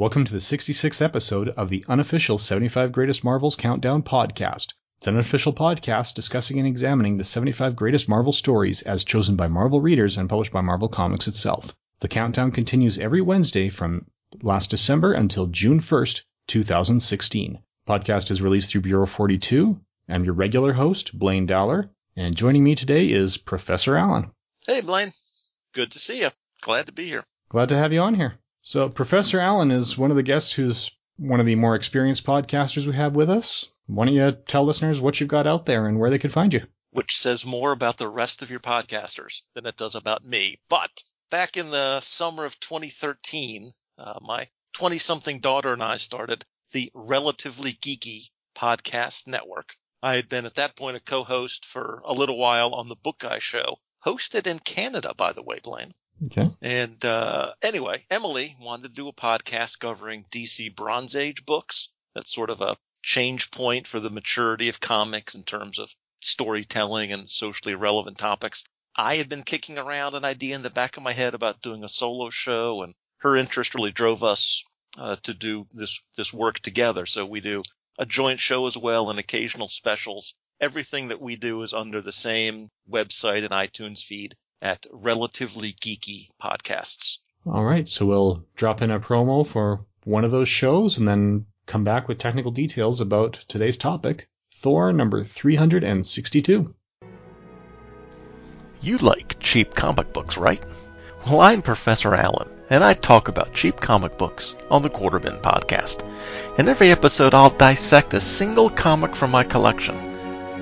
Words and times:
Welcome 0.00 0.24
to 0.24 0.32
the 0.32 0.38
66th 0.38 1.02
episode 1.02 1.50
of 1.50 1.68
the 1.68 1.84
unofficial 1.86 2.38
75 2.38 2.90
Greatest 2.90 3.22
Marvels 3.22 3.54
Countdown 3.54 4.02
podcast. 4.02 4.72
It's 4.96 5.06
an 5.06 5.16
unofficial 5.16 5.52
podcast 5.52 6.14
discussing 6.14 6.58
and 6.58 6.66
examining 6.66 7.18
the 7.18 7.22
75 7.22 7.76
greatest 7.76 8.08
Marvel 8.08 8.32
stories 8.32 8.80
as 8.80 9.04
chosen 9.04 9.36
by 9.36 9.48
Marvel 9.48 9.78
readers 9.78 10.16
and 10.16 10.26
published 10.26 10.54
by 10.54 10.62
Marvel 10.62 10.88
Comics 10.88 11.28
itself. 11.28 11.76
The 11.98 12.08
countdown 12.08 12.50
continues 12.50 12.98
every 12.98 13.20
Wednesday 13.20 13.68
from 13.68 14.06
last 14.40 14.70
December 14.70 15.12
until 15.12 15.48
June 15.48 15.80
1st, 15.80 16.22
2016. 16.46 17.58
Podcast 17.86 18.30
is 18.30 18.40
released 18.40 18.72
through 18.72 18.80
Bureau 18.80 19.04
42. 19.04 19.78
I'm 20.08 20.24
your 20.24 20.32
regular 20.32 20.72
host, 20.72 21.12
Blaine 21.18 21.44
Dowler, 21.44 21.90
and 22.16 22.34
joining 22.34 22.64
me 22.64 22.74
today 22.74 23.10
is 23.10 23.36
Professor 23.36 23.98
Allen. 23.98 24.30
Hey, 24.66 24.80
Blaine. 24.80 25.12
Good 25.74 25.92
to 25.92 25.98
see 25.98 26.20
you. 26.20 26.30
Glad 26.62 26.86
to 26.86 26.92
be 26.92 27.06
here. 27.06 27.22
Glad 27.50 27.68
to 27.68 27.76
have 27.76 27.92
you 27.92 28.00
on 28.00 28.14
here. 28.14 28.38
So, 28.62 28.90
Professor 28.90 29.40
Allen 29.40 29.70
is 29.70 29.96
one 29.96 30.10
of 30.10 30.16
the 30.16 30.22
guests 30.22 30.52
who's 30.52 30.90
one 31.16 31.40
of 31.40 31.46
the 31.46 31.54
more 31.54 31.74
experienced 31.74 32.24
podcasters 32.26 32.86
we 32.86 32.94
have 32.94 33.16
with 33.16 33.30
us. 33.30 33.66
Why 33.86 34.04
don't 34.04 34.14
you 34.14 34.32
tell 34.32 34.64
listeners 34.64 35.00
what 35.00 35.18
you've 35.18 35.30
got 35.30 35.46
out 35.46 35.66
there 35.66 35.86
and 35.86 35.98
where 35.98 36.10
they 36.10 36.18
could 36.18 36.32
find 36.32 36.52
you? 36.52 36.66
Which 36.90 37.16
says 37.16 37.46
more 37.46 37.72
about 37.72 37.96
the 37.96 38.08
rest 38.08 38.42
of 38.42 38.50
your 38.50 38.60
podcasters 38.60 39.42
than 39.54 39.64
it 39.64 39.76
does 39.76 39.94
about 39.94 40.24
me. 40.24 40.60
But 40.68 41.02
back 41.30 41.56
in 41.56 41.70
the 41.70 42.00
summer 42.00 42.44
of 42.44 42.60
2013, 42.60 43.72
uh, 43.96 44.18
my 44.20 44.48
20 44.74 44.98
something 44.98 45.40
daughter 45.40 45.72
and 45.72 45.82
I 45.82 45.96
started 45.96 46.44
the 46.72 46.90
Relatively 46.94 47.72
Geeky 47.72 48.30
Podcast 48.54 49.26
Network. 49.26 49.74
I 50.02 50.16
had 50.16 50.28
been 50.28 50.46
at 50.46 50.54
that 50.56 50.76
point 50.76 50.96
a 50.96 51.00
co 51.00 51.24
host 51.24 51.64
for 51.64 52.02
a 52.04 52.12
little 52.12 52.36
while 52.36 52.74
on 52.74 52.88
the 52.88 52.96
Book 52.96 53.20
Guy 53.20 53.38
Show, 53.38 53.78
hosted 54.04 54.46
in 54.46 54.58
Canada, 54.58 55.14
by 55.14 55.32
the 55.32 55.42
way, 55.42 55.60
Blaine. 55.62 55.94
Okay. 56.26 56.50
And 56.60 57.02
uh, 57.04 57.54
anyway, 57.62 58.04
Emily 58.10 58.54
wanted 58.60 58.82
to 58.82 58.88
do 58.90 59.08
a 59.08 59.12
podcast 59.12 59.78
covering 59.78 60.26
DC 60.30 60.74
Bronze 60.74 61.16
Age 61.16 61.46
books. 61.46 61.88
That's 62.14 62.34
sort 62.34 62.50
of 62.50 62.60
a 62.60 62.76
change 63.02 63.50
point 63.50 63.86
for 63.86 64.00
the 64.00 64.10
maturity 64.10 64.68
of 64.68 64.80
comics 64.80 65.34
in 65.34 65.44
terms 65.44 65.78
of 65.78 65.94
storytelling 66.20 67.12
and 67.12 67.30
socially 67.30 67.74
relevant 67.74 68.18
topics. 68.18 68.64
I 68.94 69.16
had 69.16 69.30
been 69.30 69.44
kicking 69.44 69.78
around 69.78 70.14
an 70.14 70.26
idea 70.26 70.54
in 70.54 70.62
the 70.62 70.68
back 70.68 70.98
of 70.98 71.02
my 71.02 71.12
head 71.12 71.32
about 71.32 71.62
doing 71.62 71.84
a 71.84 71.88
solo 71.88 72.28
show, 72.28 72.82
and 72.82 72.94
her 73.18 73.34
interest 73.34 73.74
really 73.74 73.92
drove 73.92 74.22
us 74.22 74.62
uh, 74.98 75.16
to 75.22 75.32
do 75.32 75.66
this 75.72 76.00
this 76.16 76.34
work 76.34 76.58
together. 76.58 77.06
So 77.06 77.24
we 77.24 77.40
do 77.40 77.62
a 77.98 78.04
joint 78.04 78.40
show 78.40 78.66
as 78.66 78.76
well 78.76 79.08
and 79.08 79.18
occasional 79.18 79.68
specials. 79.68 80.34
Everything 80.60 81.08
that 81.08 81.22
we 81.22 81.36
do 81.36 81.62
is 81.62 81.72
under 81.72 82.02
the 82.02 82.12
same 82.12 82.68
website 82.90 83.42
and 83.42 83.52
iTunes 83.52 84.02
feed 84.04 84.36
at 84.62 84.86
Relatively 84.92 85.72
Geeky 85.72 86.28
Podcasts. 86.40 87.18
All 87.46 87.64
right. 87.64 87.88
So 87.88 88.06
we'll 88.06 88.44
drop 88.56 88.82
in 88.82 88.90
a 88.90 89.00
promo 89.00 89.46
for 89.46 89.86
one 90.04 90.24
of 90.24 90.30
those 90.30 90.48
shows 90.48 90.98
and 90.98 91.08
then 91.08 91.46
come 91.66 91.84
back 91.84 92.08
with 92.08 92.18
technical 92.18 92.50
details 92.50 93.00
about 93.00 93.34
today's 93.48 93.76
topic 93.76 94.28
Thor 94.52 94.92
number 94.92 95.24
362. 95.24 96.74
You 98.82 98.96
like 98.98 99.38
cheap 99.40 99.74
comic 99.74 100.12
books, 100.12 100.36
right? 100.36 100.62
Well, 101.26 101.40
I'm 101.40 101.62
Professor 101.62 102.14
Allen, 102.14 102.48
and 102.70 102.82
I 102.82 102.94
talk 102.94 103.28
about 103.28 103.54
cheap 103.54 103.76
comic 103.76 104.18
books 104.18 104.54
on 104.70 104.82
the 104.82 104.90
Quarterbin 104.90 105.40
podcast. 105.42 106.02
In 106.58 106.68
every 106.68 106.90
episode, 106.90 107.34
I'll 107.34 107.50
dissect 107.50 108.14
a 108.14 108.20
single 108.20 108.70
comic 108.70 109.16
from 109.16 109.30
my 109.30 109.44
collection, 109.44 109.96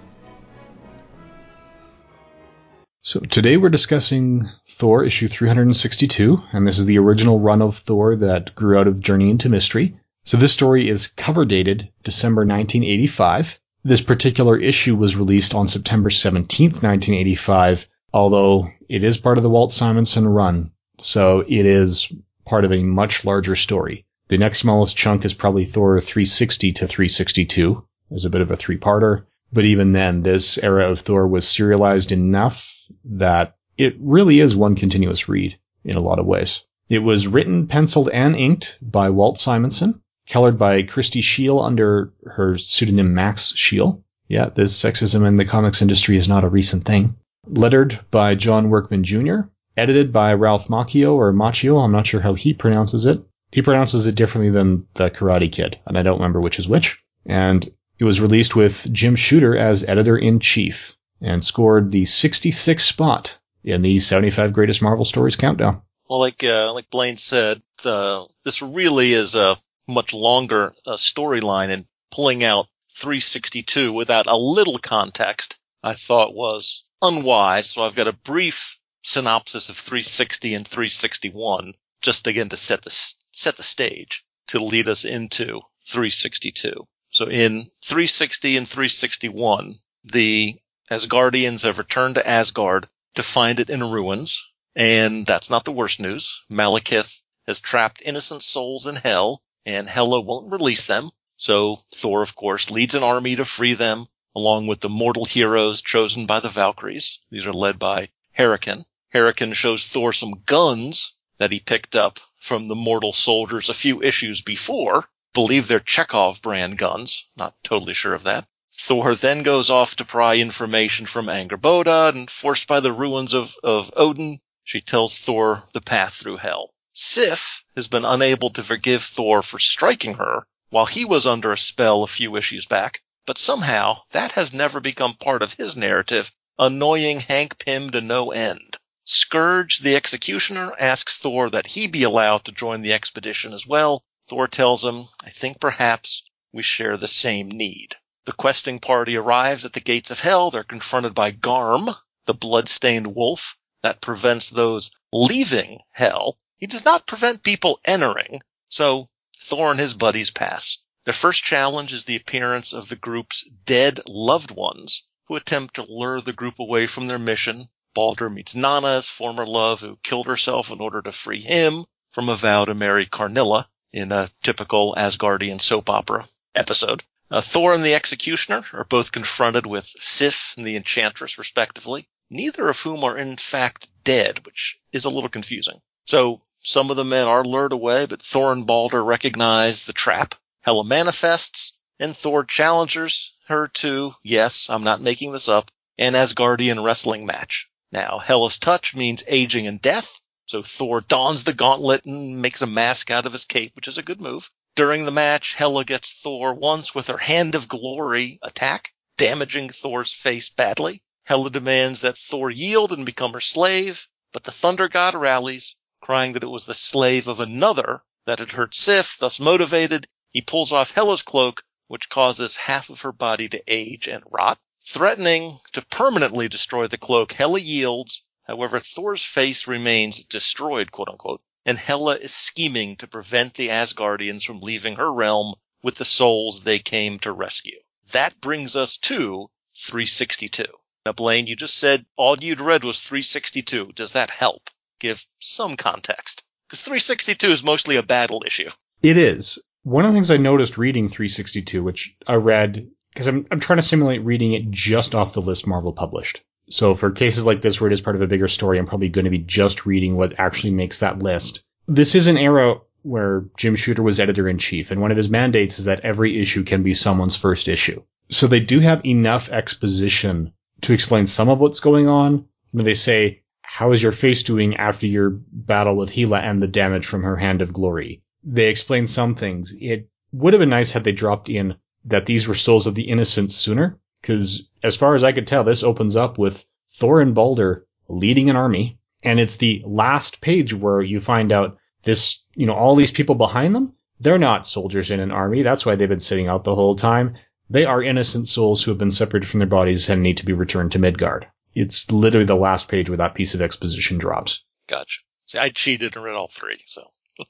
So 3.01 3.19
today 3.21 3.57
we're 3.57 3.69
discussing 3.69 4.47
Thor 4.67 5.03
issue 5.03 5.27
362, 5.27 6.37
and 6.53 6.67
this 6.67 6.77
is 6.77 6.85
the 6.85 6.99
original 6.99 7.39
run 7.39 7.63
of 7.63 7.77
Thor 7.77 8.15
that 8.17 8.53
grew 8.53 8.77
out 8.77 8.85
of 8.85 8.99
Journey 8.99 9.31
into 9.31 9.49
Mystery. 9.49 9.99
So 10.23 10.37
this 10.37 10.53
story 10.53 10.87
is 10.87 11.07
cover 11.07 11.43
dated 11.43 11.89
December 12.03 12.41
1985. 12.41 13.59
This 13.83 14.01
particular 14.01 14.55
issue 14.55 14.95
was 14.95 15.17
released 15.17 15.55
on 15.55 15.65
September 15.65 16.11
17th, 16.11 16.83
1985, 16.83 17.89
although 18.13 18.69
it 18.87 19.03
is 19.03 19.17
part 19.17 19.37
of 19.37 19.43
the 19.43 19.49
Walt 19.49 19.71
Simonson 19.71 20.27
run. 20.27 20.69
So 20.99 21.39
it 21.39 21.65
is 21.65 22.13
part 22.45 22.65
of 22.65 22.71
a 22.71 22.83
much 22.83 23.25
larger 23.25 23.55
story. 23.55 24.05
The 24.29 24.37
next 24.37 24.59
smallest 24.59 24.97
chunk 24.97 25.23
is 25.23 25.33
probably 25.33 25.65
Thor 25.65 25.99
360 26.01 26.73
to 26.73 26.87
362 26.87 27.83
as 28.11 28.25
a 28.25 28.29
bit 28.29 28.41
of 28.41 28.51
a 28.51 28.55
three-parter. 28.55 29.23
But 29.53 29.63
even 29.63 29.93
then, 29.93 30.23
this 30.23 30.57
era 30.57 30.89
of 30.89 30.99
Thor 30.99 31.27
was 31.27 31.47
serialized 31.47 32.11
enough 32.11 32.75
that 33.05 33.55
it 33.77 33.95
really 33.99 34.41
is 34.41 34.55
one 34.55 34.75
continuous 34.75 35.29
read 35.29 35.57
in 35.85 35.95
a 35.95 36.01
lot 36.01 36.19
of 36.19 36.25
ways. 36.25 36.65
It 36.89 36.99
was 36.99 37.27
written, 37.27 37.67
penciled, 37.67 38.09
and 38.09 38.35
inked 38.35 38.77
by 38.81 39.09
Walt 39.09 39.37
Simonson, 39.37 40.01
colored 40.29 40.57
by 40.57 40.83
Christy 40.83 41.21
Scheele 41.21 41.65
under 41.65 42.11
her 42.25 42.57
pseudonym 42.57 43.13
Max 43.13 43.53
Scheele. 43.53 44.01
Yeah, 44.27 44.49
this 44.49 44.77
sexism 44.81 45.25
in 45.25 45.37
the 45.37 45.45
comics 45.45 45.81
industry 45.81 46.17
is 46.17 46.27
not 46.27 46.43
a 46.43 46.49
recent 46.49 46.83
thing. 46.83 47.15
Lettered 47.45 47.99
by 48.11 48.35
John 48.35 48.69
Workman 48.69 49.05
Jr., 49.05 49.41
edited 49.77 50.11
by 50.11 50.33
Ralph 50.33 50.67
Macchio 50.67 51.13
or 51.13 51.31
Macchio, 51.31 51.81
I'm 51.81 51.93
not 51.93 52.07
sure 52.07 52.19
how 52.19 52.33
he 52.33 52.53
pronounces 52.53 53.05
it. 53.05 53.21
He 53.51 53.61
pronounces 53.61 54.07
it 54.07 54.15
differently 54.15 54.51
than 54.51 54.87
the 54.95 55.09
Karate 55.09 55.51
Kid, 55.51 55.79
and 55.85 55.97
I 55.97 56.03
don't 56.03 56.19
remember 56.19 56.41
which 56.41 56.59
is 56.59 56.67
which. 56.67 57.01
And 57.25 57.69
it 57.99 58.03
was 58.03 58.21
released 58.21 58.55
with 58.55 58.91
Jim 58.91 59.15
Shooter 59.15 59.57
as 59.57 59.83
editor 59.83 60.17
in 60.17 60.39
chief 60.39 60.97
and 61.21 61.43
scored 61.43 61.91
the 61.91 62.03
66th 62.03 62.81
spot 62.81 63.37
in 63.63 63.81
the 63.81 63.99
75 63.99 64.53
greatest 64.53 64.81
Marvel 64.81 65.05
stories 65.05 65.35
countdown. 65.35 65.81
Well, 66.09 66.19
like 66.19 66.43
uh, 66.43 66.73
like 66.73 66.89
Blaine 66.89 67.17
said, 67.17 67.61
uh, 67.83 68.25
this 68.43 68.61
really 68.61 69.13
is 69.13 69.35
a 69.35 69.57
much 69.87 70.13
longer 70.13 70.73
uh, 70.85 70.93
storyline, 70.93 71.69
and 71.69 71.85
pulling 72.11 72.43
out 72.43 72.67
362 72.91 73.93
without 73.93 74.27
a 74.27 74.37
little 74.37 74.77
context, 74.79 75.59
I 75.83 75.93
thought 75.93 76.33
was 76.33 76.83
unwise. 77.01 77.71
So 77.71 77.83
I've 77.83 77.95
got 77.95 78.07
a 78.07 78.13
brief 78.13 78.79
synopsis 79.03 79.69
of 79.69 79.77
360 79.77 80.53
and 80.53 80.67
361, 80.67 81.73
just 82.01 82.27
again 82.27 82.49
to 82.49 82.57
set 82.57 82.83
the 82.83 82.89
set 83.37 83.55
the 83.55 83.63
stage 83.63 84.25
to 84.47 84.59
lead 84.59 84.87
us 84.87 85.05
into 85.05 85.61
362. 85.85 86.87
So 87.09 87.25
in 87.25 87.69
360 87.83 88.57
and 88.57 88.67
361, 88.67 89.75
the 90.03 90.55
Asgardians 90.89 91.61
have 91.61 91.77
returned 91.77 92.15
to 92.15 92.27
Asgard 92.27 92.89
to 93.15 93.23
find 93.23 93.59
it 93.59 93.69
in 93.69 93.83
ruins. 93.83 94.43
And 94.75 95.25
that's 95.25 95.49
not 95.49 95.65
the 95.65 95.71
worst 95.71 95.99
news. 95.99 96.43
Malekith 96.49 97.21
has 97.45 97.59
trapped 97.59 98.01
innocent 98.03 98.43
souls 98.43 98.87
in 98.87 98.95
hell 98.95 99.43
and 99.65 99.89
Hela 99.89 100.19
won't 100.21 100.51
release 100.51 100.85
them. 100.85 101.11
So 101.37 101.83
Thor, 101.93 102.21
of 102.21 102.35
course, 102.35 102.71
leads 102.71 102.95
an 102.95 103.03
army 103.03 103.35
to 103.35 103.45
free 103.45 103.73
them 103.73 104.07
along 104.35 104.67
with 104.67 104.81
the 104.81 104.89
mortal 104.89 105.25
heroes 105.25 105.81
chosen 105.81 106.25
by 106.25 106.39
the 106.39 106.49
Valkyries. 106.49 107.19
These 107.29 107.45
are 107.45 107.53
led 107.53 107.77
by 107.77 108.09
Hurricane. 108.33 108.85
Hurricane 109.09 109.53
shows 109.53 109.85
Thor 109.85 110.13
some 110.13 110.43
guns 110.45 111.17
that 111.37 111.51
he 111.51 111.59
picked 111.59 111.95
up 111.95 112.19
from 112.39 112.67
the 112.67 112.75
mortal 112.75 113.13
soldiers 113.13 113.69
a 113.69 113.73
few 113.73 114.01
issues 114.01 114.41
before. 114.41 115.09
Believe 115.33 115.67
they're 115.67 115.79
Chekhov 115.79 116.41
brand 116.41 116.77
guns. 116.77 117.27
Not 117.35 117.55
totally 117.63 117.93
sure 117.93 118.13
of 118.13 118.23
that. 118.23 118.47
Thor 118.79 119.15
then 119.15 119.43
goes 119.43 119.69
off 119.69 119.95
to 119.95 120.05
pry 120.05 120.35
information 120.35 121.07
from 121.07 121.29
Angerboda, 121.29 122.09
and 122.09 122.29
forced 122.29 122.67
by 122.67 122.79
the 122.79 122.93
ruins 122.93 123.33
of, 123.33 123.55
of 123.63 123.91
Odin, 123.95 124.39
she 124.63 124.81
tells 124.81 125.17
Thor 125.17 125.67
the 125.73 125.81
path 125.81 126.13
through 126.13 126.37
hell. 126.37 126.73
Sif 126.93 127.63
has 127.75 127.87
been 127.87 128.05
unable 128.05 128.49
to 128.51 128.63
forgive 128.63 129.03
Thor 129.03 129.41
for 129.41 129.59
striking 129.59 130.15
her 130.15 130.45
while 130.69 130.85
he 130.85 131.05
was 131.05 131.25
under 131.25 131.51
a 131.51 131.57
spell 131.57 132.03
a 132.03 132.07
few 132.07 132.35
issues 132.35 132.65
back, 132.65 133.01
but 133.25 133.37
somehow 133.37 134.01
that 134.11 134.33
has 134.33 134.53
never 134.53 134.79
become 134.79 135.13
part 135.15 135.41
of 135.41 135.53
his 135.53 135.75
narrative, 135.75 136.31
annoying 136.59 137.19
Hank 137.21 137.57
Pym 137.57 137.91
to 137.91 138.01
no 138.01 138.31
end. 138.31 138.77
Scourge, 139.09 139.79
the 139.79 139.95
executioner, 139.95 140.75
asks 140.77 141.17
Thor 141.17 141.49
that 141.49 141.67
he 141.67 141.87
be 141.87 142.03
allowed 142.03 142.43
to 142.43 142.51
join 142.51 142.81
the 142.81 142.91
expedition 142.91 143.53
as 143.53 143.65
well. 143.65 144.03
Thor 144.27 144.49
tells 144.49 144.83
him, 144.83 145.05
I 145.23 145.29
think 145.29 145.61
perhaps 145.61 146.23
we 146.51 146.61
share 146.61 146.97
the 146.97 147.07
same 147.07 147.47
need. 147.47 147.95
The 148.25 148.33
questing 148.33 148.79
party 148.79 149.15
arrives 149.15 149.63
at 149.63 149.71
the 149.71 149.79
gates 149.79 150.11
of 150.11 150.19
hell. 150.19 150.51
They're 150.51 150.65
confronted 150.65 151.15
by 151.15 151.31
Garm, 151.31 151.89
the 152.25 152.33
blood-stained 152.33 153.15
wolf 153.15 153.57
that 153.81 154.01
prevents 154.01 154.49
those 154.49 154.91
leaving 155.13 155.79
hell. 155.91 156.37
He 156.57 156.67
does 156.67 156.83
not 156.83 157.07
prevent 157.07 157.43
people 157.43 157.79
entering. 157.85 158.41
So 158.67 159.07
Thor 159.37 159.71
and 159.71 159.79
his 159.79 159.93
buddies 159.93 160.31
pass. 160.31 160.79
Their 161.05 161.13
first 161.13 161.45
challenge 161.45 161.93
is 161.93 162.03
the 162.03 162.17
appearance 162.17 162.73
of 162.73 162.89
the 162.89 162.97
group's 162.97 163.49
dead 163.63 164.01
loved 164.05 164.51
ones 164.51 165.07
who 165.29 165.37
attempt 165.37 165.75
to 165.75 165.83
lure 165.83 166.19
the 166.19 166.33
group 166.33 166.59
away 166.59 166.87
from 166.87 167.07
their 167.07 167.17
mission. 167.17 167.69
Balder 167.97 168.29
meets 168.29 168.53
Nanna, 168.53 168.97
his 168.97 169.09
former 169.09 169.47
love, 169.47 169.79
who 169.79 169.97
killed 170.03 170.27
herself 170.27 170.69
in 170.69 170.79
order 170.79 171.01
to 171.01 171.11
free 171.11 171.41
him 171.41 171.83
from 172.11 172.29
a 172.29 172.35
vow 172.35 172.63
to 172.63 172.75
marry 172.75 173.07
Karnilla 173.07 173.67
in 173.91 174.11
a 174.11 174.29
typical 174.43 174.93
Asgardian 174.95 175.59
soap 175.59 175.89
opera 175.89 176.29
episode. 176.53 177.03
Uh, 177.31 177.41
Thor 177.41 177.73
and 177.73 177.83
the 177.83 177.95
Executioner 177.95 178.63
are 178.73 178.83
both 178.83 179.11
confronted 179.11 179.65
with 179.65 179.91
Sif 179.99 180.53
and 180.57 180.67
the 180.67 180.75
Enchantress, 180.75 181.39
respectively, 181.39 182.07
neither 182.29 182.69
of 182.69 182.79
whom 182.79 183.03
are 183.03 183.17
in 183.17 183.35
fact 183.35 183.87
dead, 184.03 184.45
which 184.45 184.77
is 184.91 185.05
a 185.05 185.09
little 185.09 185.27
confusing. 185.27 185.81
So 186.05 186.43
some 186.61 186.91
of 186.91 186.97
the 186.97 187.03
men 187.03 187.25
are 187.25 187.43
lured 187.43 187.73
away, 187.73 188.05
but 188.05 188.21
Thor 188.21 188.53
and 188.53 188.67
Balder 188.67 189.03
recognize 189.03 189.85
the 189.85 189.93
trap 189.93 190.35
Hela 190.61 190.83
manifests, 190.83 191.71
and 191.99 192.15
Thor 192.15 192.45
challenges 192.45 193.33
her 193.47 193.69
to, 193.69 194.13
yes, 194.21 194.69
I'm 194.69 194.83
not 194.83 195.01
making 195.01 195.31
this 195.31 195.49
up, 195.49 195.71
an 195.97 196.13
Asgardian 196.13 196.85
wrestling 196.85 197.25
match. 197.25 197.67
Now, 197.97 198.19
Hela's 198.19 198.59
touch 198.59 198.93
means 198.93 199.23
aging 199.25 199.65
and 199.65 199.81
death, 199.81 200.21
so 200.45 200.61
Thor 200.61 201.01
dons 201.01 201.45
the 201.45 201.53
gauntlet 201.53 202.05
and 202.05 202.39
makes 202.39 202.61
a 202.61 202.67
mask 202.67 203.09
out 203.09 203.25
of 203.25 203.33
his 203.33 203.43
cape, 203.43 203.75
which 203.75 203.87
is 203.87 203.97
a 203.97 204.03
good 204.03 204.21
move. 204.21 204.51
During 204.75 205.05
the 205.05 205.11
match, 205.11 205.55
Hela 205.55 205.83
gets 205.83 206.13
Thor 206.13 206.53
once 206.53 206.93
with 206.93 207.07
her 207.07 207.17
Hand 207.17 207.55
of 207.55 207.67
Glory 207.67 208.37
attack, 208.43 208.93
damaging 209.17 209.69
Thor's 209.69 210.13
face 210.13 210.47
badly. 210.47 211.01
Hela 211.25 211.49
demands 211.49 212.01
that 212.01 212.19
Thor 212.19 212.51
yield 212.51 212.91
and 212.91 213.03
become 213.03 213.33
her 213.33 213.41
slave, 213.41 214.07
but 214.31 214.43
the 214.43 214.51
Thunder 214.51 214.87
God 214.87 215.15
rallies, 215.15 215.75
crying 215.99 216.33
that 216.33 216.43
it 216.43 216.51
was 216.51 216.65
the 216.65 216.75
slave 216.75 217.27
of 217.27 217.39
another 217.39 218.03
that 218.27 218.37
had 218.37 218.51
hurt 218.51 218.75
Sif, 218.75 219.17
thus 219.17 219.39
motivated, 219.39 220.07
he 220.29 220.41
pulls 220.41 220.71
off 220.71 220.91
Hela's 220.91 221.23
cloak, 221.23 221.63
which 221.87 222.09
causes 222.09 222.57
half 222.57 222.91
of 222.91 223.01
her 223.01 223.11
body 223.11 223.49
to 223.49 223.63
age 223.65 224.07
and 224.07 224.23
rot. 224.27 224.59
Threatening 224.85 225.59
to 225.73 225.81
permanently 225.81 226.47
destroy 226.47 226.87
the 226.87 226.97
cloak, 226.97 227.31
Hela 227.31 227.59
yields. 227.59 228.23
However, 228.43 228.79
Thor's 228.79 229.23
face 229.23 229.67
remains 229.67 230.23
destroyed, 230.25 230.91
quote 230.91 231.09
unquote, 231.09 231.41
and 231.65 231.77
Hela 231.77 232.17
is 232.17 232.33
scheming 232.33 232.95
to 232.97 233.07
prevent 233.07 233.55
the 233.55 233.69
Asgardians 233.69 234.43
from 234.43 234.61
leaving 234.61 234.95
her 234.95 235.11
realm 235.11 235.55
with 235.81 235.95
the 235.95 236.05
souls 236.05 236.61
they 236.61 236.79
came 236.79 237.19
to 237.19 237.31
rescue. 237.31 237.79
That 238.11 238.39
brings 238.39 238.75
us 238.75 238.97
to 238.97 239.49
362. 239.75 240.65
Now, 241.05 241.11
Blaine, 241.11 241.47
you 241.47 241.55
just 241.55 241.77
said 241.77 242.05
all 242.15 242.37
you'd 242.37 242.61
read 242.61 242.83
was 242.83 243.01
362. 243.01 243.93
Does 243.95 244.13
that 244.13 244.29
help 244.29 244.69
give 244.99 245.25
some 245.39 245.75
context? 245.75 246.43
Because 246.67 246.81
362 246.81 247.47
is 247.49 247.63
mostly 247.63 247.95
a 247.95 248.03
battle 248.03 248.43
issue. 248.45 248.69
It 249.01 249.17
is. 249.17 249.59
One 249.83 250.05
of 250.05 250.11
the 250.11 250.17
things 250.17 250.31
I 250.31 250.37
noticed 250.37 250.77
reading 250.77 251.09
362, 251.09 251.83
which 251.83 252.15
I 252.27 252.35
read 252.35 252.89
because 253.17 253.27
I'm, 253.27 253.47
I'm 253.49 253.59
trying 253.59 253.77
to 253.77 253.83
simulate 253.83 254.23
reading 254.23 254.53
it 254.53 254.69
just 254.69 255.15
off 255.15 255.33
the 255.33 255.41
list 255.41 255.65
Marvel 255.65 255.91
published. 255.91 256.43
So 256.69 256.93
for 256.93 257.09
cases 257.09 257.47
like 257.47 257.63
this 257.63 257.81
where 257.81 257.89
it 257.89 257.93
is 257.93 258.01
part 258.01 258.15
of 258.15 258.21
a 258.21 258.27
bigger 258.27 258.47
story, 258.47 258.77
I'm 258.77 258.85
probably 258.85 259.09
going 259.09 259.25
to 259.25 259.31
be 259.31 259.39
just 259.39 259.87
reading 259.87 260.15
what 260.15 260.39
actually 260.39 260.73
makes 260.73 260.99
that 260.99 261.17
list. 261.17 261.63
This 261.87 262.13
is 262.13 262.27
an 262.27 262.37
era 262.37 262.75
where 263.01 263.45
Jim 263.57 263.75
Shooter 263.75 264.03
was 264.03 264.19
editor 264.19 264.47
in 264.47 264.59
chief, 264.59 264.91
and 264.91 265.01
one 265.01 265.09
of 265.09 265.17
his 265.17 265.31
mandates 265.31 265.79
is 265.79 265.85
that 265.85 266.01
every 266.01 266.39
issue 266.39 266.63
can 266.63 266.83
be 266.83 266.93
someone's 266.93 267.35
first 267.35 267.67
issue. 267.67 268.03
So 268.29 268.45
they 268.45 268.59
do 268.59 268.81
have 268.81 269.03
enough 269.03 269.49
exposition 269.49 270.53
to 270.81 270.93
explain 270.93 271.25
some 271.25 271.49
of 271.49 271.59
what's 271.59 271.79
going 271.79 272.07
on. 272.07 272.45
When 272.69 272.85
they 272.85 272.93
say, 272.93 273.41
how 273.63 273.93
is 273.93 274.03
your 274.03 274.11
face 274.11 274.43
doing 274.43 274.75
after 274.75 275.07
your 275.07 275.31
battle 275.31 275.95
with 275.95 276.11
Hela 276.11 276.39
and 276.39 276.61
the 276.61 276.67
damage 276.67 277.07
from 277.07 277.23
her 277.23 277.35
hand 277.35 277.63
of 277.63 277.73
glory? 277.73 278.21
they 278.43 278.69
explain 278.69 279.07
some 279.07 279.35
things. 279.35 279.75
It 279.79 280.09
would 280.31 280.53
have 280.53 280.59
been 280.59 280.69
nice 280.69 280.91
had 280.91 281.03
they 281.03 281.11
dropped 281.11 281.49
in 281.49 281.75
that 282.07 282.25
these 282.25 282.47
were 282.47 282.55
souls 282.55 282.87
of 282.87 282.95
the 282.95 283.09
innocent 283.09 283.51
sooner, 283.51 283.99
because 284.21 284.67
as 284.83 284.95
far 284.95 285.15
as 285.15 285.23
I 285.23 285.31
could 285.31 285.47
tell, 285.47 285.63
this 285.63 285.83
opens 285.83 286.15
up 286.15 286.37
with 286.37 286.65
Thor 286.89 287.21
and 287.21 287.35
Balder 287.35 287.85
leading 288.07 288.49
an 288.49 288.55
army, 288.55 288.99
and 289.23 289.39
it's 289.39 289.57
the 289.57 289.83
last 289.85 290.41
page 290.41 290.73
where 290.73 291.01
you 291.01 291.19
find 291.19 291.51
out 291.51 291.77
this, 292.03 292.43
you 292.55 292.65
know, 292.65 292.75
all 292.75 292.95
these 292.95 293.11
people 293.11 293.35
behind 293.35 293.75
them, 293.75 293.93
they're 294.19 294.39
not 294.39 294.67
soldiers 294.67 295.11
in 295.11 295.19
an 295.19 295.31
army. 295.31 295.61
That's 295.61 295.85
why 295.85 295.95
they've 295.95 296.09
been 296.09 296.19
sitting 296.19 296.47
out 296.47 296.63
the 296.63 296.75
whole 296.75 296.95
time. 296.95 297.35
They 297.69 297.85
are 297.85 298.01
innocent 298.01 298.47
souls 298.47 298.81
who 298.81 298.91
have 298.91 298.97
been 298.97 299.11
separated 299.11 299.47
from 299.47 299.59
their 299.59 299.67
bodies 299.67 300.09
and 300.09 300.23
need 300.23 300.37
to 300.37 300.45
be 300.45 300.53
returned 300.53 300.93
to 300.93 300.99
Midgard. 300.99 301.47
It's 301.73 302.09
literally 302.11 302.45
the 302.45 302.55
last 302.55 302.87
page 302.87 303.09
where 303.09 303.17
that 303.17 303.35
piece 303.35 303.53
of 303.53 303.61
exposition 303.61 304.17
drops. 304.17 304.63
Gotcha. 304.87 305.21
See, 305.45 305.59
I 305.59 305.69
cheated 305.69 306.15
and 306.15 306.25
read 306.25 306.35
all 306.35 306.47
three, 306.47 306.77
so. 306.85 307.03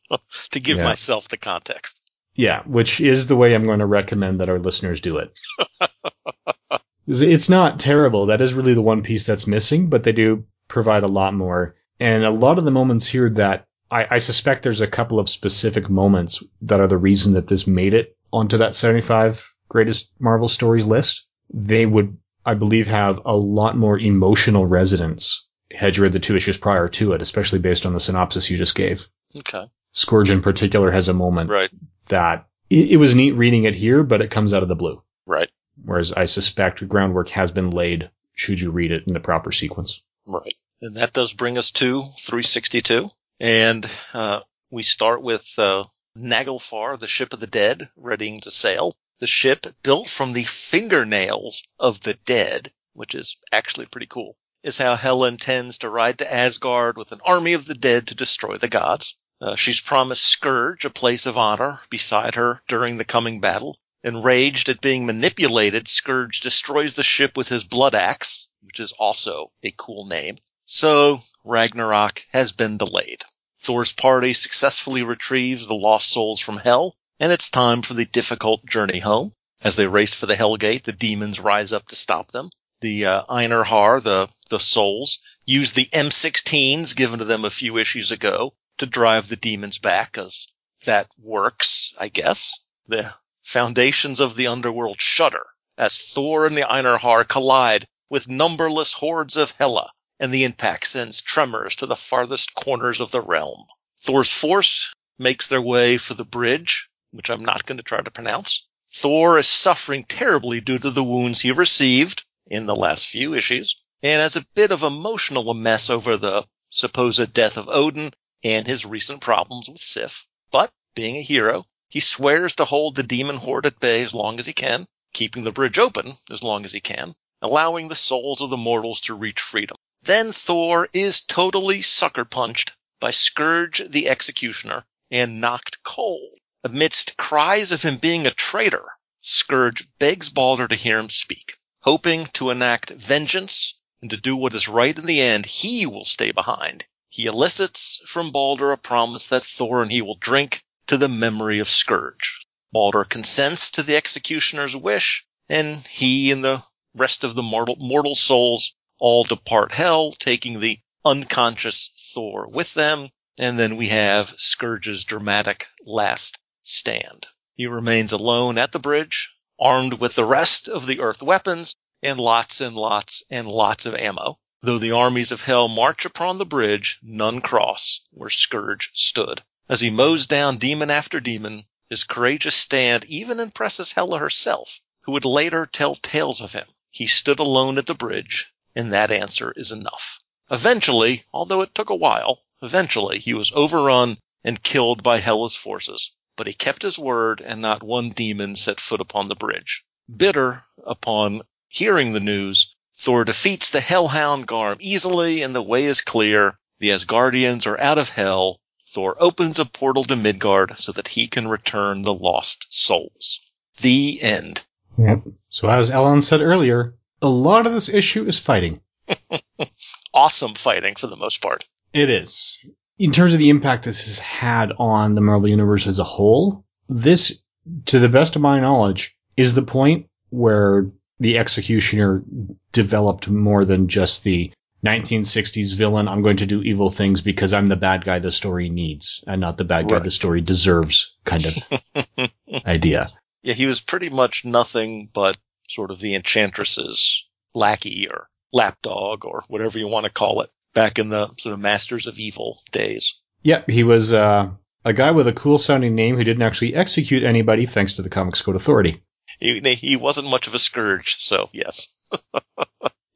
to 0.52 0.60
give 0.60 0.78
yeah. 0.78 0.84
myself 0.84 1.30
the 1.30 1.38
context. 1.38 1.97
Yeah, 2.38 2.62
which 2.64 3.02
is 3.02 3.28
the 3.28 3.36
way 3.36 3.54
I'm 3.54 3.66
going 3.66 3.80
to 3.80 3.86
recommend 3.86 4.40
that 4.40 4.50
our 4.50 4.60
listeners 4.60 5.02
do 5.02 5.18
it. 5.18 5.38
it's 7.08 7.50
not 7.50 7.80
terrible. 7.80 8.28
That 8.28 8.42
is 8.42 8.54
really 8.54 8.76
the 8.76 8.82
one 8.82 9.02
piece 9.02 9.26
that's 9.26 9.48
missing, 9.48 9.90
but 9.90 10.04
they 10.04 10.12
do 10.12 10.46
provide 10.68 11.04
a 11.04 11.08
lot 11.08 11.34
more. 11.34 11.76
And 12.00 12.24
a 12.24 12.30
lot 12.30 12.60
of 12.60 12.64
the 12.64 12.72
moments 12.72 13.08
here 13.08 13.32
that 13.32 13.66
I, 13.90 14.08
I 14.12 14.18
suspect 14.20 14.64
there's 14.64 14.82
a 14.82 14.88
couple 14.88 15.20
of 15.20 15.30
specific 15.30 15.90
moments 15.90 16.44
that 16.62 16.80
are 16.80 16.88
the 16.88 16.98
reason 16.98 17.34
that 17.34 17.48
this 17.48 17.66
made 17.66 17.96
it 17.96 18.16
onto 18.32 18.58
that 18.58 18.76
75 18.76 19.56
greatest 19.68 20.12
Marvel 20.20 20.48
stories 20.48 20.86
list. 20.86 21.26
They 21.52 21.86
would, 21.86 22.18
I 22.46 22.54
believe, 22.54 22.88
have 22.88 23.22
a 23.26 23.36
lot 23.36 23.76
more 23.76 23.98
emotional 23.98 24.68
resonance 24.68 25.48
had 25.72 25.98
you 25.98 26.04
read 26.04 26.14
the 26.14 26.20
two 26.20 26.36
issues 26.36 26.58
prior 26.58 26.88
to 26.88 27.14
it, 27.14 27.22
especially 27.22 27.60
based 27.60 27.86
on 27.86 27.94
the 27.94 28.00
synopsis 28.00 28.50
you 28.50 28.58
just 28.58 28.76
gave. 28.76 29.08
Okay. 29.36 29.66
Scourge 29.98 30.30
in 30.30 30.44
particular 30.44 30.92
has 30.92 31.10
a 31.10 31.14
moment 31.16 31.50
right. 31.50 31.72
that 32.10 32.48
it, 32.70 32.92
it 32.92 32.98
was 32.98 33.16
neat 33.16 33.32
reading 33.32 33.64
it 33.64 33.74
here, 33.74 34.04
but 34.04 34.22
it 34.22 34.30
comes 34.30 34.54
out 34.54 34.62
of 34.62 34.70
the 34.70 34.76
blue. 34.76 35.02
Right. 35.26 35.50
Whereas 35.84 36.14
I 36.14 36.26
suspect 36.26 36.88
groundwork 36.88 37.30
has 37.30 37.50
been 37.50 37.72
laid 37.72 38.12
should 38.36 38.62
you 38.62 38.70
read 38.70 38.92
it 38.92 39.06
in 39.08 39.16
the 39.16 39.20
proper 39.20 39.52
sequence. 39.52 40.04
Right. 40.28 40.56
And 40.84 40.98
that 40.98 41.14
does 41.14 41.34
bring 41.34 41.58
us 41.58 41.72
to 41.72 42.02
362. 42.02 43.10
And 43.40 43.90
uh, 44.14 44.42
we 44.72 44.84
start 44.84 45.24
with 45.24 45.52
uh, 45.58 45.84
Naglfar, 46.16 47.00
the 47.00 47.08
ship 47.08 47.34
of 47.34 47.40
the 47.40 47.48
dead, 47.48 47.90
readying 47.96 48.40
to 48.42 48.52
sail. 48.52 48.96
The 49.18 49.26
ship 49.26 49.66
built 49.82 50.10
from 50.10 50.34
the 50.34 50.44
fingernails 50.44 51.64
of 51.80 52.02
the 52.02 52.14
dead, 52.14 52.72
which 52.94 53.16
is 53.16 53.38
actually 53.52 53.88
pretty 53.88 54.06
cool 54.06 54.38
is 54.62 54.78
how 54.78 54.96
Hela 54.96 55.28
intends 55.28 55.80
to 55.80 55.90
ride 55.90 56.20
to 56.20 56.32
Asgard 56.32 56.98
with 56.98 57.12
an 57.12 57.22
army 57.26 57.54
of 57.54 57.66
the 57.66 57.74
dead 57.74 58.08
to 58.08 58.16
destroy 58.16 58.54
the 58.54 58.68
gods. 58.68 59.17
Uh, 59.40 59.56
she's 59.56 59.80
promised 59.80 60.26
Scourge 60.26 60.84
a 60.84 60.90
place 60.90 61.28
of 61.28 61.38
honor 61.38 61.80
beside 61.92 62.34
her 62.34 62.64
during 62.68 62.98
the 62.98 63.06
coming 63.06 63.40
battle. 63.40 63.78
Enraged 64.04 64.68
at 64.68 64.82
being 64.82 65.06
manipulated, 65.06 65.88
Scourge 65.88 66.42
destroys 66.42 66.96
the 66.96 67.04
ship 67.04 67.38
with 67.38 67.48
his 67.48 67.64
blood 67.64 67.94
axe, 67.94 68.48
which 68.62 68.80
is 68.80 68.94
also 68.94 69.52
a 69.62 69.72
cool 69.78 70.08
name. 70.08 70.38
So 70.66 71.20
Ragnarok 71.44 72.26
has 72.32 72.52
been 72.52 72.78
delayed. 72.78 73.24
Thor's 73.60 73.92
party 73.92 74.34
successfully 74.34 75.04
retrieves 75.04 75.68
the 75.68 75.76
lost 75.76 76.10
souls 76.10 76.40
from 76.40 76.58
Hell, 76.58 76.96
and 77.20 77.32
it's 77.32 77.52
time 77.52 77.84
for 77.84 77.94
the 77.94 78.06
difficult 78.06 78.66
journey 78.66 79.02
home. 79.02 79.34
As 79.62 79.76
they 79.76 79.86
race 79.86 80.16
for 80.16 80.26
the 80.26 80.36
Hellgate, 80.36 80.84
the 80.84 80.92
demons 80.92 81.40
rise 81.40 81.72
up 81.72 81.88
to 81.90 81.96
stop 81.96 82.32
them 82.32 82.50
the 82.82 83.06
uh, 83.06 83.24
Einherjar, 83.26 84.02
the 84.02 84.30
the 84.50 84.60
souls, 84.60 85.20
use 85.46 85.74
the 85.74 85.90
M16s 85.94 86.96
given 86.96 87.20
to 87.20 87.26
them 87.26 87.44
a 87.44 87.50
few 87.50 87.78
issues 87.78 88.12
ago 88.12 88.54
to 88.78 88.86
drive 88.86 89.28
the 89.28 89.36
demons 89.36 89.78
back, 89.80 90.18
as 90.18 90.48
that 90.86 91.10
works, 91.18 91.94
I 92.00 92.10
guess. 92.10 92.54
The 92.86 93.16
foundations 93.42 94.20
of 94.20 94.36
the 94.36 94.48
underworld 94.48 95.02
shudder 95.02 95.48
as 95.78 96.02
Thor 96.02 96.46
and 96.48 96.58
the 96.58 96.64
Einherjar 96.64 97.28
collide 97.28 97.88
with 98.10 98.28
numberless 98.28 98.94
hordes 98.94 99.38
of 99.38 99.52
Hela, 99.52 99.92
and 100.20 100.34
the 100.34 100.44
impact 100.44 100.88
sends 100.88 101.22
tremors 101.22 101.76
to 101.76 101.86
the 101.86 101.96
farthest 101.96 102.56
corners 102.56 103.00
of 103.00 103.12
the 103.12 103.22
realm. 103.22 103.68
Thor's 104.00 104.32
force 104.32 104.94
makes 105.20 105.48
their 105.48 105.62
way 105.62 105.98
for 105.98 106.16
the 106.16 106.26
bridge, 106.26 106.90
which 107.12 107.30
I'm 107.30 107.46
not 107.46 107.66
going 107.66 107.78
to 107.78 107.84
try 107.84 108.02
to 108.02 108.10
pronounce. 108.10 108.66
Thor 108.92 109.38
is 109.38 109.48
suffering 109.48 110.04
terribly 110.04 110.62
due 110.62 110.80
to 110.80 110.90
the 110.90 111.04
wounds 111.04 111.42
he 111.42 111.52
received, 111.52 112.24
in 112.48 112.66
the 112.66 112.76
last 112.76 113.06
few 113.06 113.34
issues, 113.34 113.76
and 114.02 114.22
as 114.22 114.36
a 114.36 114.46
bit 114.56 114.72
of 114.72 114.84
emotional 114.84 115.54
mess 115.54 115.90
over 115.90 116.18
the 116.18 116.48
supposed 116.70 117.34
death 117.34 117.58
of 117.58 117.70
Odin 117.70 118.14
and 118.48 118.66
his 118.66 118.86
recent 118.86 119.22
problems 119.22 119.68
with 119.68 119.82
Sif. 119.82 120.26
But, 120.52 120.72
being 120.96 121.18
a 121.18 121.22
hero, 121.22 121.66
he 121.90 122.00
swears 122.00 122.56
to 122.56 122.66
hold 122.66 122.96
the 122.96 123.04
demon 123.04 123.38
horde 123.38 123.66
at 123.66 123.80
bay 123.80 124.02
as 124.04 124.14
long 124.14 124.40
as 124.40 124.46
he 124.46 124.54
can, 124.54 124.88
keeping 125.14 125.44
the 125.44 125.52
bridge 125.52 125.78
open 125.78 126.18
as 126.32 126.44
long 126.44 126.64
as 126.64 126.72
he 126.72 126.80
can, 126.80 127.16
allowing 127.42 127.88
the 127.88 127.96
souls 127.96 128.42
of 128.42 128.50
the 128.50 128.58
mortals 128.58 129.02
to 129.02 129.14
reach 129.14 129.40
freedom. 129.40 129.78
Then 130.02 130.32
Thor 130.32 130.88
is 130.94 131.22
totally 131.22 131.82
sucker 131.82 132.26
punched 132.26 132.72
by 133.00 133.12
Scourge 133.12 133.82
the 133.88 134.08
Executioner 134.08 134.86
and 135.12 135.42
knocked 135.42 135.84
cold 135.84 136.40
amidst 136.64 137.18
cries 137.18 137.72
of 137.72 137.82
him 137.82 137.98
being 137.98 138.26
a 138.26 138.32
traitor 138.32 138.98
Scourge 139.22 139.88
begs 140.00 140.30
Balder 140.30 140.68
to 140.68 140.76
hear 140.76 141.00
him 141.00 141.10
speak, 141.10 141.58
hoping 141.82 142.28
to 142.28 142.50
enact 142.50 142.92
vengeance 142.92 143.74
and 144.02 144.10
to 144.12 144.18
do 144.18 144.38
what 144.38 144.54
is 144.54 144.68
right 144.68 144.98
in 144.98 145.06
the 145.06 145.20
end. 145.20 145.46
He 145.46 145.86
will 145.86 146.06
stay 146.06 146.32
behind. 146.32 146.86
He 147.18 147.26
elicits 147.26 148.00
from 148.06 148.30
Balder 148.30 148.72
a 148.72 148.78
promise 148.78 149.26
that 149.26 149.44
Thor 149.44 149.82
and 149.82 149.92
he 149.92 150.04
will 150.04 150.20
drink 150.20 150.64
to 150.86 150.98
the 150.98 151.08
memory 151.08 151.58
of 151.58 151.68
Scourge. 151.68 152.46
Balder 152.72 153.04
consents 153.06 153.72
to 153.72 153.82
the 153.82 153.96
executioner's 153.96 154.76
wish, 154.76 155.26
and 155.50 155.84
he 155.88 156.30
and 156.30 156.46
the 156.46 156.62
rest 156.94 157.24
of 157.24 157.34
the 157.34 157.42
mortal, 157.42 157.76
mortal 157.80 158.14
souls 158.14 158.76
all 159.00 159.24
depart 159.24 159.72
hell, 159.72 160.12
taking 160.12 160.60
the 160.60 160.78
unconscious 161.04 161.90
Thor 162.14 162.48
with 162.48 162.76
them. 162.76 163.10
And 163.36 163.58
then 163.58 163.78
we 163.78 163.88
have 163.88 164.36
Scourge's 164.38 165.04
dramatic 165.04 165.66
last 165.88 166.38
stand. 166.62 167.26
He 167.56 167.66
remains 167.66 168.12
alone 168.12 168.60
at 168.60 168.74
the 168.74 168.80
bridge, 168.80 169.36
armed 169.60 169.94
with 169.94 170.14
the 170.14 170.24
rest 170.24 170.70
of 170.70 170.86
the 170.86 171.00
Earth 171.00 171.24
weapons 171.24 171.76
and 172.04 172.20
lots 172.20 172.62
and 172.62 172.76
lots 172.76 173.24
and 173.32 173.48
lots 173.48 173.88
of 173.88 173.96
ammo. 173.96 174.38
Though 174.60 174.80
the 174.80 174.90
armies 174.90 175.32
of 175.32 175.44
hell 175.44 175.68
march 175.68 176.04
upon 176.04 176.40
the 176.40 176.44
bridge, 176.46 176.98
none 177.04 177.42
cross 177.42 178.02
where 178.10 178.32
Scourge 178.32 178.90
stood. 178.92 179.44
As 179.70 179.82
he 179.82 179.92
mows 179.92 180.26
down 180.26 180.58
demon 180.58 180.90
after 180.90 181.20
demon, 181.20 181.68
his 181.92 182.04
courageous 182.04 182.56
stand 182.56 183.06
even 183.06 183.40
impresses 183.40 183.92
Hela 183.92 184.18
herself, 184.18 184.82
who 185.02 185.12
would 185.12 185.26
later 185.26 185.68
tell 185.68 185.94
tales 185.94 186.42
of 186.42 186.54
him. 186.54 186.66
He 186.90 187.06
stood 187.06 187.38
alone 187.38 187.78
at 187.78 187.86
the 187.86 187.94
bridge, 187.94 188.52
and 188.76 188.92
that 188.92 189.12
answer 189.12 189.52
is 189.56 189.72
enough. 189.72 190.22
Eventually, 190.50 191.26
although 191.32 191.62
it 191.62 191.76
took 191.76 191.92
a 191.92 191.96
while, 191.96 192.42
eventually 192.60 193.20
he 193.20 193.36
was 193.36 193.52
overrun 193.54 194.18
and 194.44 194.64
killed 194.64 195.04
by 195.04 195.20
Hela's 195.20 195.56
forces. 195.56 196.14
But 196.36 196.48
he 196.48 196.54
kept 196.54 196.82
his 196.82 196.98
word, 196.98 197.42
and 197.42 197.62
not 197.62 197.84
one 197.84 198.10
demon 198.10 198.56
set 198.56 198.80
foot 198.80 199.02
upon 199.02 199.28
the 199.28 199.36
bridge. 199.36 199.84
Bitter 200.12 200.66
upon 200.84 201.44
hearing 201.68 202.14
the 202.14 202.20
news, 202.20 202.74
Thor 203.00 203.24
defeats 203.24 203.70
the 203.70 203.80
Hellhound 203.80 204.48
Garm 204.48 204.78
easily, 204.80 205.44
and 205.44 205.54
the 205.54 205.62
way 205.62 205.86
is 205.86 206.02
clear. 206.02 206.58
The 206.80 206.90
Asgardians 206.90 207.68
are 207.68 207.80
out 207.80 208.00
of 208.00 208.10
hell. 208.10 208.60
Thor 208.82 209.16
opens 209.20 209.60
a 209.60 209.66
portal 209.66 210.04
to 210.06 210.16
Midgard 210.16 210.80
so 210.80 210.92
that 210.94 211.10
he 211.10 211.28
can 211.28 211.48
return 211.48 212.02
the 212.02 212.14
lost 212.14 212.66
souls. 212.70 213.52
The 213.82 214.20
end. 214.22 214.66
Yep. 214.98 215.24
So 215.50 215.70
as 215.70 215.92
Ellen 215.92 216.22
said 216.22 216.42
earlier, 216.42 216.96
a 217.22 217.30
lot 217.30 217.68
of 217.68 217.74
this 217.74 217.88
issue 217.88 218.26
is 218.26 218.40
fighting. 218.40 218.82
awesome 220.14 220.56
fighting 220.56 220.96
for 220.96 221.06
the 221.06 221.16
most 221.16 221.42
part. 221.42 221.68
It 221.94 222.10
is. 222.10 222.58
In 222.98 223.12
terms 223.12 223.34
of 223.34 223.40
the 223.40 223.52
impact 223.52 223.84
this 223.84 224.06
has 224.06 224.18
had 224.18 224.72
on 224.80 225.14
the 225.14 225.22
Marvel 225.22 225.50
Universe 225.50 225.86
as 225.86 226.00
a 226.00 226.04
whole, 226.04 226.66
this, 226.90 227.44
to 227.86 228.00
the 228.00 228.10
best 228.10 228.36
of 228.36 228.42
my 228.42 228.60
knowledge, 228.60 229.16
is 229.36 229.54
the 229.54 229.62
point 229.62 230.08
where 230.30 230.88
the 231.20 231.38
Executioner 231.38 232.24
developed 232.72 233.28
more 233.28 233.66
than 233.66 233.88
just 233.88 234.24
the 234.24 234.52
1960s 234.86 235.76
villain, 235.76 236.08
I'm 236.08 236.22
going 236.22 236.38
to 236.38 236.46
do 236.46 236.62
evil 236.62 236.92
things 236.92 237.22
because 237.22 237.54
I'm 237.54 237.68
the 237.68 237.76
bad 237.76 238.06
guy 238.06 238.20
the 238.20 238.32
story 238.32 238.70
needs 238.70 239.24
and 239.26 239.42
not 239.42 239.58
the 239.58 239.64
bad 239.64 239.90
guy 239.90 240.00
the 240.00 240.12
story 240.12 240.42
deserves 240.42 241.16
kind 241.26 241.46
of 241.46 242.30
idea. 242.66 243.08
Yeah, 243.42 243.54
he 243.54 243.66
was 243.66 243.82
pretty 243.82 244.10
much 244.10 244.46
nothing 244.46 245.10
but 245.12 245.38
sort 245.68 245.92
of 245.92 246.00
the 246.00 246.16
Enchantress's 246.16 247.26
lackey 247.56 248.08
or 248.10 248.30
lapdog 248.54 249.26
or 249.26 249.44
whatever 249.48 249.80
you 249.80 249.88
want 249.88 250.06
to 250.06 250.12
call 250.12 250.42
it 250.42 250.50
back 250.74 251.00
in 251.00 251.10
the 251.10 251.28
sort 251.38 251.54
of 251.54 251.60
Masters 251.60 252.08
of 252.08 252.20
Evil 252.20 252.60
days. 252.72 253.20
Yep, 253.44 253.70
he 253.70 253.84
was 253.84 254.14
uh, 254.14 254.50
a 254.86 254.94
guy 254.94 255.12
with 255.12 255.28
a 255.28 255.34
cool 255.34 255.58
sounding 255.58 255.96
name 255.96 256.16
who 256.16 256.24
didn't 256.24 256.44
actually 256.44 256.76
execute 256.76 257.24
anybody 257.24 257.66
thanks 257.66 257.94
to 257.94 258.04
the 258.04 258.10
Comics 258.10 258.42
Code 258.42 258.56
Authority. 258.56 259.04
He, 259.40 259.60
he 259.60 259.96
wasn't 259.96 260.30
much 260.30 260.48
of 260.48 260.56
a 260.56 260.60
scourge, 260.60 261.18
so 261.20 261.50
yes. 261.54 261.88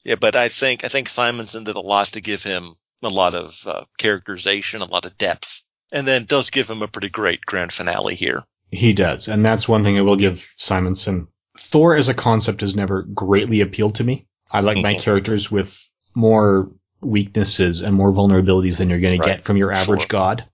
Yeah, 0.04 0.16
but 0.16 0.36
I 0.36 0.50
think 0.50 0.84
I 0.84 0.88
think 0.88 1.10
Simonson 1.10 1.64
did 1.64 1.76
a 1.76 1.82
lot 1.82 2.08
to 2.08 2.22
give 2.22 2.44
him 2.44 2.74
a 3.04 3.10
lot 3.10 3.36
of 3.36 3.68
uh, 3.68 3.84
characterization, 3.98 4.82
a 4.82 4.86
lot 4.86 5.06
of 5.06 5.18
depth, 5.18 5.64
and 5.92 6.08
then 6.08 6.26
does 6.26 6.50
give 6.50 6.70
him 6.70 6.82
a 6.82 6.88
pretty 6.88 7.10
great 7.10 7.42
grand 7.42 7.72
finale 7.72 8.16
here. 8.16 8.44
He 8.72 8.94
does, 8.94 9.28
and 9.28 9.46
that's 9.46 9.68
one 9.68 9.84
thing 9.84 9.98
I 9.98 10.02
will 10.02 10.16
give 10.16 10.52
Simonson. 10.58 11.28
Thor 11.58 11.96
as 11.96 12.08
a 12.08 12.14
concept 12.14 12.62
has 12.62 12.76
never 12.76 13.04
greatly 13.04 13.62
appealed 13.62 13.96
to 13.96 14.04
me. 14.04 14.28
I 14.50 14.62
like 14.62 14.78
mm-hmm. 14.78 14.84
my 14.84 14.96
characters 14.96 15.52
with 15.52 15.78
more 16.16 16.72
weaknesses 17.02 17.82
and 17.82 17.96
more 17.96 18.12
vulnerabilities 18.12 18.78
than 18.78 18.90
you're 18.90 19.00
going 19.00 19.20
right. 19.20 19.24
to 19.24 19.30
get 19.36 19.44
from 19.44 19.58
your 19.58 19.72
average 19.72 20.02
sure. 20.02 20.08
god. 20.08 20.46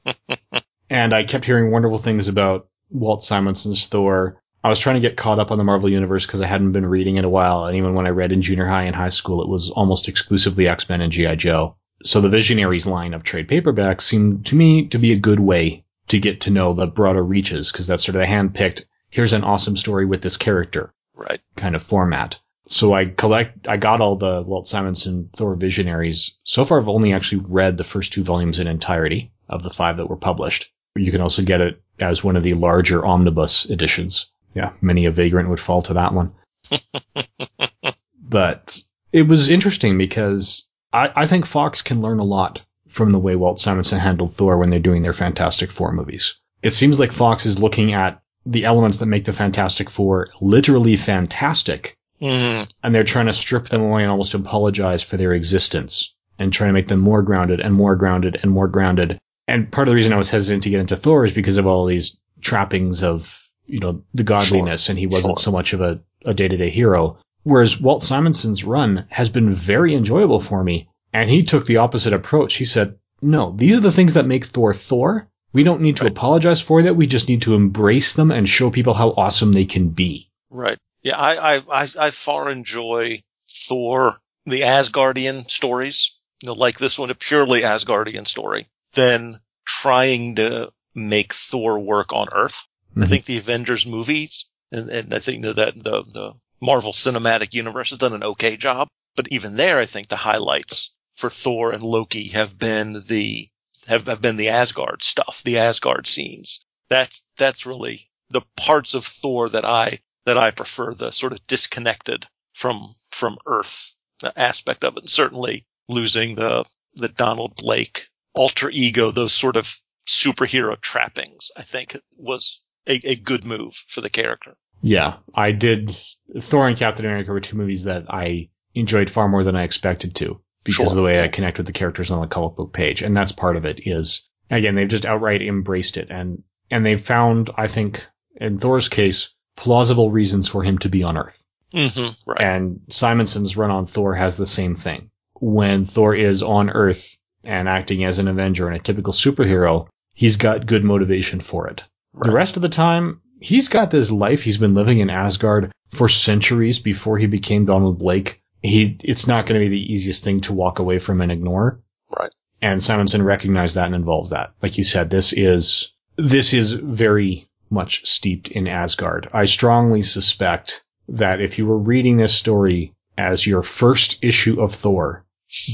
and 0.90 1.12
I 1.12 1.24
kept 1.24 1.44
hearing 1.44 1.70
wonderful 1.70 1.98
things 1.98 2.28
about 2.28 2.68
Walt 2.88 3.22
Simonson's 3.22 3.86
Thor 3.86 4.42
I 4.62 4.68
was 4.68 4.78
trying 4.78 4.96
to 4.96 5.00
get 5.00 5.16
caught 5.16 5.38
up 5.38 5.50
on 5.50 5.56
the 5.56 5.64
Marvel 5.64 5.88
Universe 5.88 6.26
because 6.26 6.42
I 6.42 6.46
hadn't 6.46 6.72
been 6.72 6.84
reading 6.84 7.16
in 7.16 7.24
a 7.24 7.30
while. 7.30 7.64
And 7.64 7.78
even 7.78 7.94
when 7.94 8.06
I 8.06 8.10
read 8.10 8.30
in 8.30 8.42
junior 8.42 8.66
high 8.66 8.82
and 8.82 8.94
high 8.94 9.08
school, 9.08 9.40
it 9.40 9.48
was 9.48 9.70
almost 9.70 10.06
exclusively 10.06 10.68
X-Men 10.68 11.00
and 11.00 11.10
G.I. 11.10 11.36
Joe. 11.36 11.76
So 12.04 12.20
the 12.20 12.28
Visionaries 12.28 12.86
line 12.86 13.14
of 13.14 13.22
trade 13.22 13.48
paperbacks 13.48 14.02
seemed 14.02 14.44
to 14.46 14.56
me 14.56 14.86
to 14.88 14.98
be 14.98 15.12
a 15.12 15.18
good 15.18 15.40
way 15.40 15.84
to 16.08 16.20
get 16.20 16.42
to 16.42 16.50
know 16.50 16.74
the 16.74 16.86
broader 16.86 17.24
reaches 17.24 17.72
because 17.72 17.86
that's 17.86 18.04
sort 18.04 18.16
of 18.16 18.20
a 18.20 18.26
hand-picked, 18.26 18.84
here's 19.08 19.32
an 19.32 19.44
awesome 19.44 19.78
story 19.78 20.04
with 20.04 20.20
this 20.20 20.36
character. 20.36 20.92
Right. 21.14 21.40
Kind 21.56 21.74
of 21.74 21.82
format. 21.82 22.38
So 22.66 22.92
I 22.92 23.06
collect, 23.06 23.66
I 23.66 23.78
got 23.78 24.02
all 24.02 24.16
the 24.16 24.42
Walt 24.42 24.68
Simonson 24.68 25.30
Thor 25.34 25.54
Visionaries. 25.54 26.38
So 26.44 26.66
far 26.66 26.78
I've 26.78 26.88
only 26.88 27.14
actually 27.14 27.44
read 27.48 27.78
the 27.78 27.84
first 27.84 28.12
two 28.12 28.24
volumes 28.24 28.58
in 28.58 28.66
entirety 28.66 29.32
of 29.48 29.62
the 29.62 29.70
five 29.70 29.96
that 29.96 30.10
were 30.10 30.16
published. 30.16 30.70
You 30.96 31.12
can 31.12 31.22
also 31.22 31.42
get 31.42 31.62
it 31.62 31.82
as 31.98 32.22
one 32.22 32.36
of 32.36 32.42
the 32.42 32.54
larger 32.54 33.06
omnibus 33.06 33.64
editions 33.70 34.30
yeah, 34.54 34.72
many 34.80 35.06
a 35.06 35.10
vagrant 35.10 35.48
would 35.48 35.60
fall 35.60 35.82
to 35.82 35.94
that 35.94 36.12
one. 36.12 36.34
but 38.20 38.78
it 39.12 39.22
was 39.22 39.48
interesting 39.48 39.98
because 39.98 40.68
I, 40.92 41.10
I 41.14 41.26
think 41.26 41.46
Fox 41.46 41.82
can 41.82 42.00
learn 42.00 42.18
a 42.18 42.24
lot 42.24 42.60
from 42.88 43.12
the 43.12 43.18
way 43.18 43.36
Walt 43.36 43.58
Simonson 43.58 43.98
handled 43.98 44.34
Thor 44.34 44.58
when 44.58 44.70
they're 44.70 44.80
doing 44.80 45.02
their 45.02 45.12
Fantastic 45.12 45.70
Four 45.70 45.92
movies. 45.92 46.36
It 46.62 46.74
seems 46.74 46.98
like 46.98 47.12
Fox 47.12 47.46
is 47.46 47.62
looking 47.62 47.94
at 47.94 48.20
the 48.44 48.64
elements 48.64 48.98
that 48.98 49.06
make 49.06 49.24
the 49.24 49.32
Fantastic 49.32 49.88
Four 49.90 50.28
literally 50.40 50.96
fantastic, 50.96 51.96
mm-hmm. 52.20 52.70
and 52.82 52.94
they're 52.94 53.04
trying 53.04 53.26
to 53.26 53.32
strip 53.32 53.66
them 53.68 53.82
away 53.82 54.02
and 54.02 54.10
almost 54.10 54.34
apologize 54.34 55.02
for 55.02 55.16
their 55.16 55.32
existence 55.32 56.14
and 56.38 56.52
trying 56.52 56.68
to 56.68 56.74
make 56.74 56.88
them 56.88 57.00
more 57.00 57.22
grounded 57.22 57.60
and 57.60 57.74
more 57.74 57.96
grounded 57.96 58.38
and 58.42 58.50
more 58.50 58.68
grounded. 58.68 59.18
And 59.46 59.70
part 59.70 59.88
of 59.88 59.92
the 59.92 59.96
reason 59.96 60.12
I 60.12 60.16
was 60.16 60.30
hesitant 60.30 60.64
to 60.64 60.70
get 60.70 60.80
into 60.80 60.96
Thor 60.96 61.24
is 61.24 61.32
because 61.32 61.58
of 61.58 61.66
all 61.66 61.86
these 61.86 62.16
trappings 62.40 63.02
of 63.02 63.39
you 63.70 63.78
know, 63.78 64.02
the 64.14 64.24
godliness 64.24 64.84
sure. 64.84 64.92
and 64.92 64.98
he 64.98 65.06
wasn't 65.06 65.38
sure. 65.38 65.44
so 65.44 65.50
much 65.52 65.72
of 65.72 65.80
a, 65.80 66.00
a 66.24 66.34
day-to-day 66.34 66.70
hero. 66.70 67.18
Whereas 67.42 67.80
Walt 67.80 68.02
Simonson's 68.02 68.64
run 68.64 69.06
has 69.08 69.28
been 69.28 69.50
very 69.50 69.94
enjoyable 69.94 70.40
for 70.40 70.62
me. 70.62 70.88
And 71.12 71.28
he 71.28 71.42
took 71.42 71.66
the 71.66 71.78
opposite 71.78 72.12
approach. 72.12 72.54
He 72.54 72.64
said, 72.64 72.98
no, 73.20 73.52
these 73.56 73.76
are 73.76 73.80
the 73.80 73.92
things 73.92 74.14
that 74.14 74.26
make 74.26 74.44
Thor 74.44 74.72
Thor. 74.72 75.28
We 75.52 75.64
don't 75.64 75.80
need 75.80 75.96
to 75.96 76.04
right. 76.04 76.12
apologize 76.12 76.60
for 76.60 76.82
that. 76.82 76.94
We 76.94 77.06
just 77.06 77.28
need 77.28 77.42
to 77.42 77.54
embrace 77.54 78.12
them 78.12 78.30
and 78.30 78.48
show 78.48 78.70
people 78.70 78.94
how 78.94 79.10
awesome 79.10 79.52
they 79.52 79.64
can 79.64 79.88
be. 79.88 80.30
Right. 80.50 80.78
Yeah, 81.02 81.16
I, 81.16 81.56
I, 81.56 81.62
I, 81.68 81.88
I 81.98 82.10
far 82.10 82.50
enjoy 82.50 83.22
Thor, 83.48 84.16
the 84.46 84.60
Asgardian 84.60 85.50
stories, 85.50 86.16
you 86.42 86.48
know, 86.48 86.52
like 86.52 86.78
this 86.78 86.98
one, 86.98 87.10
a 87.10 87.14
purely 87.14 87.62
Asgardian 87.62 88.26
story, 88.26 88.68
than 88.92 89.40
trying 89.64 90.36
to 90.36 90.72
make 90.94 91.32
Thor 91.32 91.78
work 91.78 92.12
on 92.12 92.28
Earth. 92.32 92.68
Mm-hmm. 92.90 93.02
I 93.02 93.06
think 93.06 93.24
the 93.24 93.38
Avengers 93.38 93.86
movies 93.86 94.46
and, 94.72 94.88
and 94.90 95.14
I 95.14 95.18
think 95.18 95.42
that 95.42 95.56
the, 95.56 96.02
the 96.02 96.32
Marvel 96.60 96.92
Cinematic 96.92 97.54
Universe 97.54 97.90
has 97.90 97.98
done 97.98 98.12
an 98.12 98.22
okay 98.22 98.56
job. 98.56 98.88
But 99.16 99.28
even 99.30 99.56
there, 99.56 99.78
I 99.78 99.86
think 99.86 100.08
the 100.08 100.16
highlights 100.16 100.92
for 101.14 101.30
Thor 101.30 101.72
and 101.72 101.82
Loki 101.82 102.28
have 102.28 102.58
been 102.58 103.04
the 103.06 103.48
have, 103.88 104.06
have 104.06 104.20
been 104.20 104.36
the 104.36 104.48
Asgard 104.48 105.02
stuff, 105.02 105.42
the 105.44 105.58
Asgard 105.58 106.06
scenes. 106.06 106.64
That's 106.88 107.26
that's 107.36 107.66
really 107.66 108.08
the 108.30 108.42
parts 108.56 108.94
of 108.94 109.04
Thor 109.04 109.48
that 109.48 109.64
I 109.64 110.00
that 110.24 110.38
I 110.38 110.50
prefer, 110.50 110.94
the 110.94 111.10
sort 111.10 111.32
of 111.32 111.46
disconnected 111.46 112.26
from 112.54 112.94
from 113.10 113.38
Earth 113.46 113.92
aspect 114.36 114.84
of 114.84 114.96
it. 114.96 115.00
And 115.00 115.10
certainly 115.10 115.66
losing 115.88 116.36
the 116.36 116.64
the 116.94 117.08
Donald 117.08 117.56
Blake 117.56 118.08
alter 118.34 118.70
ego, 118.70 119.10
those 119.10 119.32
sort 119.32 119.56
of 119.56 119.80
superhero 120.06 120.80
trappings, 120.80 121.50
I 121.56 121.62
think 121.62 121.96
was 122.16 122.60
a, 122.86 123.00
a 123.04 123.16
good 123.16 123.44
move 123.44 123.74
for 123.86 124.00
the 124.00 124.10
character. 124.10 124.56
Yeah, 124.82 125.16
I 125.34 125.52
did. 125.52 125.94
Thor 126.40 126.68
and 126.68 126.76
Captain 126.76 127.04
America 127.04 127.32
were 127.32 127.40
two 127.40 127.56
movies 127.56 127.84
that 127.84 128.12
I 128.12 128.48
enjoyed 128.74 129.10
far 129.10 129.28
more 129.28 129.44
than 129.44 129.56
I 129.56 129.64
expected 129.64 130.14
to 130.16 130.40
because 130.64 130.76
sure. 130.76 130.86
of 130.86 130.94
the 130.94 131.02
way 131.02 131.22
I 131.22 131.28
connect 131.28 131.58
with 131.58 131.66
the 131.66 131.72
characters 131.72 132.10
on 132.10 132.20
the 132.20 132.26
comic 132.26 132.56
book 132.56 132.72
page, 132.72 133.02
and 133.02 133.16
that's 133.16 133.32
part 133.32 133.56
of 133.56 133.64
it. 133.64 133.86
Is 133.86 134.28
again, 134.50 134.74
they've 134.74 134.88
just 134.88 135.06
outright 135.06 135.42
embraced 135.42 135.96
it, 135.96 136.10
and 136.10 136.42
and 136.70 136.84
they've 136.84 137.00
found, 137.00 137.50
I 137.56 137.66
think, 137.66 138.06
in 138.36 138.58
Thor's 138.58 138.88
case, 138.88 139.34
plausible 139.56 140.10
reasons 140.10 140.48
for 140.48 140.62
him 140.62 140.78
to 140.78 140.88
be 140.88 141.02
on 141.02 141.18
Earth. 141.18 141.44
Mm-hmm, 141.74 142.30
right. 142.30 142.40
And 142.40 142.80
Simonson's 142.88 143.56
run 143.56 143.70
on 143.70 143.86
Thor 143.86 144.14
has 144.14 144.36
the 144.36 144.46
same 144.46 144.74
thing. 144.74 145.10
When 145.34 145.84
Thor 145.84 146.14
is 146.14 146.42
on 146.42 146.70
Earth 146.70 147.18
and 147.44 147.68
acting 147.68 148.04
as 148.04 148.18
an 148.18 148.28
Avenger 148.28 148.68
and 148.68 148.76
a 148.76 148.82
typical 148.82 149.12
superhero, 149.12 149.88
he's 150.14 150.36
got 150.36 150.66
good 150.66 150.84
motivation 150.84 151.40
for 151.40 151.68
it. 151.68 151.84
Right. 152.12 152.26
The 152.28 152.34
rest 152.34 152.56
of 152.56 152.62
the 152.62 152.68
time, 152.68 153.20
he's 153.40 153.68
got 153.68 153.90
this 153.90 154.10
life. 154.10 154.42
He's 154.42 154.58
been 154.58 154.74
living 154.74 155.00
in 155.00 155.10
Asgard 155.10 155.72
for 155.90 156.08
centuries 156.08 156.78
before 156.78 157.18
he 157.18 157.26
became 157.26 157.64
Donald 157.64 157.98
Blake. 157.98 158.42
He, 158.62 158.98
it's 159.02 159.26
not 159.26 159.46
going 159.46 159.60
to 159.60 159.64
be 159.64 159.70
the 159.70 159.92
easiest 159.92 160.22
thing 160.24 160.40
to 160.42 160.52
walk 160.52 160.78
away 160.78 160.98
from 160.98 161.20
and 161.20 161.32
ignore. 161.32 161.80
Right. 162.18 162.32
And 162.60 162.82
Simonson 162.82 163.22
recognized 163.22 163.76
that 163.76 163.86
and 163.86 163.94
involves 163.94 164.30
that. 164.30 164.52
Like 164.62 164.76
you 164.76 164.84
said, 164.84 165.08
this 165.08 165.32
is, 165.32 165.94
this 166.16 166.52
is 166.52 166.72
very 166.72 167.48
much 167.70 168.04
steeped 168.06 168.48
in 168.50 168.66
Asgard. 168.66 169.28
I 169.32 169.46
strongly 169.46 170.02
suspect 170.02 170.84
that 171.08 171.40
if 171.40 171.58
you 171.58 171.66
were 171.66 171.78
reading 171.78 172.16
this 172.16 172.34
story 172.34 172.92
as 173.16 173.46
your 173.46 173.62
first 173.62 174.22
issue 174.22 174.60
of 174.60 174.74
Thor, 174.74 175.24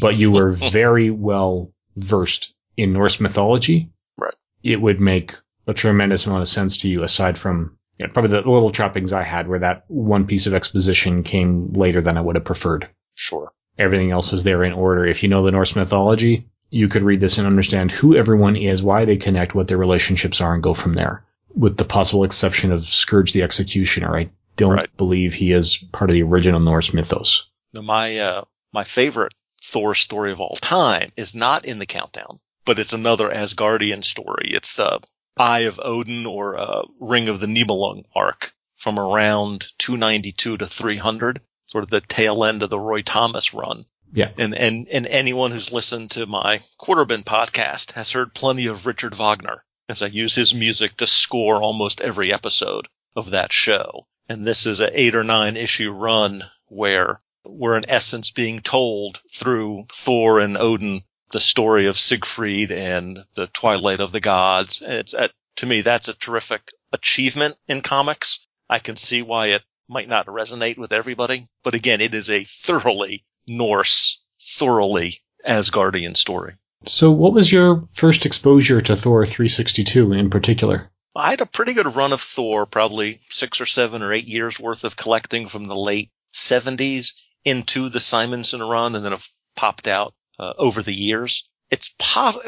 but 0.00 0.14
you 0.14 0.30
were 0.30 0.52
very 0.52 1.10
well 1.10 1.72
versed 1.96 2.54
in 2.76 2.92
Norse 2.92 3.20
mythology, 3.20 3.90
Right. 4.18 4.34
it 4.62 4.80
would 4.80 5.00
make 5.00 5.34
a 5.66 5.74
tremendous 5.74 6.26
amount 6.26 6.42
of 6.42 6.48
sense 6.48 6.78
to 6.78 6.88
you 6.88 7.02
aside 7.02 7.36
from 7.38 7.76
you 7.98 8.06
know, 8.06 8.12
probably 8.12 8.30
the 8.30 8.48
little 8.48 8.70
trappings 8.70 9.12
I 9.12 9.22
had 9.22 9.48
where 9.48 9.60
that 9.60 9.84
one 9.88 10.26
piece 10.26 10.46
of 10.46 10.54
exposition 10.54 11.22
came 11.22 11.72
later 11.72 12.00
than 12.00 12.16
I 12.16 12.20
would 12.20 12.36
have 12.36 12.44
preferred. 12.44 12.88
Sure. 13.14 13.52
Everything 13.78 14.10
else 14.10 14.32
is 14.32 14.44
there 14.44 14.62
in 14.64 14.72
order. 14.72 15.06
If 15.06 15.22
you 15.22 15.28
know 15.28 15.42
the 15.42 15.50
Norse 15.50 15.76
mythology, 15.76 16.46
you 16.70 16.88
could 16.88 17.02
read 17.02 17.20
this 17.20 17.38
and 17.38 17.46
understand 17.46 17.90
who 17.90 18.16
everyone 18.16 18.56
is, 18.56 18.82
why 18.82 19.04
they 19.04 19.16
connect, 19.16 19.54
what 19.54 19.68
their 19.68 19.78
relationships 19.78 20.40
are, 20.40 20.52
and 20.52 20.62
go 20.62 20.74
from 20.74 20.94
there. 20.94 21.24
With 21.54 21.76
the 21.76 21.84
possible 21.84 22.24
exception 22.24 22.72
of 22.72 22.86
Scourge 22.86 23.32
the 23.32 23.42
Executioner, 23.42 24.14
I 24.16 24.30
don't 24.56 24.74
Right. 24.74 24.96
believe 24.96 25.32
he 25.34 25.52
is 25.52 25.76
part 25.76 26.10
of 26.10 26.14
the 26.14 26.22
original 26.22 26.60
Norse 26.60 26.92
mythos. 26.92 27.48
My 27.72 28.18
uh, 28.18 28.44
my 28.72 28.84
favorite 28.84 29.32
Thor 29.62 29.94
story 29.94 30.32
of 30.32 30.40
all 30.40 30.56
time 30.56 31.12
is 31.16 31.34
not 31.34 31.64
in 31.64 31.78
the 31.78 31.86
countdown, 31.86 32.40
but 32.64 32.78
it's 32.78 32.92
another 32.92 33.30
Asgardian 33.30 34.04
story. 34.04 34.50
It's 34.52 34.76
the 34.76 35.00
Eye 35.36 35.60
of 35.60 35.80
Odin 35.82 36.24
or 36.26 36.58
uh, 36.58 36.82
Ring 36.98 37.28
of 37.28 37.40
the 37.40 37.46
Nibelung 37.46 38.04
arc 38.14 38.54
from 38.76 38.98
around 38.98 39.66
292 39.78 40.56
to 40.58 40.66
300, 40.66 41.40
sort 41.66 41.84
of 41.84 41.90
the 41.90 42.00
tail 42.00 42.44
end 42.44 42.62
of 42.62 42.70
the 42.70 42.80
Roy 42.80 43.02
Thomas 43.02 43.52
run. 43.52 43.84
Yeah. 44.12 44.30
And 44.38 44.54
and 44.54 44.88
and 44.88 45.06
anyone 45.06 45.50
who's 45.50 45.72
listened 45.72 46.12
to 46.12 46.26
my 46.26 46.60
Quarterbin 46.80 47.24
podcast 47.24 47.92
has 47.92 48.12
heard 48.12 48.34
plenty 48.34 48.66
of 48.66 48.86
Richard 48.86 49.14
Wagner, 49.14 49.64
as 49.88 50.00
I 50.00 50.06
use 50.06 50.34
his 50.34 50.54
music 50.54 50.96
to 50.98 51.06
score 51.06 51.62
almost 51.62 52.00
every 52.00 52.32
episode 52.32 52.88
of 53.14 53.30
that 53.30 53.52
show. 53.52 54.06
And 54.28 54.46
this 54.46 54.64
is 54.64 54.80
an 54.80 54.90
eight 54.92 55.14
or 55.14 55.24
nine 55.24 55.56
issue 55.56 55.92
run 55.92 56.44
where 56.68 57.20
we're 57.44 57.76
in 57.76 57.88
essence 57.88 58.30
being 58.30 58.60
told 58.60 59.20
through 59.32 59.86
Thor 59.92 60.40
and 60.40 60.56
Odin 60.56 61.02
the 61.30 61.40
story 61.40 61.86
of 61.86 61.98
Siegfried 61.98 62.70
and 62.70 63.24
the 63.34 63.46
Twilight 63.48 64.00
of 64.00 64.12
the 64.12 64.20
Gods. 64.20 64.82
It's 64.84 65.14
uh, 65.14 65.28
to 65.56 65.66
me 65.66 65.80
that's 65.80 66.08
a 66.08 66.14
terrific 66.14 66.72
achievement 66.92 67.56
in 67.68 67.80
comics. 67.80 68.46
I 68.68 68.78
can 68.78 68.96
see 68.96 69.22
why 69.22 69.48
it 69.48 69.62
might 69.88 70.08
not 70.08 70.26
resonate 70.26 70.78
with 70.78 70.92
everybody, 70.92 71.48
but 71.62 71.74
again, 71.74 72.00
it 72.00 72.14
is 72.14 72.30
a 72.30 72.44
thoroughly 72.44 73.24
Norse, 73.46 74.22
thoroughly 74.40 75.22
Asgardian 75.46 76.16
story. 76.16 76.54
So, 76.86 77.10
what 77.10 77.32
was 77.32 77.50
your 77.50 77.82
first 77.92 78.26
exposure 78.26 78.80
to 78.80 78.96
Thor 78.96 79.24
362 79.24 80.12
in 80.12 80.30
particular? 80.30 80.90
I 81.14 81.30
had 81.30 81.40
a 81.40 81.46
pretty 81.46 81.72
good 81.72 81.96
run 81.96 82.12
of 82.12 82.20
Thor, 82.20 82.66
probably 82.66 83.20
six 83.30 83.60
or 83.60 83.66
seven 83.66 84.02
or 84.02 84.12
eight 84.12 84.26
years 84.26 84.60
worth 84.60 84.84
of 84.84 84.96
collecting 84.96 85.48
from 85.48 85.64
the 85.64 85.76
late 85.76 86.10
70s 86.34 87.12
into 87.44 87.88
the 87.88 88.00
Simonson 88.00 88.60
run 88.60 88.94
and 88.94 89.04
then 89.04 89.12
have 89.12 89.28
popped 89.54 89.88
out 89.88 90.14
uh, 90.38 90.52
over 90.58 90.82
the 90.82 90.94
years. 90.94 91.48
It's 91.70 91.94
pos- 91.98 92.38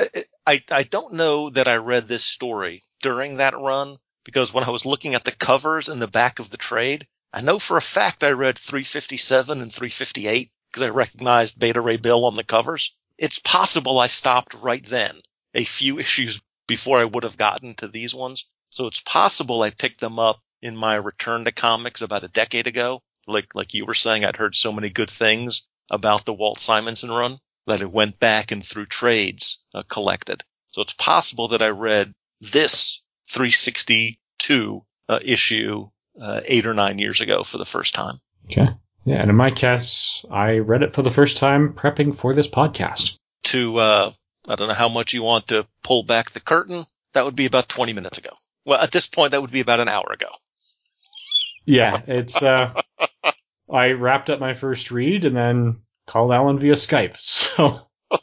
I, 0.46 0.62
I 0.70 0.82
don't 0.82 1.14
know 1.14 1.50
that 1.50 1.68
I 1.68 1.76
read 1.76 2.06
this 2.06 2.24
story 2.24 2.82
during 3.02 3.36
that 3.36 3.58
run 3.58 3.96
because 4.24 4.52
when 4.52 4.64
I 4.64 4.70
was 4.70 4.86
looking 4.86 5.14
at 5.14 5.24
the 5.24 5.32
covers 5.32 5.88
in 5.88 5.98
the 5.98 6.06
back 6.06 6.38
of 6.38 6.50
the 6.50 6.56
trade, 6.56 7.06
I 7.32 7.40
know 7.40 7.58
for 7.58 7.76
a 7.76 7.82
fact 7.82 8.22
I 8.22 8.30
read 8.30 8.58
357 8.58 9.60
and 9.60 9.72
358 9.72 10.50
because 10.70 10.82
I 10.82 10.90
recognized 10.90 11.58
Beta 11.58 11.80
Ray 11.80 11.96
Bill 11.96 12.24
on 12.24 12.36
the 12.36 12.44
covers. 12.44 12.94
It's 13.16 13.38
possible 13.38 13.98
I 13.98 14.06
stopped 14.06 14.54
right 14.54 14.84
then, 14.84 15.20
a 15.54 15.64
few 15.64 15.98
issues 16.04 16.40
before 16.66 16.98
I 16.98 17.04
would 17.04 17.24
have 17.24 17.36
gotten 17.36 17.74
to 17.76 17.88
these 17.88 18.14
ones. 18.14 18.44
So 18.70 18.86
it's 18.86 19.00
possible 19.00 19.62
I 19.62 19.70
picked 19.70 20.00
them 20.00 20.18
up 20.18 20.40
in 20.62 20.76
my 20.76 20.94
return 20.94 21.44
to 21.44 21.52
comics 21.52 22.02
about 22.02 22.24
a 22.24 22.28
decade 22.28 22.66
ago. 22.66 23.02
Like, 23.26 23.54
like 23.54 23.74
you 23.74 23.86
were 23.86 23.94
saying, 23.94 24.24
I'd 24.24 24.36
heard 24.36 24.54
so 24.54 24.72
many 24.72 24.90
good 24.90 25.10
things 25.10 25.62
about 25.90 26.24
the 26.26 26.34
Walt 26.34 26.60
Simonson 26.60 27.10
run 27.10 27.38
that 27.68 27.82
I 27.82 27.86
went 27.86 28.18
back 28.18 28.52
and 28.52 28.64
through 28.64 28.86
trades 28.86 29.58
uh, 29.74 29.82
collected. 29.88 30.44
So 30.68 30.82
it's 30.82 30.92
possible 30.92 31.48
that 31.48 31.62
I 31.62 31.68
read 31.68 32.14
this 32.40 33.02
362 33.30 34.84
uh, 35.08 35.18
issue 35.22 35.88
uh, 36.20 36.40
eight 36.44 36.66
or 36.66 36.74
nine 36.74 36.98
years 36.98 37.20
ago 37.20 37.42
for 37.44 37.58
the 37.58 37.64
first 37.64 37.94
time. 37.94 38.20
Okay. 38.46 38.68
Yeah, 39.04 39.16
and 39.16 39.30
in 39.30 39.36
my 39.36 39.50
case, 39.50 40.24
I 40.30 40.58
read 40.58 40.82
it 40.82 40.92
for 40.92 41.02
the 41.02 41.10
first 41.10 41.38
time 41.38 41.72
prepping 41.72 42.14
for 42.14 42.34
this 42.34 42.48
podcast. 42.48 43.16
To 43.44 43.78
uh, 43.78 44.12
I 44.46 44.54
don't 44.54 44.68
know 44.68 44.74
how 44.74 44.88
much 44.88 45.14
you 45.14 45.22
want 45.22 45.48
to 45.48 45.66
pull 45.82 46.02
back 46.02 46.30
the 46.32 46.40
curtain. 46.40 46.84
That 47.14 47.24
would 47.24 47.36
be 47.36 47.46
about 47.46 47.68
20 47.68 47.94
minutes 47.94 48.18
ago. 48.18 48.30
Well, 48.66 48.80
at 48.80 48.92
this 48.92 49.06
point, 49.06 49.30
that 49.30 49.40
would 49.40 49.50
be 49.50 49.60
about 49.60 49.80
an 49.80 49.88
hour 49.88 50.12
ago. 50.12 50.28
Yeah, 51.64 52.02
it's 52.06 52.42
uh 52.42 52.72
I 53.70 53.92
wrapped 53.92 54.30
up 54.30 54.40
my 54.40 54.54
first 54.54 54.90
read 54.90 55.24
and 55.24 55.36
then 55.36 55.80
called 56.08 56.32
Alan 56.32 56.58
via 56.58 56.74
Skype. 56.74 57.16
So 57.20 57.86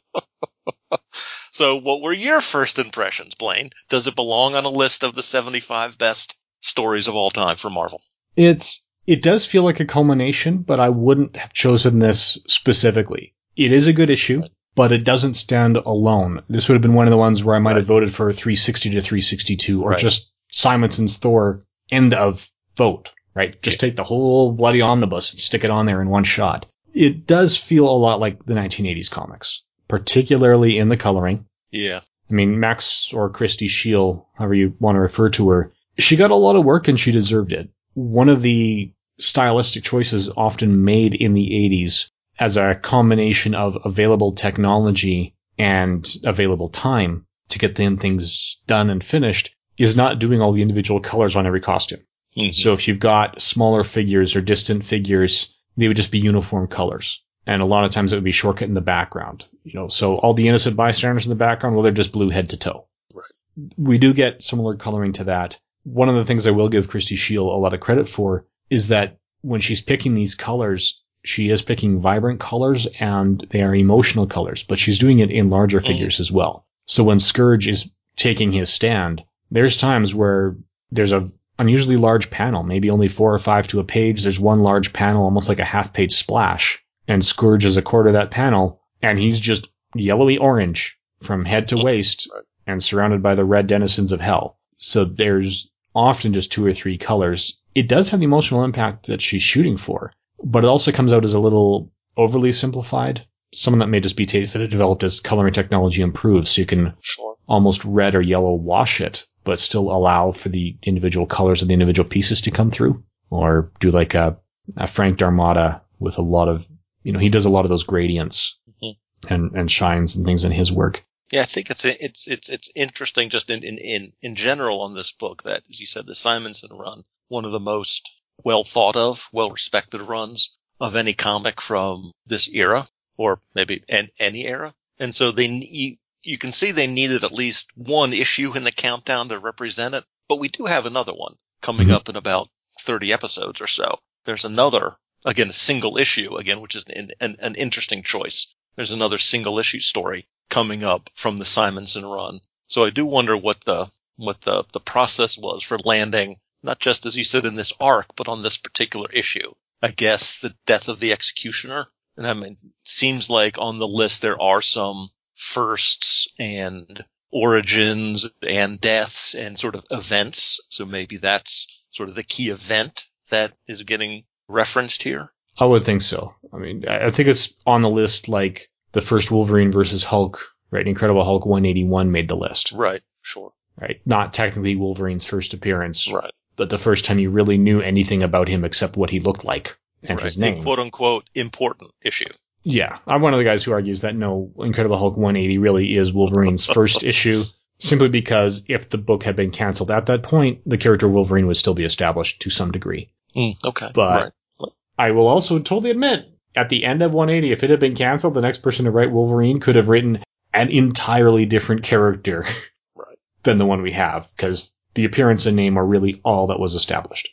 So, 1.52 1.78
what 1.78 2.02
were 2.02 2.12
your 2.12 2.41
first 2.41 2.80
impressions, 2.80 3.34
Blaine? 3.36 3.69
Does 3.89 4.08
it 4.08 4.15
belong 4.15 4.56
on 4.56 4.65
a 4.65 4.69
list 4.69 5.04
of 5.04 5.15
the 5.15 5.24
75 5.24 5.98
best 5.98 6.36
stories 6.60 7.08
of 7.08 7.15
all 7.15 7.30
time 7.30 7.56
for 7.56 7.69
Marvel? 7.69 8.02
it's 8.36 8.82
it 9.08 9.21
does 9.21 9.45
feel 9.45 9.63
like 9.63 9.80
a 9.80 9.86
culmination, 9.86 10.58
but 10.58 10.80
I 10.80 10.89
wouldn't 10.89 11.36
have 11.38 11.54
chosen 11.54 12.00
this 12.00 12.39
specifically. 12.48 13.34
It 13.56 13.71
is 13.71 13.86
a 13.88 13.93
good 13.93 14.10
issue, 14.10 14.41
but 14.74 14.91
it 14.91 15.06
doesn't 15.06 15.36
stand 15.36 15.78
alone. 15.78 16.41
This 16.50 16.67
would 16.67 16.74
have 16.76 16.82
been 16.82 16.95
one 16.95 17.06
of 17.06 17.12
the 17.12 17.17
ones 17.17 17.43
where 17.43 17.56
I 17.56 17.60
might 17.60 17.76
have 17.78 17.86
voted 17.86 18.12
for 18.12 18.34
360 18.34 18.89
to 18.89 19.02
362 19.02 19.82
or 19.84 19.91
Right. 19.91 20.00
just 20.00 20.32
Simonson's 20.52 21.17
Thor 21.17 21.63
end 21.91 22.13
of 22.15 22.50
vote, 22.76 23.12
right? 23.36 23.62
Just 23.62 23.80
take 23.80 23.95
the 23.95 24.04
whole 24.04 24.52
bloody 24.52 24.82
omnibus 24.82 25.32
and 25.32 25.39
stick 25.39 25.63
it 25.63 25.69
on 25.71 25.86
there 25.86 26.02
in 26.02 26.10
one 26.10 26.24
shot. 26.24 26.65
It 26.95 27.27
does 27.27 27.58
feel 27.58 27.88
a 27.89 27.97
lot 27.97 28.19
like 28.19 28.43
the 28.45 28.53
1980s 28.53 29.12
comics, 29.12 29.63
particularly 29.88 30.77
in 30.77 30.89
the 30.89 30.97
coloring. 30.97 31.45
Yeah. 31.71 31.99
I 32.29 32.34
mean, 32.34 32.60
Max 32.60 33.13
or 33.13 33.29
Christy 33.29 33.67
Scheele, 33.67 34.25
however 34.34 34.55
you 34.55 34.73
want 34.79 34.95
to 34.95 35.01
refer 35.01 35.29
to 35.31 35.49
her, 35.49 35.73
she 35.99 36.15
got 36.15 36.31
a 36.31 36.36
lot 36.36 36.55
of 36.55 36.65
work 36.65 36.88
and 36.88 36.99
she 36.99 37.12
deserved 37.12 37.51
it. 37.51 37.69
One 37.93 38.29
of 38.29 38.41
the 38.41 38.93
stylistic 39.19 39.84
choices 39.84 40.29
often 40.36 40.84
made 40.84 41.13
in 41.13 41.34
the 41.34 41.49
80s 41.49 42.10
as 42.39 42.58
a 42.58 42.75
combination 42.75 43.55
of 43.55 43.77
available 43.86 44.34
technology 44.34 45.36
and 45.58 46.05
available 46.25 46.69
time 46.69 47.25
to 47.49 47.60
get 47.60 47.75
the 47.75 47.95
things 47.95 48.60
done 48.67 48.89
and 48.89 49.03
finished 49.03 49.55
is 49.77 49.95
not 49.95 50.19
doing 50.19 50.41
all 50.41 50.51
the 50.51 50.62
individual 50.62 50.99
colors 50.99 51.36
on 51.36 51.45
every 51.45 51.62
costume. 51.62 52.01
Mhm. 52.38 52.53
So 52.53 52.73
if 52.73 52.88
you've 52.88 52.99
got 52.99 53.41
smaller 53.41 53.84
figures 53.84 54.36
or 54.36 54.41
distant 54.41 54.84
figures, 54.84 55.54
they 55.77 55.88
would 55.88 55.97
just 55.97 56.11
be 56.11 56.19
uniform 56.19 56.67
colors. 56.67 57.23
And 57.47 57.61
a 57.61 57.65
lot 57.65 57.83
of 57.85 57.91
times 57.91 58.11
it 58.11 58.15
would 58.15 58.23
be 58.23 58.31
shortcut 58.31 58.67
in 58.67 58.73
the 58.73 58.81
background. 58.81 59.45
You 59.63 59.73
know, 59.73 59.88
so 59.88 60.15
all 60.15 60.33
the 60.33 60.47
innocent 60.47 60.75
bystanders 60.75 61.25
in 61.25 61.29
the 61.29 61.35
background, 61.35 61.75
well, 61.75 61.83
they're 61.83 61.91
just 61.91 62.11
blue 62.11 62.29
head 62.29 62.49
to 62.51 62.57
toe. 62.57 62.88
Right. 63.13 63.31
We 63.77 63.97
do 63.97 64.13
get 64.13 64.41
similar 64.41 64.75
coloring 64.75 65.13
to 65.13 65.25
that. 65.25 65.59
One 65.83 66.09
of 66.09 66.15
the 66.15 66.25
things 66.25 66.47
I 66.47 66.51
will 66.51 66.69
give 66.69 66.88
Christy 66.89 67.15
Scheele 67.15 67.41
a 67.53 67.57
lot 67.59 67.73
of 67.75 67.79
credit 67.79 68.09
for 68.09 68.45
is 68.71 68.88
that 68.88 69.17
when 69.41 69.61
she's 69.61 69.81
picking 69.81 70.15
these 70.15 70.33
colors, 70.33 71.03
she 71.23 71.49
is 71.49 71.61
picking 71.61 71.99
vibrant 71.99 72.39
colors 72.39 72.88
and 72.99 73.39
they 73.51 73.61
are 73.61 73.75
emotional 73.75 74.25
colors, 74.25 74.63
but 74.63 74.79
she's 74.79 74.97
doing 74.97 75.19
it 75.19 75.29
in 75.29 75.51
larger 75.51 75.79
Mm. 75.79 75.85
figures 75.85 76.19
as 76.19 76.31
well. 76.31 76.65
So 76.88 77.03
when 77.03 77.19
Scourge 77.19 77.67
is 77.67 77.91
taking 78.15 78.51
his 78.51 78.71
stand, 78.73 79.23
there's 79.51 79.77
times 79.77 80.15
where 80.15 80.55
there's 80.91 81.11
a 81.11 81.29
unusually 81.57 81.97
large 81.97 82.29
panel, 82.29 82.63
maybe 82.63 82.89
only 82.89 83.07
four 83.07 83.33
or 83.33 83.39
five 83.39 83.67
to 83.69 83.79
a 83.79 83.83
page. 83.83 84.23
There's 84.23 84.39
one 84.39 84.59
large 84.59 84.93
panel, 84.93 85.23
almost 85.23 85.49
like 85.49 85.59
a 85.59 85.65
half 85.65 85.93
page 85.93 86.13
splash, 86.13 86.83
and 87.07 87.23
Scourge 87.23 87.65
is 87.65 87.77
a 87.77 87.81
quarter 87.81 88.09
of 88.09 88.13
that 88.13 88.31
panel, 88.31 88.81
and 89.01 89.17
he's 89.19 89.39
just 89.39 89.67
yellowy 89.95 90.37
orange 90.37 90.97
from 91.21 91.45
head 91.45 91.69
to 91.69 91.77
waist 91.77 92.29
and 92.67 92.83
surrounded 92.83 93.23
by 93.23 93.35
the 93.35 93.45
red 93.45 93.67
denizens 93.67 94.11
of 94.11 94.19
hell. 94.19 94.57
So 94.77 95.05
there's 95.05 95.71
often 95.93 96.33
just 96.33 96.51
two 96.51 96.65
or 96.65 96.73
three 96.73 96.97
colors. 96.97 97.57
It 97.73 97.87
does 97.87 98.09
have 98.09 98.19
the 98.19 98.25
emotional 98.25 98.63
impact 98.63 99.07
that 99.07 99.21
she's 99.21 99.41
shooting 99.43 99.77
for, 99.77 100.11
but 100.43 100.63
it 100.63 100.67
also 100.67 100.91
comes 100.91 101.13
out 101.13 101.23
as 101.25 101.33
a 101.33 101.39
little 101.39 101.91
overly 102.17 102.51
simplified. 102.51 103.25
Some 103.53 103.73
of 103.73 103.79
that 103.79 103.87
may 103.87 104.01
just 104.01 104.17
be 104.17 104.25
taste 104.25 104.53
that 104.53 104.61
it 104.61 104.71
developed 104.71 105.03
as 105.03 105.19
coloring 105.21 105.53
technology 105.53 106.01
improves, 106.01 106.49
so 106.51 106.61
you 106.61 106.65
can 106.65 106.93
Sure. 106.99 107.35
almost 107.47 107.85
red 107.85 108.15
or 108.15 108.21
yellow 108.21 108.53
wash 108.53 108.99
it, 108.99 109.25
but 109.45 109.60
still 109.62 109.89
allow 109.91 110.31
for 110.31 110.49
the 110.49 110.75
individual 110.84 111.25
colors 111.25 111.62
of 111.62 111.69
the 111.69 111.73
individual 111.73 112.10
pieces 112.10 112.41
to 112.41 112.51
come 112.51 112.71
through. 112.71 113.03
Or 113.29 113.71
do 113.79 113.91
like 113.91 114.13
a, 114.13 114.38
a 114.75 114.88
Frank 114.88 115.17
D'Armata 115.17 115.81
with 115.99 116.17
a 116.17 116.21
lot 116.21 116.49
of, 116.49 116.67
you 117.03 117.13
know, 117.13 117.19
he 117.19 117.29
does 117.29 117.45
a 117.45 117.49
lot 117.49 117.63
of 117.65 117.69
those 117.69 117.84
gradients 117.84 118.58
Mhm. 118.84 118.97
and, 119.29 119.51
and 119.55 119.71
shines 119.71 120.15
and 120.15 120.25
things 120.25 120.43
in 120.43 120.51
his 120.51 120.71
work. 120.71 121.05
Yeah, 121.31 121.41
I 121.41 121.45
think 121.45 121.71
it's 121.71 121.84
it's 121.86 122.27
it's 122.27 122.49
it's 122.49 122.69
interesting 122.75 123.29
just 123.29 123.49
in 123.49 123.63
in 123.63 123.77
in, 123.79 124.13
in 124.21 124.36
general 124.36 124.81
on 124.81 124.93
this 124.93 125.12
book 125.12 125.41
that, 125.43 125.63
as 125.69 125.79
you 125.79 125.88
said, 125.88 126.05
the 126.05 126.13
Simonson 126.13 126.69
run, 126.71 127.03
one 127.29 127.45
of 127.45 127.51
the 127.51 127.60
most 127.60 128.12
well 128.43 128.63
thought 128.63 128.95
of, 128.95 129.27
well 129.31 129.49
respected 129.49 130.01
runs 130.03 130.55
of 130.79 130.95
any 130.95 131.13
comic 131.13 131.62
from 131.62 132.12
this 132.27 132.47
era, 132.49 132.86
or 133.17 133.39
maybe 133.55 133.84
an, 133.89 134.10
any 134.19 134.45
era. 134.45 134.73
And 134.99 135.15
so 135.15 135.31
they 135.31 135.97
you 136.25 136.38
can 136.38 136.51
see 136.51 136.71
they 136.71 136.88
needed 136.88 137.23
at 137.23 137.31
least 137.31 137.69
one 137.75 138.11
issue 138.13 138.55
in 138.57 138.63
the 138.63 138.71
countdown 138.71 139.29
to 139.29 139.39
represent 139.39 139.93
it. 139.95 140.03
But 140.27 140.39
we 140.39 140.49
do 140.49 140.65
have 140.65 140.85
another 140.85 141.13
one 141.13 141.35
coming 141.61 141.88
Mhm. 141.89 141.93
up 141.93 142.09
in 142.09 142.15
about 142.15 142.49
30 142.81 143.13
episodes 143.13 143.61
or 143.61 143.67
so. 143.67 143.99
There's 144.25 144.43
another, 144.43 144.97
again, 145.23 145.49
a 145.49 145.53
single 145.53 145.97
issue, 145.97 146.35
again, 146.35 146.61
which 146.61 146.75
is 146.75 146.83
an, 146.85 147.11
an, 147.21 147.38
an 147.39 147.55
interesting 147.55 148.01
choice. 148.01 148.47
There's 148.75 148.91
another 148.91 149.19
single 149.19 149.59
issue 149.59 149.79
story 149.79 150.27
coming 150.49 150.83
up 150.83 151.09
from 151.13 151.38
the 151.38 151.45
Simonson 151.45 152.05
run. 152.05 152.41
So 152.67 152.83
I 152.85 152.89
do 152.89 153.05
wonder 153.05 153.38
what 153.38 153.61
the, 153.65 153.91
what 154.15 154.41
the, 154.41 154.63
the 154.73 154.79
process 154.79 155.38
was 155.38 155.61
for 155.63 155.77
landing, 155.85 156.38
not 156.63 156.79
just 156.79 157.05
as 157.05 157.15
you 157.15 157.23
said 157.23 157.45
in 157.45 157.55
this 157.55 157.71
arc, 157.79 158.15
but 158.15 158.27
on 158.27 158.41
this 158.41 158.57
particular 158.57 159.09
issue. 159.11 159.53
I 159.81 159.89
guess 159.91 160.39
the 160.39 160.55
death 160.65 160.88
of 160.88 160.99
the 160.99 161.11
executioner. 161.11 161.85
And 162.17 162.25
I 162.25 162.33
mean, 162.33 162.57
seems 162.83 163.29
like 163.29 163.59
on 163.59 163.77
the 163.77 163.88
list 163.88 164.21
there 164.23 164.41
are 164.41 164.61
some 164.63 165.09
firsts 165.36 166.28
and 166.39 167.06
origins 167.32 168.26
and 168.48 168.80
deaths 168.80 169.34
and 169.36 169.60
sort 169.60 169.76
of 169.76 169.86
events. 169.91 170.60
So 170.69 170.86
maybe 170.86 171.17
that's 171.17 171.67
sort 171.89 172.10
of 172.10 172.15
the 172.15 172.24
key 172.24 172.50
event 172.50 173.06
that 173.30 173.54
is 173.67 173.84
getting 173.84 174.24
referenced 174.48 175.04
here. 175.04 175.32
I 175.58 175.65
would 175.65 175.86
think 175.86 176.02
so. 176.02 176.36
I 176.54 176.58
mean, 176.58 176.88
I 176.88 177.12
think 177.12 177.28
it's 177.30 177.54
on 177.65 177.82
the 177.82 177.89
list 177.89 178.28
like 178.28 178.69
the 178.91 179.02
first 179.02 179.32
Wolverine 179.32 179.71
versus 179.71 180.04
Hulk, 180.04 180.41
right? 180.71 180.88
Incredible 180.88 181.24
Hulk 181.24 181.45
181 181.45 182.12
made 182.12 182.28
the 182.28 182.36
list, 182.36 182.71
Right. 182.74 183.02
Sure. 183.21 183.54
right? 183.80 184.00
Not 184.06 184.34
technically 184.34 184.76
Wolverine's 184.76 185.26
first 185.26 185.54
appearance, 185.54 186.12
Right. 186.12 186.32
but 186.56 186.69
the 186.69 186.78
first 186.78 187.06
time 187.06 187.19
you 187.19 187.30
really 187.30 187.58
knew 187.58 187.82
anything 187.82 188.24
about 188.24 188.48
him 188.48 188.63
except 188.65 188.95
what 188.98 189.10
he 189.10 189.19
looked 189.19 189.43
like 189.43 189.76
and 190.04 190.17
right. 190.19 190.24
his 190.26 190.38
A 190.38 190.41
name. 190.41 190.63
quote 190.63 190.80
unquote 190.80 191.30
important 191.36 191.91
issue. 192.02 192.30
Yeah, 192.67 192.97
I'm 193.06 193.21
one 193.21 193.34
of 193.34 193.38
the 193.38 193.43
guys 193.43 193.63
who 193.63 193.73
argues 193.73 194.01
that 194.01 194.15
no, 194.15 194.51
Incredible 194.58 194.97
Hulk 194.97 195.15
180 195.15 195.60
really 195.60 195.95
is 195.95 196.12
Wolverine's 196.12 196.65
first 196.73 197.04
issue, 197.04 197.43
simply 197.78 198.10
because 198.10 198.63
if 198.67 198.89
the 198.89 198.97
book 198.97 199.21
had 199.21 199.36
been 199.36 199.51
canceled 199.51 199.91
at 199.91 200.08
that 200.08 200.23
point, 200.23 200.62
the 200.65 200.80
character 200.80 201.08
Wolverine 201.08 201.45
would 201.45 201.58
still 201.58 201.75
be 201.75 201.86
established 201.86 202.41
to 202.41 202.49
some 202.49 202.71
degree. 202.71 203.12
Mm, 203.36 203.54
okay. 203.67 203.91
But 203.93 204.34
right. 204.60 204.71
I 204.97 205.12
will 205.12 205.28
also 205.28 205.60
totally 205.60 205.91
admit, 205.91 206.25
at 206.56 206.69
the 206.69 206.86
end 206.86 207.04
of 207.04 207.13
180, 207.13 207.51
if 207.51 207.63
it 207.63 207.69
had 207.69 207.80
been 207.80 207.95
canceled, 207.95 208.34
the 208.34 208.41
next 208.41 208.63
person 208.63 208.86
to 208.86 208.91
write 208.91 209.12
Wolverine 209.12 209.60
could 209.60 209.75
have 209.75 209.88
written 209.89 210.23
an 210.51 210.69
entirely 210.69 211.45
different 211.45 211.84
character 211.84 212.45
Right. 212.95 213.19
than 213.43 213.60
the 213.60 213.65
one 213.67 213.84
we 213.84 213.91
have, 213.91 214.28
because 214.36 214.75
the 214.95 215.06
appearance 215.06 215.45
and 215.45 215.56
name 215.56 215.78
are 215.78 215.86
really 215.86 216.19
all 216.25 216.47
that 216.47 216.60
was 216.60 216.73
established. 216.73 217.30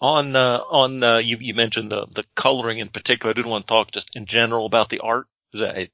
On 0.00 0.34
uh, 0.34 0.62
on 0.70 1.02
uh, 1.02 1.18
you 1.18 1.36
you 1.38 1.54
mentioned 1.54 1.90
the 1.92 2.06
the 2.06 2.24
coloring 2.34 2.78
in 2.78 2.88
particular. 2.88 3.30
I 3.30 3.34
didn't 3.34 3.50
want 3.50 3.66
to 3.66 3.72
talk 3.72 3.90
just 3.90 4.10
in 4.14 4.24
general 4.24 4.64
about 4.64 4.88
the 4.88 5.00
art. 5.00 5.26
I, 5.54 5.88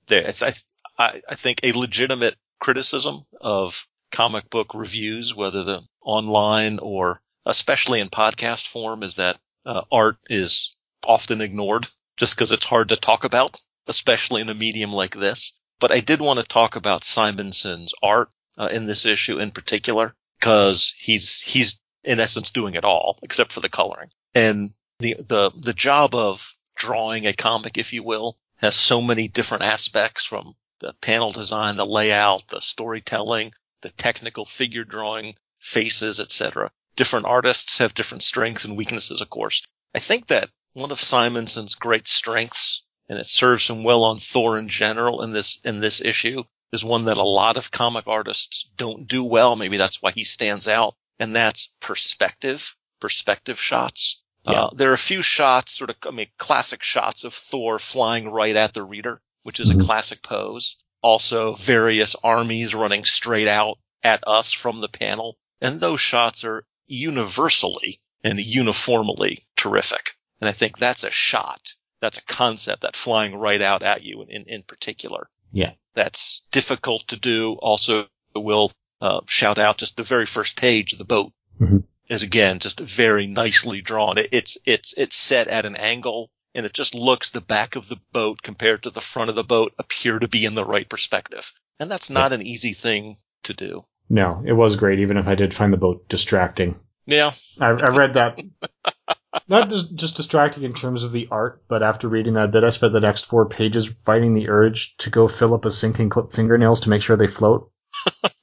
I 0.98 1.22
I 1.28 1.34
think 1.34 1.60
a 1.62 1.72
legitimate 1.72 2.36
criticism 2.60 3.24
of 3.40 3.88
comic 4.12 4.48
book 4.48 4.74
reviews, 4.74 5.34
whether 5.34 5.64
the 5.64 5.82
online 6.00 6.78
or 6.78 7.20
especially 7.44 8.00
in 8.00 8.08
podcast 8.08 8.66
form, 8.66 9.02
is 9.02 9.16
that 9.16 9.38
uh, 9.64 9.82
art 9.90 10.18
is 10.30 10.76
often 11.04 11.40
ignored 11.40 11.88
just 12.16 12.36
because 12.36 12.52
it's 12.52 12.64
hard 12.64 12.88
to 12.90 12.96
talk 12.96 13.24
about, 13.24 13.60
especially 13.88 14.40
in 14.40 14.48
a 14.48 14.54
medium 14.54 14.92
like 14.92 15.14
this. 15.14 15.58
But 15.80 15.92
I 15.92 16.00
did 16.00 16.20
want 16.20 16.38
to 16.38 16.46
talk 16.46 16.76
about 16.76 17.02
Simonson's 17.02 17.92
art 18.02 18.30
uh, 18.56 18.68
in 18.72 18.86
this 18.86 19.04
issue 19.04 19.38
in 19.38 19.50
particular 19.50 20.14
because 20.38 20.94
he's 20.96 21.40
he's 21.40 21.80
in 22.06 22.20
essence 22.20 22.50
doing 22.50 22.74
it 22.74 22.84
all 22.84 23.18
except 23.22 23.52
for 23.52 23.60
the 23.60 23.68
coloring. 23.68 24.10
And 24.34 24.72
the 24.98 25.16
the 25.18 25.50
the 25.54 25.74
job 25.74 26.14
of 26.14 26.56
drawing 26.74 27.26
a 27.26 27.32
comic, 27.32 27.76
if 27.76 27.92
you 27.92 28.02
will, 28.02 28.38
has 28.56 28.76
so 28.76 29.02
many 29.02 29.28
different 29.28 29.64
aspects 29.64 30.24
from 30.24 30.54
the 30.78 30.94
panel 30.94 31.32
design, 31.32 31.76
the 31.76 31.86
layout, 31.86 32.48
the 32.48 32.60
storytelling, 32.60 33.52
the 33.82 33.90
technical 33.90 34.44
figure 34.44 34.84
drawing, 34.84 35.34
faces, 35.58 36.20
etc. 36.20 36.70
Different 36.96 37.26
artists 37.26 37.78
have 37.78 37.94
different 37.94 38.22
strengths 38.22 38.64
and 38.64 38.76
weaknesses, 38.76 39.20
of 39.20 39.30
course. 39.30 39.62
I 39.94 39.98
think 39.98 40.28
that 40.28 40.50
one 40.74 40.90
of 40.90 41.00
Simonson's 41.00 41.74
great 41.74 42.06
strengths, 42.06 42.82
and 43.08 43.18
it 43.18 43.28
serves 43.28 43.68
him 43.68 43.82
well 43.82 44.04
on 44.04 44.18
Thor 44.18 44.58
in 44.58 44.68
general 44.68 45.22
in 45.22 45.32
this 45.32 45.58
in 45.64 45.80
this 45.80 46.00
issue, 46.00 46.44
is 46.72 46.84
one 46.84 47.04
that 47.06 47.18
a 47.18 47.22
lot 47.22 47.56
of 47.56 47.70
comic 47.70 48.06
artists 48.06 48.68
don't 48.76 49.08
do 49.08 49.24
well. 49.24 49.56
Maybe 49.56 49.76
that's 49.76 50.02
why 50.02 50.12
he 50.12 50.24
stands 50.24 50.68
out, 50.68 50.94
and 51.18 51.34
that's 51.34 51.74
perspective, 51.80 52.76
perspective 53.00 53.60
shots. 53.60 54.22
Yeah. 54.44 54.64
Uh, 54.64 54.70
there 54.74 54.90
are 54.90 54.94
a 54.94 54.98
few 54.98 55.22
shots, 55.22 55.72
sort 55.72 55.90
of, 55.90 55.96
I 56.06 56.10
mean, 56.10 56.28
classic 56.38 56.82
shots 56.82 57.24
of 57.24 57.34
Thor 57.34 57.78
flying 57.78 58.30
right 58.30 58.54
at 58.54 58.74
the 58.74 58.82
reader, 58.82 59.20
which 59.42 59.58
is 59.58 59.70
a 59.70 59.78
classic 59.78 60.22
pose. 60.22 60.76
Also, 61.02 61.54
various 61.54 62.14
armies 62.22 62.74
running 62.74 63.04
straight 63.04 63.48
out 63.48 63.78
at 64.02 64.22
us 64.26 64.52
from 64.52 64.80
the 64.80 64.88
panel. 64.88 65.36
And 65.60 65.80
those 65.80 66.00
shots 66.00 66.44
are 66.44 66.64
universally 66.86 68.00
and 68.22 68.38
uniformly 68.38 69.38
terrific. 69.56 70.16
And 70.40 70.48
I 70.48 70.52
think 70.52 70.78
that's 70.78 71.04
a 71.04 71.10
shot. 71.10 71.74
That's 72.00 72.18
a 72.18 72.24
concept, 72.24 72.82
that 72.82 72.94
flying 72.94 73.36
right 73.36 73.62
out 73.62 73.82
at 73.82 74.02
you 74.02 74.22
in, 74.22 74.28
in, 74.28 74.42
in 74.44 74.62
particular. 74.62 75.28
Yeah. 75.50 75.72
That's 75.94 76.42
difficult 76.52 77.08
to 77.08 77.18
do. 77.18 77.54
Also, 77.54 78.06
will 78.34 78.70
uh, 79.00 79.20
shout 79.26 79.58
out 79.58 79.78
just 79.78 79.96
the 79.96 80.02
very 80.02 80.26
first 80.26 80.56
page 80.56 80.92
of 80.92 80.98
the 80.98 81.04
boat 81.04 81.32
Mhm. 81.60 81.84
is 82.08 82.22
again 82.22 82.58
just 82.58 82.80
very 82.80 83.26
nicely 83.26 83.80
drawn. 83.80 84.18
It, 84.18 84.28
it's 84.32 84.58
it's 84.64 84.94
it's 84.96 85.16
set 85.16 85.48
at 85.48 85.66
an 85.66 85.76
angle, 85.76 86.30
and 86.54 86.66
it 86.66 86.72
just 86.72 86.94
looks 86.94 87.30
the 87.30 87.40
back 87.40 87.76
of 87.76 87.88
the 87.88 88.00
boat 88.12 88.42
compared 88.42 88.82
to 88.84 88.90
the 88.90 89.00
front 89.00 89.30
of 89.30 89.36
the 89.36 89.44
boat 89.44 89.74
appear 89.78 90.18
to 90.18 90.28
be 90.28 90.44
in 90.44 90.54
the 90.54 90.64
right 90.64 90.88
perspective, 90.88 91.52
and 91.78 91.90
that's 91.90 92.10
not 92.10 92.32
an 92.32 92.42
easy 92.42 92.72
thing 92.72 93.16
to 93.44 93.54
do. 93.54 93.84
No, 94.08 94.42
it 94.46 94.52
was 94.52 94.76
great, 94.76 95.00
even 95.00 95.16
if 95.16 95.26
I 95.26 95.34
did 95.34 95.52
find 95.52 95.72
the 95.72 95.76
boat 95.78 96.08
distracting. 96.08 96.78
Yeah, 97.06 97.30
I, 97.60 97.68
I 97.68 97.88
read 97.96 98.14
that. 98.14 98.40
Not 99.48 99.68
just, 99.70 99.94
just 99.94 100.16
distracting 100.16 100.64
in 100.64 100.72
terms 100.74 101.02
of 101.02 101.12
the 101.12 101.28
art, 101.30 101.62
but 101.68 101.82
after 101.82 102.08
reading 102.08 102.34
that 102.34 102.50
bit, 102.50 102.64
I 102.64 102.70
spent 102.70 102.92
the 102.92 103.00
next 103.00 103.26
four 103.26 103.48
pages 103.48 103.86
fighting 103.86 104.32
the 104.32 104.48
urge 104.48 104.96
to 104.98 105.10
go 105.10 105.28
fill 105.28 105.54
up 105.54 105.64
a 105.66 105.70
sink 105.70 105.98
and 105.98 106.10
clip 106.10 106.32
fingernails 106.32 106.80
to 106.80 106.90
make 106.90 107.02
sure 107.02 107.16
they 107.16 107.26
float. 107.26 107.70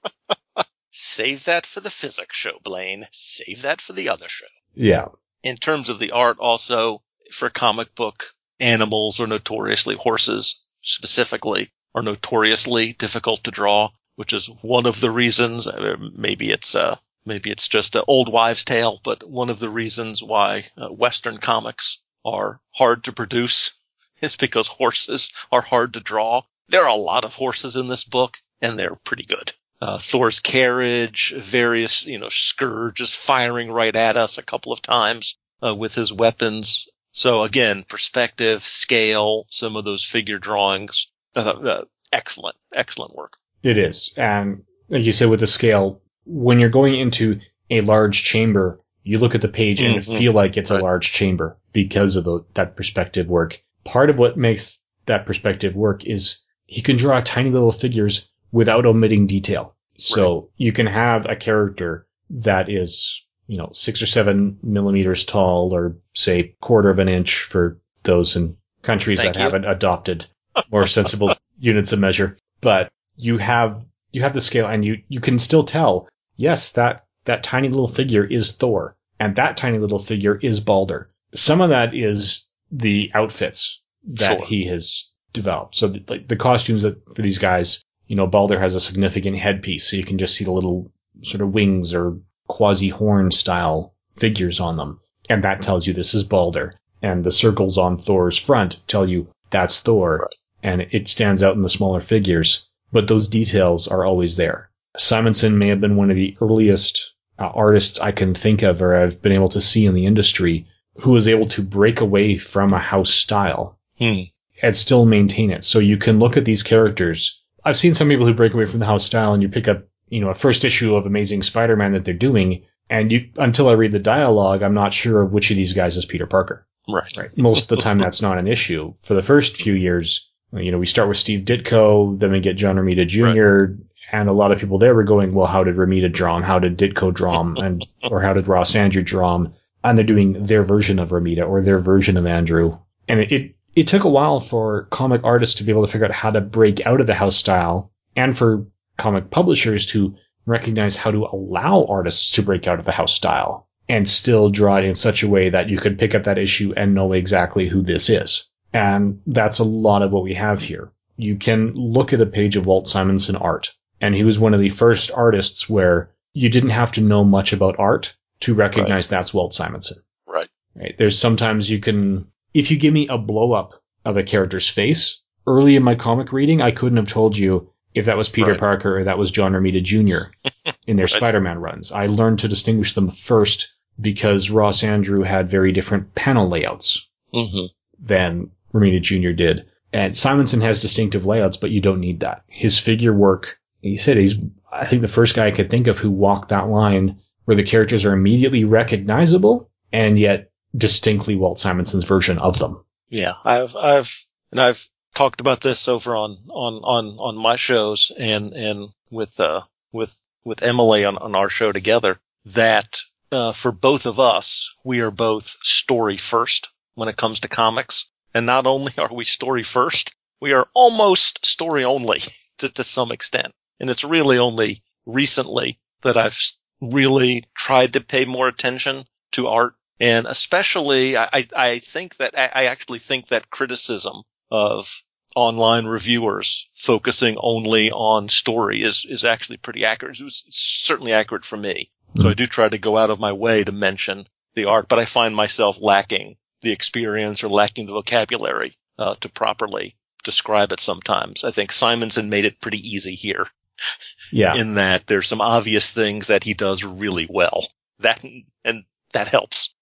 save 1.15 1.43
that 1.45 1.65
for 1.65 1.80
the 1.82 1.89
physics 2.02 2.36
show, 2.36 2.58
Blaine. 2.63 3.08
Save 3.12 3.62
that 3.62 3.82
for 3.82 3.93
the 3.93 4.10
other 4.10 4.28
show. 4.30 4.45
Yeah. 4.76 5.08
in 5.43 5.58
terms 5.58 5.89
of 5.89 5.99
the 5.99 6.12
art 6.12 6.38
also 6.39 7.04
for 7.32 7.49
comic 7.49 7.93
book 7.95 8.34
animals 8.60 9.19
are 9.19 9.28
notoriously 9.28 9.95
horses 9.95 10.62
specifically 10.82 11.69
are 11.95 12.02
notoriously 12.02 12.93
difficult 12.93 13.43
to 13.43 13.52
draw 13.52 13.89
which 14.15 14.34
is 14.34 14.47
one 14.62 14.86
of 14.86 14.99
the 15.02 15.12
reasons 15.12 15.67
uh, 15.67 15.95
maybe 16.15 16.52
it's 16.52 16.73
uh 16.76 16.95
maybe 17.26 17.52
it's 17.52 17.67
just 17.67 17.95
an 17.95 18.04
old 18.08 18.30
wives 18.32 18.63
tale 18.63 18.99
but 19.04 19.23
one 19.30 19.49
of 19.49 19.60
the 19.60 19.69
reasons 19.69 20.23
why 20.23 20.65
uh, 20.78 20.88
western 20.88 21.38
comics 21.38 21.99
are 22.26 22.60
hard 22.71 23.04
to 23.04 23.12
produce 23.12 23.91
is 24.21 24.36
because 24.38 24.67
horses 24.67 25.32
are 25.52 25.62
hard 25.62 25.93
to 25.93 25.99
draw 25.99 26.41
there 26.69 26.84
are 26.84 26.95
a 26.97 27.08
lot 27.12 27.26
of 27.26 27.36
horses 27.36 27.76
in 27.76 27.88
this 27.89 28.04
book 28.06 28.38
and 28.62 28.80
they're 28.80 28.95
pretty 29.04 29.26
good 29.26 29.52
uh, 29.84 29.98
Thor's 29.98 30.39
carriage, 30.39 31.34
various, 31.38 32.06
you 32.06 32.17
know, 32.17 32.30
Scourge 32.30 33.02
is 33.02 33.13
firing 33.13 33.69
right 33.69 33.93
at 33.93 34.15
us 34.15 34.38
a 34.38 34.41
couple 34.41 34.72
of 34.72 34.82
times 34.82 35.38
uh, 35.62 35.76
with 35.76 35.93
his 35.93 36.13
weapons. 36.13 36.88
So 37.12 37.43
again, 37.43 37.84
perspective, 37.89 38.63
scale, 38.63 39.46
some 39.50 39.76
of 39.76 39.84
those 39.84 40.06
figure 40.06 40.39
drawings, 40.39 41.12
uh, 41.36 41.41
uh, 41.41 41.84
excellent, 42.13 42.56
excellent 42.74 43.13
work. 43.13 43.34
It 43.62 43.78
is. 43.78 44.13
And 44.15 44.63
like 44.88 45.04
you 45.04 45.12
said 45.12 45.30
with 45.30 45.41
the 45.41 45.48
scale, 45.48 46.02
when 46.26 46.60
you're 46.60 46.69
going 46.69 46.96
into 46.96 47.41
a 47.69 47.82
large 47.82 48.24
chamber, 48.24 48.80
you 49.04 49.17
look 49.17 49.36
at 49.36 49.41
the 49.41 49.50
page 49.50 49.82
and 49.82 49.98
Mhm. 49.98 50.17
feel 50.17 50.32
like 50.32 50.56
it's 50.56 50.72
Right. 50.72 50.80
a 50.80 50.84
large 50.84 51.12
chamber 51.12 51.58
because 51.74 52.15
of 52.15 52.24
the, 52.24 52.46
that 52.54 52.78
perspective 52.78 53.28
work. 53.28 53.62
Part 53.84 54.10
of 54.10 54.17
what 54.17 54.38
makes 54.38 54.82
that 55.08 55.26
perspective 55.26 55.76
work 55.76 56.06
is 56.06 56.39
he 56.67 56.82
can 56.82 56.96
draw 56.96 57.19
tiny 57.19 57.50
little 57.50 57.74
figures 57.74 58.30
without 58.54 58.86
omitting 58.86 59.28
detail. 59.28 59.76
So 59.98 60.50
you 60.56 60.72
can 60.72 60.88
have 60.88 61.26
a 61.26 61.36
character 61.36 62.08
that 62.30 62.70
is, 62.70 63.26
you 63.48 63.58
know, 63.58 63.70
six 63.74 64.02
or 64.02 64.06
seven 64.06 64.58
millimeters 64.63 65.26
tall 65.26 65.74
or 65.74 65.98
say 66.13 66.56
quarter 66.62 66.89
of 66.89 67.00
an 67.00 67.10
inch 67.10 67.44
for 67.44 67.80
those 68.04 68.38
in 68.38 68.56
countries 68.82 69.20
Thank 69.22 69.34
that 69.34 69.39
you. 69.39 69.44
haven't 69.44 69.66
adopted 69.66 70.26
more 70.72 70.88
sensible 70.88 71.36
units 71.60 71.92
of 71.92 72.00
measure. 72.00 72.38
But 72.62 72.92
you 73.18 73.38
have 73.38 73.86
you 74.12 74.22
have 74.22 74.34
the 74.34 74.42
scale 74.42 74.68
and 74.68 74.86
you 74.86 75.02
you 75.10 75.20
can 75.20 75.38
still 75.39 75.63
tell 75.63 76.08
yes 76.36 76.72
that 76.72 77.06
that 77.26 77.44
tiny 77.44 77.70
little 77.70 77.88
figure 77.88 78.24
is 78.24 78.52
thor 78.52 78.96
and 79.20 79.36
that 79.36 79.58
tiny 79.58 79.78
little 79.80 80.00
figure 80.00 80.36
is 80.36 80.60
balder 80.60 81.10
some 81.34 81.62
of 81.62 81.70
that 81.70 81.94
is 81.94 82.48
the 82.72 83.12
outfits 83.13 83.82
that 84.06 84.39
Sure. 84.39 84.48
he 84.48 84.66
has 84.68 85.12
developed 85.32 85.76
so 85.76 85.88
the, 85.89 86.04
like 86.08 86.28
the 86.28 86.36
costumes 86.36 86.84
that 86.84 86.98
for 87.16 87.22
these 87.22 87.38
guys 87.38 87.84
you 88.08 88.16
know, 88.16 88.28
Balder 88.28 88.60
has 88.60 88.76
a 88.76 88.80
significant 88.82 89.38
headpiece, 89.38 89.89
so 89.89 89.96
you 89.98 90.04
can 90.04 90.18
just 90.18 90.36
see 90.36 90.44
the 90.44 90.52
little 90.52 90.92
sort 91.22 91.42
of 91.42 91.54
wings 91.54 91.94
or 91.94 92.18
quasi 92.48 92.89
horn 92.89 93.32
style 93.32 93.94
figures 94.18 94.60
on 94.60 94.78
them. 94.78 95.00
And 95.30 95.44
that 95.44 95.62
tells 95.62 95.88
you 95.88 95.94
this 95.94 96.13
is 96.13 96.24
Balder. 96.24 96.76
And 97.02 97.24
the 97.24 97.32
circles 97.32 97.78
on 97.78 97.98
Thor's 97.98 98.38
front 98.38 98.80
tell 98.88 99.08
you 99.08 99.28
that's 99.50 99.80
Thor. 99.80 100.20
Right. 100.22 100.36
And 100.63 100.82
it 100.92 101.08
stands 101.08 101.44
out 101.44 101.56
in 101.56 101.62
the 101.62 101.70
smaller 101.70 102.00
figures, 102.02 102.68
but 102.92 103.08
those 103.08 103.28
details 103.28 103.88
are 103.88 104.06
always 104.06 104.38
there. 104.38 104.70
Simonson 104.98 105.58
may 105.58 105.70
have 105.70 105.82
been 105.82 105.96
one 105.96 106.12
of 106.12 106.16
the 106.16 106.38
earliest 106.39 107.13
uh, 107.39 107.46
artists 107.48 108.00
I 108.00 108.12
can 108.12 108.36
think 108.36 108.62
of 108.62 108.82
or 108.82 108.96
I've 108.96 109.22
been 109.22 109.32
able 109.32 109.50
to 109.50 109.62
see 109.62 109.86
in 109.86 109.94
the 109.96 110.06
industry 110.06 110.68
who 111.00 111.12
was 111.12 111.28
able 111.28 111.48
to 111.48 111.63
break 111.63 112.02
away 112.02 112.38
from 112.38 112.74
a 112.74 112.80
house 112.80 113.10
style 113.10 113.78
Hmm. 113.98 114.22
and 114.62 114.76
still 114.78 115.06
maintain 115.06 115.52
it. 115.52 115.63
So 115.66 115.80
you 115.80 115.98
can 115.98 116.20
look 116.20 116.38
at 116.38 116.46
these 116.46 116.63
characters. 116.63 117.42
I've 117.65 117.78
seen 117.78 117.93
some 117.93 118.10
people 118.10 118.26
who 118.26 118.34
break 118.34 118.54
away 118.54 118.65
from 118.65 118.80
the 118.80 118.86
house 118.86 119.06
style 119.06 119.34
and 119.34 119.41
you 119.41 119.49
pick 119.49 119.67
up, 119.67 119.84
you 120.10 120.21
know, 120.21 120.30
a 120.30 120.36
first 120.36 120.65
issue 120.65 120.95
of 120.95 121.06
Amazing 121.06 121.43
Spider-Man 121.43 121.93
that 121.93 122.06
they're 122.06 122.13
doing. 122.13 122.63
And 122.89 123.12
you, 123.12 123.30
until 123.38 123.69
I 123.69 123.73
read 123.73 123.91
the 123.91 123.99
dialogue, 123.99 124.62
I'm 124.62 124.73
not 124.73 124.93
sure 124.93 125.21
of 125.21 125.32
which 125.32 125.49
of 125.52 125.58
these 125.58 125.73
guys 125.73 125.97
is 125.97 126.06
Peter 126.06 126.28
Parker. 126.28 126.67
Right. 126.89 127.12
Right. 127.17 127.38
Most 127.38 127.63
of 127.63 127.78
the 127.78 127.84
time, 127.84 127.97
that's 127.99 128.21
not 128.21 128.38
an 128.38 128.47
issue. 128.47 128.93
For 129.02 129.13
the 129.13 129.23
first 129.23 129.56
few 129.58 129.73
years, 129.73 130.30
you 130.52 130.71
know, 130.71 130.78
we 130.78 130.86
start 130.86 131.08
with 131.08 131.17
Steve 131.17 131.45
Ditko, 131.45 132.19
then 132.19 132.32
we 132.32 132.39
get 132.41 132.58
John 132.58 132.76
Romita 132.76 133.08
Jr., 133.08 133.82
and 134.12 134.30
a 134.30 134.34
lot 134.34 134.52
of 134.52 134.60
people 134.60 134.78
there 134.78 134.93
were 134.93 135.04
going, 135.04 135.34
well, 135.34 135.47
how 135.47 135.63
did 135.63 135.76
Romita 135.76 136.12
draw 136.12 136.38
him? 136.38 136.43
How 136.43 136.60
did 136.60 136.78
Ditko 136.78 137.13
draw 137.13 137.41
him? 137.41 137.58
And, 137.63 137.86
or 138.12 138.21
how 138.21 138.34
did 138.34 138.47
Ross 138.47 138.73
Andru 138.73 139.04
draw 139.04 139.36
him? 139.36 139.54
And 139.84 139.97
they're 139.97 140.06
doing 140.06 140.43
their 140.43 140.63
version 140.63 140.99
of 140.99 141.10
Romita 141.10 141.47
or 141.47 141.63
their 141.63 141.80
version 141.80 142.15
of 142.15 142.26
Andru. 142.26 142.80
And 143.08 143.21
it, 143.21 143.32
it, 143.32 143.53
it 143.76 143.88
took 143.88 144.04
a 144.04 144.10
while 144.10 144.40
for 144.40 144.84
comic 144.92 145.22
artists 145.24 145.56
to 145.56 145.64
be 145.64 145.72
able 145.72 145.86
to 145.86 145.92
figure 145.92 146.06
out 146.06 146.12
how 146.12 146.32
to 146.32 146.42
break 146.42 146.86
out 146.86 147.02
of 147.02 147.08
the 147.08 147.14
house 147.14 147.36
style 147.36 147.92
and 148.16 148.38
for 148.38 148.66
comic 148.98 149.30
publishers 149.30 149.88
to 149.88 150.16
recognize 150.46 150.96
how 150.96 151.12
to 151.12 151.26
allow 151.26 151.86
artists 151.86 152.32
to 152.32 152.44
break 152.44 152.68
out 152.68 152.80
of 152.80 152.86
the 152.86 152.92
house 152.92 153.14
style 153.14 153.68
and 153.90 154.08
still 154.08 154.50
draw 154.50 154.78
it 154.78 154.86
in 154.86 154.96
such 154.96 155.24
a 155.24 155.30
way 155.30 155.50
that 155.50 155.70
you 155.70 155.78
could 155.78 156.00
pick 156.00 156.16
up 156.16 156.24
that 156.24 156.38
issue 156.38 156.74
and 156.76 156.96
know 156.96 157.14
exactly 157.14 157.68
who 157.68 157.82
this 157.82 158.10
is. 158.10 158.48
And 158.74 159.22
that's 159.28 159.60
a 159.60 159.64
lot 159.64 160.02
of 160.02 160.12
what 160.12 160.24
we 160.24 160.34
have 160.34 160.62
here. 160.62 160.92
You 161.16 161.36
can 161.36 161.74
look 161.74 162.14
at 162.14 162.22
a 162.22 162.26
page 162.26 162.56
of 162.56 162.66
Walt 162.66 162.88
Simonson 162.88 163.36
art, 163.36 163.74
and 164.02 164.16
he 164.16 164.24
was 164.24 164.40
one 164.40 164.54
of 164.54 164.60
the 164.60 164.70
first 164.70 165.12
artists 165.12 165.70
where 165.70 166.12
you 166.34 166.50
didn't 166.50 166.72
have 166.72 166.94
to 166.94 167.02
know 167.02 167.24
much 167.24 167.54
about 167.54 167.78
art 167.78 168.16
to 168.42 168.56
recognize 168.56 169.08
that's 169.08 169.34
Walt 169.34 169.54
Simonson. 169.54 169.98
Right. 170.26 170.50
Right. 170.76 170.96
There's 170.98 171.20
sometimes 171.20 171.70
you 171.70 171.80
can, 171.80 172.28
if 172.54 172.72
you 172.72 172.78
give 172.78 172.94
me 172.94 173.08
a 173.08 173.18
blow 173.18 173.54
up 173.54 173.82
of 174.06 174.18
a 174.18 174.24
character's 174.24 174.70
face 174.70 175.22
early 175.48 175.76
in 175.76 175.84
my 175.84 175.96
comic 175.96 176.32
reading, 176.32 176.62
I 176.62 176.72
couldn't 176.72 176.98
have 176.98 177.08
told 177.10 177.38
you 177.38 177.70
if 177.94 178.06
that 178.06 178.18
was 178.18 178.30
Peter 178.30 178.52
Right. 178.52 178.60
Parker 178.60 179.00
or 179.00 179.04
that 179.06 179.18
was 179.18 179.32
John 179.32 179.54
Romita 179.54 179.84
Jr. 179.84 180.32
in 180.88 180.98
their 180.98 181.06
Right. 181.06 181.10
Spider-Man 181.12 181.60
runs. 181.60 181.92
I 181.92 182.08
learned 182.08 182.39
to 182.39 182.48
distinguish 182.48 182.94
them 182.94 183.12
first 183.12 183.74
because 184.00 184.50
Ross 184.50 184.82
Andru 184.82 185.26
had 185.26 185.50
very 185.50 185.72
different 185.72 186.16
panel 186.16 186.48
layouts 186.50 187.08
hmm 187.34 187.66
than 188.00 188.50
Romita 188.74 189.02
Jr. 189.02 189.32
did. 189.32 189.66
And 189.94 190.18
Simonson 190.18 190.62
has 190.62 190.82
distinctive 190.82 191.26
layouts, 191.26 191.58
but 191.58 191.70
you 191.70 191.80
don't 191.80 192.00
need 192.02 192.22
that. 192.22 192.44
His 192.48 192.80
figure 192.80 193.13
work, 193.13 193.60
he 193.82 193.96
said 193.96 194.18
he's, 194.18 194.36
I 194.72 194.86
think 194.86 195.04
the 195.04 195.08
first 195.08 195.36
guy 195.36 195.46
I 195.48 195.52
could 195.52 195.70
think 195.70 195.88
of 195.88 196.00
who 196.00 196.10
walked 196.10 196.50
that 196.50 196.68
line 196.68 197.20
where 197.46 197.56
the 197.56 197.63
characters 197.63 198.04
are 198.04 198.12
immediately 198.13 198.63
recognizable 198.63 199.70
and 199.92 200.18
yet 200.18 200.52
distinctly 200.76 201.36
Walt 201.36 201.60
Simonson's 201.60 202.04
version 202.04 202.40
of 202.40 202.60
them. 202.60 202.84
Yeah, 203.10 203.34
I've 203.44 203.76
I've 203.76 204.26
and 204.52 204.60
I've 204.60 204.90
talked 205.14 205.42
about 205.42 205.62
this 205.62 205.88
over 205.88 206.16
on 206.16 206.38
on 206.50 206.76
on 206.84 207.18
on 207.20 207.38
my 207.38 207.56
shows 207.56 208.12
and 208.18 208.54
and 208.54 208.90
with 209.12 209.40
uh 209.40 209.62
with 209.92 210.20
with 210.44 210.64
Emily 210.64 211.06
on 211.06 211.18
on 211.18 211.36
our 211.36 211.50
show 211.50 211.72
together 211.72 212.20
that 212.46 213.00
uh, 213.32 213.52
for 213.52 213.72
both 213.72 214.06
of 214.06 214.20
us 214.20 214.76
we 214.84 215.00
are 215.02 215.12
both 215.12 215.58
story 215.64 216.18
first 216.18 216.70
when 216.96 217.10
it 217.10 217.18
comes 217.18 217.40
to 217.42 217.48
comics, 217.48 218.12
and 218.34 218.46
not 218.46 218.68
only 218.68 218.94
are 218.98 219.14
we 219.14 219.26
story 219.26 219.64
first, 219.64 220.16
we 220.42 220.54
are 220.54 220.68
almost 220.74 221.46
story 221.46 221.84
only 221.84 222.22
to 222.58 222.70
to 222.70 222.84
some 222.84 223.12
extent, 223.12 223.54
and 223.80 223.90
it's 223.90 224.04
really 224.04 224.38
only 224.38 224.84
recently 225.06 225.80
that 226.02 226.18
I've 226.18 226.40
really 226.82 227.44
tried 227.56 227.94
to 227.94 228.02
pay 228.02 228.26
more 228.26 228.48
attention 228.48 229.04
to 229.32 229.48
art 229.48 229.76
and 230.04 230.28
especially, 230.28 231.18
I, 231.18 231.48
I- 231.56 231.80
think 231.80 232.18
that 232.18 232.38
I 232.38 232.50
I 232.54 232.66
actually 232.66 233.00
think 233.00 233.28
that 233.28 233.50
criticism 233.50 234.24
of 234.52 235.04
online 235.36 235.86
reviewers 235.88 236.70
focusing 236.74 237.36
only 237.39 237.92
on 237.92 238.30
story 238.30 238.84
is 238.84 239.06
is 239.10 239.24
actually 239.24 239.58
pretty 239.58 239.84
accurate. 239.86 240.20
It 240.20 240.24
was 240.24 240.46
certainly 240.52 241.13
accurate 241.13 241.46
for 241.46 241.58
me. 241.58 241.89
So 242.22 242.30
I 242.30 242.34
do 242.34 242.46
try 242.48 242.70
to 242.70 242.78
go 242.78 242.98
out 242.98 243.10
of 243.10 243.20
my 243.20 243.32
way 243.32 243.63
to 243.63 243.72
mention 243.72 244.26
the 244.56 244.66
art, 244.66 244.88
but 244.88 245.00
I 245.00 245.06
find 245.06 245.36
myself 245.36 245.80
lacking 245.82 246.38
the 246.62 246.72
experience 246.72 247.44
or 247.44 247.50
lacking 247.50 247.88
the 247.88 247.94
vocabulary 247.94 248.78
uh, 249.00 249.16
to 249.22 249.30
properly 249.30 249.96
describe 250.24 250.72
it. 250.72 250.80
Sometimes 250.80 251.44
I 251.44 251.50
think 251.52 251.72
Simonson 251.72 252.30
made 252.30 252.46
it 252.46 252.62
pretty 252.62 252.78
easy 252.78 253.16
here 253.16 253.48
Yeah. 254.32 254.56
in 254.56 254.76
that 254.76 255.08
there's 255.08 255.28
some 255.28 255.42
obvious 255.42 255.89
things 255.92 256.28
that 256.28 256.44
he 256.44 256.54
does 256.54 256.84
really 256.84 257.28
well. 257.30 257.66
That 258.00 258.24
and 258.63 258.84
that 259.13 259.28
helps. 259.28 259.73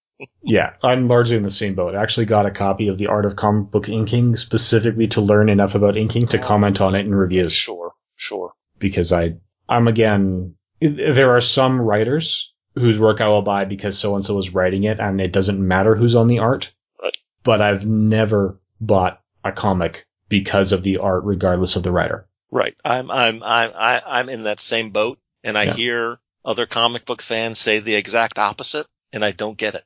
Yeah, 0.43 0.73
I'm 0.84 1.07
largely 1.07 1.38
in 1.38 1.43
the 1.43 1.51
same 1.51 1.75
boat. 1.75 1.95
I 1.95 2.01
actually 2.01 2.25
got 2.25 2.45
a 2.45 2.51
copy 2.51 2.88
of 2.88 2.97
the 2.97 3.07
Art 3.07 3.25
of 3.25 3.36
Comic 3.36 3.71
Book 3.71 3.89
Inking 3.89 4.36
specifically 4.38 5.07
to 5.10 5.21
learn 5.21 5.49
enough 5.49 5.75
about 5.75 5.97
inking 5.97 6.27
to 6.27 6.39
oh, 6.39 6.43
comment 6.43 6.81
on 6.81 6.95
it 6.95 7.05
in 7.05 7.13
reviews 7.15 7.53
Sure, 7.53 7.93
sure. 8.15 8.53
because 8.79 9.12
I, 9.13 9.36
I'm 9.69 9.88
again, 9.88 10.55
there 10.79 11.36
are 11.36 11.41
some 11.41 11.79
writers 11.79 12.53
whose 12.75 12.99
work 12.99 13.21
I 13.21 13.27
will 13.27 13.41
buy 13.41 13.65
because 13.65 13.97
so 13.97 14.15
and 14.15 14.23
so 14.25 14.38
is 14.38 14.53
writing 14.53 14.84
it 14.86 14.99
and 14.99 15.19
it 15.21 15.31
doesn't 15.34 15.65
matter 15.65 15.95
who's 15.95 16.15
on 16.15 16.27
the 16.27 16.39
art. 16.39 16.73
Right. 17.01 17.15
But 17.43 17.62
I've 17.62 17.86
never 17.86 18.60
bought 18.79 19.21
a 19.43 19.51
comic 19.51 20.05
because 20.29 20.71
of 20.71 20.84
the 20.84 20.97
art 20.99 21.23
regardless 21.25 21.75
of 21.75 21.84
the 21.84 21.91
writer. 21.91 22.27
Right. 22.49 22.75
I'm 22.84 23.10
I'm 23.12 23.41
I'm 23.43 23.71
I'm 23.75 24.29
in 24.29 24.43
that 24.43 24.60
same 24.60 24.89
boat, 24.91 25.19
and 25.43 25.57
I 25.57 25.63
Yeah. 25.63 25.73
hear 25.73 26.19
other 26.43 26.65
comic 26.65 27.05
book 27.05 27.21
fans 27.21 27.60
say 27.60 27.79
the 27.79 27.95
exact 27.95 28.39
opposite, 28.39 28.88
and 29.13 29.23
I 29.23 29.31
don't 29.31 29.57
get 29.57 29.75
it. 29.75 29.84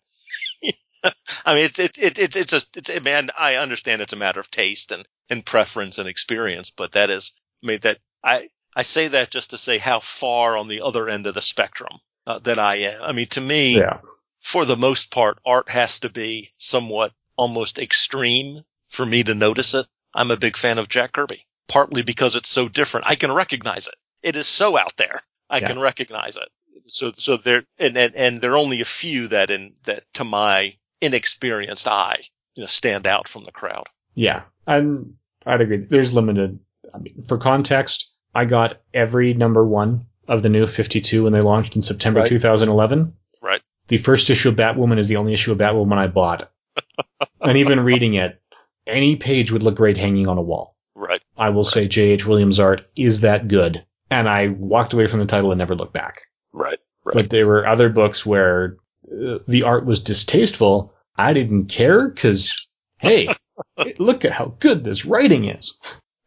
I 1.46 1.56
mean, 1.56 1.66
it's 1.66 1.80
it's 1.80 1.98
it's 1.98 2.20
it's 2.20 2.36
it's 2.36 2.54
a 2.54 2.62
it's 2.76 3.04
man. 3.04 3.30
I 3.38 3.56
understand 3.56 4.02
it's 4.02 4.14
a 4.14 4.18
matter 4.18 4.40
of 4.40 4.52
taste 4.52 4.92
and 4.92 5.08
and 5.30 5.46
preference 5.46 5.98
and 5.98 6.08
experience, 6.08 6.70
but 6.72 6.94
that 6.94 7.10
is 7.10 7.32
I 7.64 7.68
mean 7.68 7.80
that 7.82 8.00
I 8.24 8.50
I 8.76 8.84
say 8.84 9.08
that 9.10 9.32
just 9.32 9.52
to 9.52 9.58
say 9.58 9.78
how 9.78 10.00
far 10.00 10.58
on 10.58 10.68
the 10.68 10.82
other 10.82 11.10
end 11.10 11.28
of 11.28 11.34
the 11.34 11.42
spectrum 11.42 11.98
uh, 12.28 12.40
that 12.40 12.60
I 12.60 12.76
am. 12.78 13.02
I 13.04 13.12
mean, 13.12 13.28
to 13.28 13.42
me, 13.42 13.78
Yeah. 13.78 14.00
for 14.42 14.66
the 14.66 14.76
most 14.78 15.12
part, 15.12 15.40
art 15.46 15.70
has 15.70 16.00
to 16.00 16.10
be 16.10 16.54
somewhat 16.58 17.14
almost 17.38 17.80
extreme 17.80 18.62
for 18.90 19.06
me 19.06 19.24
to 19.24 19.34
notice 19.34 19.74
it. 19.74 19.88
I'm 20.14 20.32
a 20.32 20.38
big 20.38 20.58
fan 20.58 20.78
of 20.78 20.90
Jack 20.90 21.14
Kirby, 21.14 21.46
partly 21.68 22.02
because 22.02 22.36
it's 22.36 22.50
so 22.50 22.68
different. 22.70 23.08
I 23.08 23.16
can 23.16 23.32
recognize 23.32 23.88
it. 23.88 23.96
It 24.24 24.36
is 24.36 24.48
so 24.48 24.78
out 24.78 24.96
there. 24.98 25.22
I 25.50 25.60
Yeah. 25.60 25.68
can 25.68 25.80
recognize 25.80 26.38
it. 26.38 26.50
So, 26.88 27.12
so 27.14 27.38
there, 27.38 27.64
and, 27.78 27.98
and, 27.98 28.16
and 28.16 28.42
there 28.42 28.54
are 28.54 28.58
only 28.58 28.82
a 28.82 28.86
few 28.86 29.28
that 29.30 29.50
in, 29.50 29.76
that 29.84 30.04
to 30.16 30.24
my 30.24 30.76
inexperienced 31.02 31.88
eye, 31.88 32.24
you 32.56 32.64
know, 32.64 32.68
stand 32.68 33.08
out 33.08 33.28
from 33.28 33.44
the 33.44 33.52
crowd. 33.52 33.88
Yeah, 34.14 34.44
I'm, 34.66 35.16
I'd 35.46 35.62
agree. 35.62 35.78
There's 35.78 36.14
limited. 36.14 36.60
I 36.94 36.98
mean, 37.00 37.22
for 37.24 37.38
context, 37.38 38.12
I 38.34 38.46
got 38.46 38.82
every 38.94 39.34
number 39.34 39.66
one 39.66 40.06
of 40.28 40.42
the 40.42 40.50
new 40.50 40.66
52 40.66 41.24
when 41.24 41.34
they 41.34 41.42
launched 41.42 41.76
in 41.76 41.82
September 41.82 42.22
Right. 42.22 42.30
2011. 42.30 43.14
Right. 43.42 43.62
The 43.88 43.98
first 43.98 44.30
issue 44.30 44.50
of 44.50 44.56
Batwoman 44.56 44.98
is 44.98 45.08
the 45.08 45.18
only 45.18 45.34
issue 45.34 45.52
of 45.52 45.58
Batwoman 45.58 45.98
I 45.98 46.08
bought. 46.08 46.52
and 47.42 47.58
even 47.58 47.82
reading 47.82 48.16
it, 48.16 48.42
any 48.88 49.16
page 49.16 49.52
would 49.52 49.64
look 49.64 49.76
great 49.76 49.98
hanging 49.98 50.28
on 50.28 50.38
a 50.38 50.42
wall. 50.42 50.76
Right. 50.96 51.24
I 51.38 51.50
will 51.50 51.64
say 51.64 51.88
J.H. 51.88 52.26
Williams' 52.26 52.60
art 52.60 52.88
is 52.96 53.22
that 53.22 53.48
good. 53.48 53.86
And 54.10 54.30
I 54.30 54.48
walked 54.48 54.94
away 54.94 55.08
from 55.08 55.20
the 55.20 55.26
title 55.26 55.52
and 55.52 55.60
never 55.60 55.76
looked 55.76 55.94
back. 55.94 56.22
Right. 56.54 56.80
But 57.04 57.30
there 57.30 57.46
were 57.46 57.68
other 57.68 57.90
books 57.90 58.26
where 58.26 58.78
uh, 59.12 59.40
the 59.48 59.64
art 59.64 59.86
was 59.86 60.00
distasteful. 60.02 60.94
I 61.16 61.34
didn't 61.34 61.68
care 61.68 62.08
because, 62.08 62.78
hey, 62.98 63.30
look 63.98 64.26
at 64.26 64.32
how 64.32 64.56
good 64.60 64.84
this 64.84 65.06
writing 65.06 65.46
is. 65.46 65.78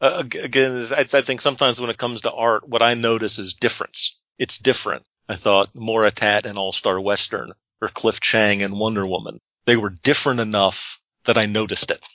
Uh, 0.00 0.22
again, 0.42 0.86
I, 0.92 1.00
I 1.00 1.04
think 1.04 1.40
sometimes 1.40 1.80
when 1.80 1.90
it 1.90 1.98
comes 1.98 2.22
to 2.22 2.32
art, 2.32 2.68
what 2.68 2.82
I 2.82 2.94
notice 2.94 3.38
is 3.38 3.54
difference. 3.54 4.20
It's 4.38 4.58
different. 4.58 5.04
I 5.28 5.34
thought 5.34 5.74
Moritat 5.74 6.46
and 6.46 6.58
All 6.58 6.72
Star 6.72 7.00
Western 7.00 7.52
or 7.80 7.88
Cliff 7.88 8.20
Chiang 8.20 8.62
and 8.62 8.78
Wonder 8.78 9.06
Woman, 9.06 9.38
they 9.66 9.76
were 9.76 9.90
different 9.90 10.40
enough 10.40 11.00
that 11.24 11.38
I 11.38 11.46
noticed 11.46 11.90
it. 11.90 12.06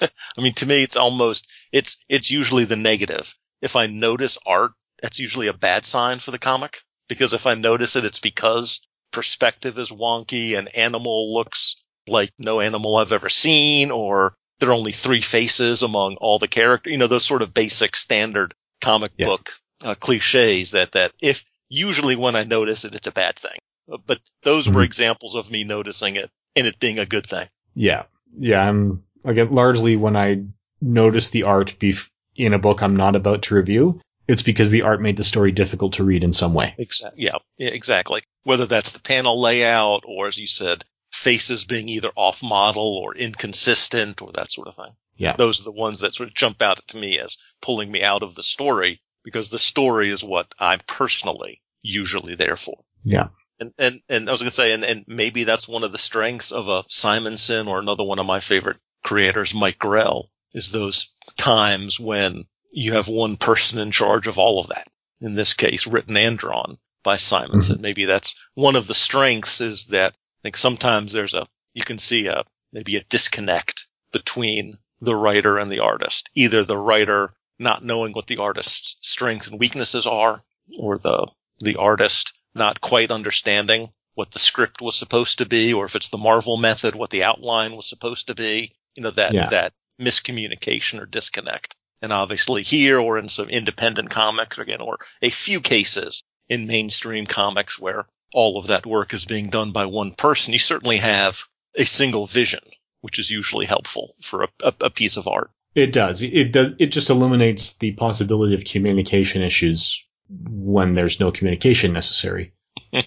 I 0.02 0.40
mean, 0.40 0.54
to 0.54 0.66
me, 0.66 0.82
it's 0.82 0.96
almost, 0.96 1.48
it's, 1.72 1.96
it's 2.08 2.30
usually 2.30 2.64
the 2.64 2.76
negative. 2.76 3.34
If 3.60 3.76
I 3.76 3.86
notice 3.86 4.38
art, 4.46 4.72
that's 5.02 5.18
usually 5.18 5.48
a 5.48 5.52
bad 5.52 5.84
sign 5.84 6.18
for 6.18 6.30
the 6.30 6.38
comic 6.38 6.80
because 7.08 7.32
if 7.32 7.46
I 7.46 7.54
notice 7.54 7.96
it, 7.96 8.04
it's 8.04 8.20
because 8.20 8.86
perspective 9.14 9.78
is 9.78 9.90
wonky 9.90 10.58
and 10.58 10.74
animal 10.76 11.32
looks 11.32 11.76
like 12.06 12.30
no 12.38 12.60
animal 12.60 12.96
I've 12.96 13.12
ever 13.12 13.30
seen 13.30 13.90
or 13.90 14.34
there 14.58 14.68
are 14.70 14.74
only 14.74 14.92
three 14.92 15.20
faces 15.22 15.82
among 15.82 16.16
all 16.16 16.38
the 16.38 16.48
characters, 16.48 16.92
you 16.92 16.98
know, 16.98 17.06
those 17.06 17.24
sort 17.24 17.40
of 17.42 17.54
basic 17.54 17.96
standard 17.96 18.52
comic 18.82 19.12
Yeah. 19.16 19.26
book 19.26 19.52
uh, 19.82 19.94
cliches 19.94 20.72
that 20.72 20.92
that 20.92 21.12
if 21.22 21.44
usually 21.68 22.16
when 22.16 22.36
I 22.36 22.44
notice 22.44 22.84
it, 22.84 22.94
it's 22.94 23.06
a 23.06 23.12
bad 23.12 23.36
thing. 23.36 23.58
Uh, 23.90 23.96
But 24.04 24.20
those 24.42 24.68
were 24.68 24.82
Mhm. 24.82 24.86
examples 24.86 25.34
of 25.34 25.50
me 25.50 25.64
noticing 25.64 26.16
it 26.16 26.30
and 26.56 26.66
it 26.66 26.78
being 26.78 26.98
a 26.98 27.06
good 27.06 27.26
thing. 27.26 27.48
Yeah. 27.74 28.04
Yeah. 28.38 28.60
I'm, 28.68 29.02
again, 29.24 29.50
largely 29.54 29.96
when 29.96 30.16
I 30.16 30.42
notice 30.80 31.30
the 31.30 31.44
art 31.44 31.76
bef- 31.80 32.10
in 32.36 32.52
a 32.52 32.58
book 32.58 32.82
I'm 32.82 32.96
not 32.96 33.16
about 33.16 33.42
to 33.44 33.54
review, 33.54 34.00
it's 34.26 34.42
because 34.42 34.70
the 34.70 34.82
art 34.82 35.02
made 35.02 35.16
the 35.16 35.24
story 35.24 35.52
difficult 35.52 35.94
to 35.94 36.04
read 36.04 36.24
in 36.24 36.32
some 36.32 36.54
way. 36.54 36.74
Exactly. 36.78 37.24
Yeah, 37.24 37.38
exactly. 37.58 38.22
Whether 38.44 38.66
that's 38.66 38.92
the 38.92 39.00
panel 39.00 39.40
layout 39.40 40.04
or, 40.06 40.26
as 40.26 40.38
you 40.38 40.46
said, 40.46 40.84
faces 41.12 41.64
being 41.64 41.88
either 41.88 42.10
off 42.16 42.42
model 42.42 42.96
or 42.96 43.14
inconsistent 43.14 44.22
or 44.22 44.32
that 44.32 44.50
sort 44.50 44.68
of 44.68 44.74
thing. 44.74 44.92
Yeah. 45.16 45.36
Those 45.36 45.60
are 45.60 45.64
the 45.64 45.72
ones 45.72 46.00
that 46.00 46.14
sort 46.14 46.28
of 46.28 46.34
jump 46.34 46.60
out 46.60 46.78
to 46.88 46.96
me 46.96 47.18
as 47.18 47.36
pulling 47.62 47.90
me 47.90 48.02
out 48.02 48.22
of 48.22 48.34
the 48.34 48.42
story 48.42 49.00
because 49.22 49.48
the 49.48 49.58
story 49.58 50.10
is 50.10 50.24
what 50.24 50.52
I'm 50.58 50.80
personally 50.86 51.62
usually 51.82 52.34
there 52.34 52.56
for. 52.56 52.78
Yeah. 53.04 53.28
And, 53.60 53.72
and, 53.78 54.00
and 54.08 54.28
I 54.28 54.32
was 54.32 54.40
going 54.40 54.50
to 54.50 54.56
say, 54.56 54.72
and, 54.72 54.82
and 54.82 55.04
maybe 55.06 55.44
that's 55.44 55.68
one 55.68 55.84
of 55.84 55.92
the 55.92 55.98
strengths 55.98 56.50
of 56.50 56.68
a 56.68 56.84
Simonson 56.88 57.68
or 57.68 57.78
another 57.78 58.02
one 58.02 58.18
of 58.18 58.26
my 58.26 58.40
favorite 58.40 58.78
creators, 59.04 59.54
Mike 59.54 59.78
Grell, 59.78 60.28
is 60.52 60.72
those 60.72 61.10
times 61.36 62.00
when 62.00 62.44
you 62.74 62.92
have 62.94 63.08
one 63.08 63.36
person 63.36 63.78
in 63.78 63.90
charge 63.90 64.26
of 64.26 64.38
all 64.38 64.58
of 64.58 64.68
that. 64.68 64.88
In 65.20 65.34
this 65.34 65.54
case, 65.54 65.86
written 65.86 66.16
and 66.16 66.36
drawn 66.36 66.76
by 67.02 67.16
Simonson. 67.16 67.76
Mm-hmm. 67.76 67.82
Maybe 67.82 68.04
that's 68.04 68.34
one 68.54 68.76
of 68.76 68.86
the 68.88 68.94
strengths 68.94 69.60
is 69.60 69.84
that 69.84 70.12
I 70.12 70.40
think 70.42 70.56
sometimes 70.56 71.12
there's 71.12 71.34
a, 71.34 71.46
you 71.72 71.82
can 71.84 71.98
see 71.98 72.26
a, 72.26 72.44
maybe 72.72 72.96
a 72.96 73.04
disconnect 73.04 73.86
between 74.12 74.74
the 75.00 75.14
writer 75.14 75.58
and 75.58 75.70
the 75.70 75.78
artist. 75.80 76.30
Either 76.34 76.64
the 76.64 76.76
writer 76.78 77.34
not 77.58 77.84
knowing 77.84 78.12
what 78.12 78.26
the 78.26 78.38
artist's 78.38 78.96
strengths 79.02 79.46
and 79.46 79.60
weaknesses 79.60 80.06
are 80.06 80.40
or 80.80 80.98
the, 80.98 81.30
the 81.60 81.76
artist 81.76 82.32
not 82.54 82.80
quite 82.80 83.12
understanding 83.12 83.88
what 84.14 84.32
the 84.32 84.38
script 84.38 84.80
was 84.80 84.94
supposed 84.96 85.38
to 85.38 85.46
be, 85.46 85.72
or 85.72 85.84
if 85.84 85.96
it's 85.96 86.08
the 86.08 86.18
Marvel 86.18 86.56
method, 86.56 86.94
what 86.94 87.10
the 87.10 87.24
outline 87.24 87.76
was 87.76 87.88
supposed 87.88 88.26
to 88.28 88.34
be. 88.34 88.72
You 88.94 89.02
know, 89.02 89.10
that, 89.10 89.32
Yeah. 89.34 89.46
that 89.46 89.72
miscommunication 90.00 91.00
or 91.00 91.06
disconnect. 91.06 91.74
And 92.02 92.12
obviously 92.12 92.62
here 92.62 92.98
or 92.98 93.18
in 93.18 93.28
some 93.28 93.48
independent 93.48 94.10
comics 94.10 94.58
again, 94.58 94.80
or 94.80 94.98
a 95.22 95.30
few 95.30 95.60
cases 95.60 96.22
in 96.48 96.66
mainstream 96.66 97.26
comics 97.26 97.78
where 97.78 98.06
all 98.32 98.58
of 98.58 98.66
that 98.66 98.84
work 98.84 99.14
is 99.14 99.24
being 99.24 99.48
done 99.48 99.70
by 99.70 99.86
one 99.86 100.12
person, 100.12 100.52
you 100.52 100.58
certainly 100.58 100.98
have 100.98 101.44
a 101.76 101.84
single 101.84 102.26
vision, 102.26 102.60
which 103.00 103.18
is 103.18 103.30
usually 103.30 103.66
helpful 103.66 104.14
for 104.20 104.44
a, 104.44 104.48
a, 104.62 104.74
a 104.82 104.90
piece 104.90 105.16
of 105.16 105.28
art. 105.28 105.50
It 105.74 105.92
does. 105.92 106.22
It 106.22 106.52
does. 106.52 106.74
It 106.78 106.86
just 106.86 107.10
eliminates 107.10 107.72
the 107.74 107.92
possibility 107.92 108.54
of 108.54 108.64
communication 108.64 109.42
issues 109.42 110.04
when 110.28 110.94
there's 110.94 111.20
no 111.20 111.32
communication 111.32 111.92
necessary. 111.92 112.52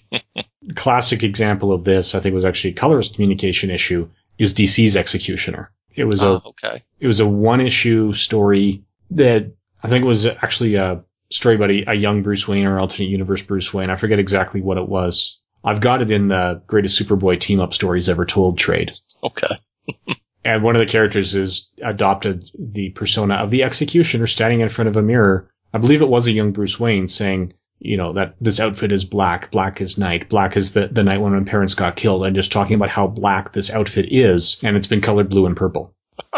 Classic 0.74 1.22
example 1.22 1.72
of 1.72 1.84
this, 1.84 2.14
I 2.14 2.20
think, 2.20 2.34
was 2.34 2.44
actually 2.44 2.70
a 2.70 2.74
colorist 2.74 3.14
communication 3.14 3.70
issue. 3.70 4.10
Is 4.38 4.52
DC's 4.52 4.96
Executioner? 4.96 5.72
It 5.98 6.04
was 6.04 6.22
a 6.22 6.26
Ah, 6.26 6.42
okay. 6.46 6.82
it 7.00 7.06
was 7.06 7.20
a 7.20 7.26
one 7.26 7.60
issue 7.60 8.12
story 8.12 8.84
that 9.10 9.52
I 9.82 9.88
think 9.88 10.04
was 10.04 10.26
actually 10.26 10.76
a 10.76 11.04
story 11.30 11.56
about 11.56 11.70
a, 11.70 11.84
a 11.90 11.94
young 11.94 12.22
Bruce 12.22 12.46
Wayne 12.48 12.66
or 12.66 12.78
alternate 12.78 13.08
universe 13.08 13.42
Bruce 13.42 13.72
Wayne. 13.74 13.90
I 13.90 13.96
forget 13.96 14.18
exactly 14.18 14.60
what 14.60 14.78
it 14.78 14.88
was. 14.88 15.40
I've 15.64 15.80
got 15.80 16.02
it 16.02 16.10
in 16.10 16.28
the 16.28 16.62
greatest 16.66 17.00
Superboy 17.00 17.40
team 17.40 17.60
up 17.60 17.74
stories 17.74 18.08
ever 18.08 18.24
told 18.24 18.58
trade. 18.58 18.92
Okay. 19.24 19.54
And 20.44 20.62
one 20.62 20.76
of 20.76 20.80
the 20.80 20.86
characters 20.86 21.34
is 21.34 21.68
adopted 21.82 22.44
the 22.58 22.90
persona 22.90 23.34
of 23.34 23.50
the 23.50 23.64
executioner 23.64 24.26
standing 24.26 24.60
in 24.60 24.68
front 24.70 24.88
of 24.88 24.96
a 24.96 25.02
mirror. 25.02 25.50
I 25.74 25.78
believe 25.78 26.00
it 26.00 26.08
was 26.08 26.26
a 26.26 26.32
young 26.32 26.52
Bruce 26.52 26.78
Wayne 26.80 27.06
saying, 27.08 27.52
you 27.80 27.96
know, 27.96 28.12
that 28.14 28.34
this 28.40 28.60
outfit 28.60 28.92
is 28.92 29.04
black, 29.04 29.50
black 29.50 29.80
is 29.80 29.98
night, 29.98 30.28
black 30.28 30.56
is 30.56 30.72
the, 30.72 30.88
the 30.88 31.04
night 31.04 31.20
when 31.20 31.32
my 31.32 31.44
parents 31.44 31.74
got 31.74 31.96
killed, 31.96 32.24
and 32.24 32.34
just 32.34 32.52
talking 32.52 32.74
about 32.74 32.88
how 32.88 33.06
black 33.06 33.52
this 33.52 33.70
outfit 33.70 34.06
is, 34.10 34.58
and 34.62 34.76
it's 34.76 34.86
been 34.86 35.00
colored 35.00 35.28
blue 35.28 35.46
and 35.46 35.56
purple. 35.56 35.94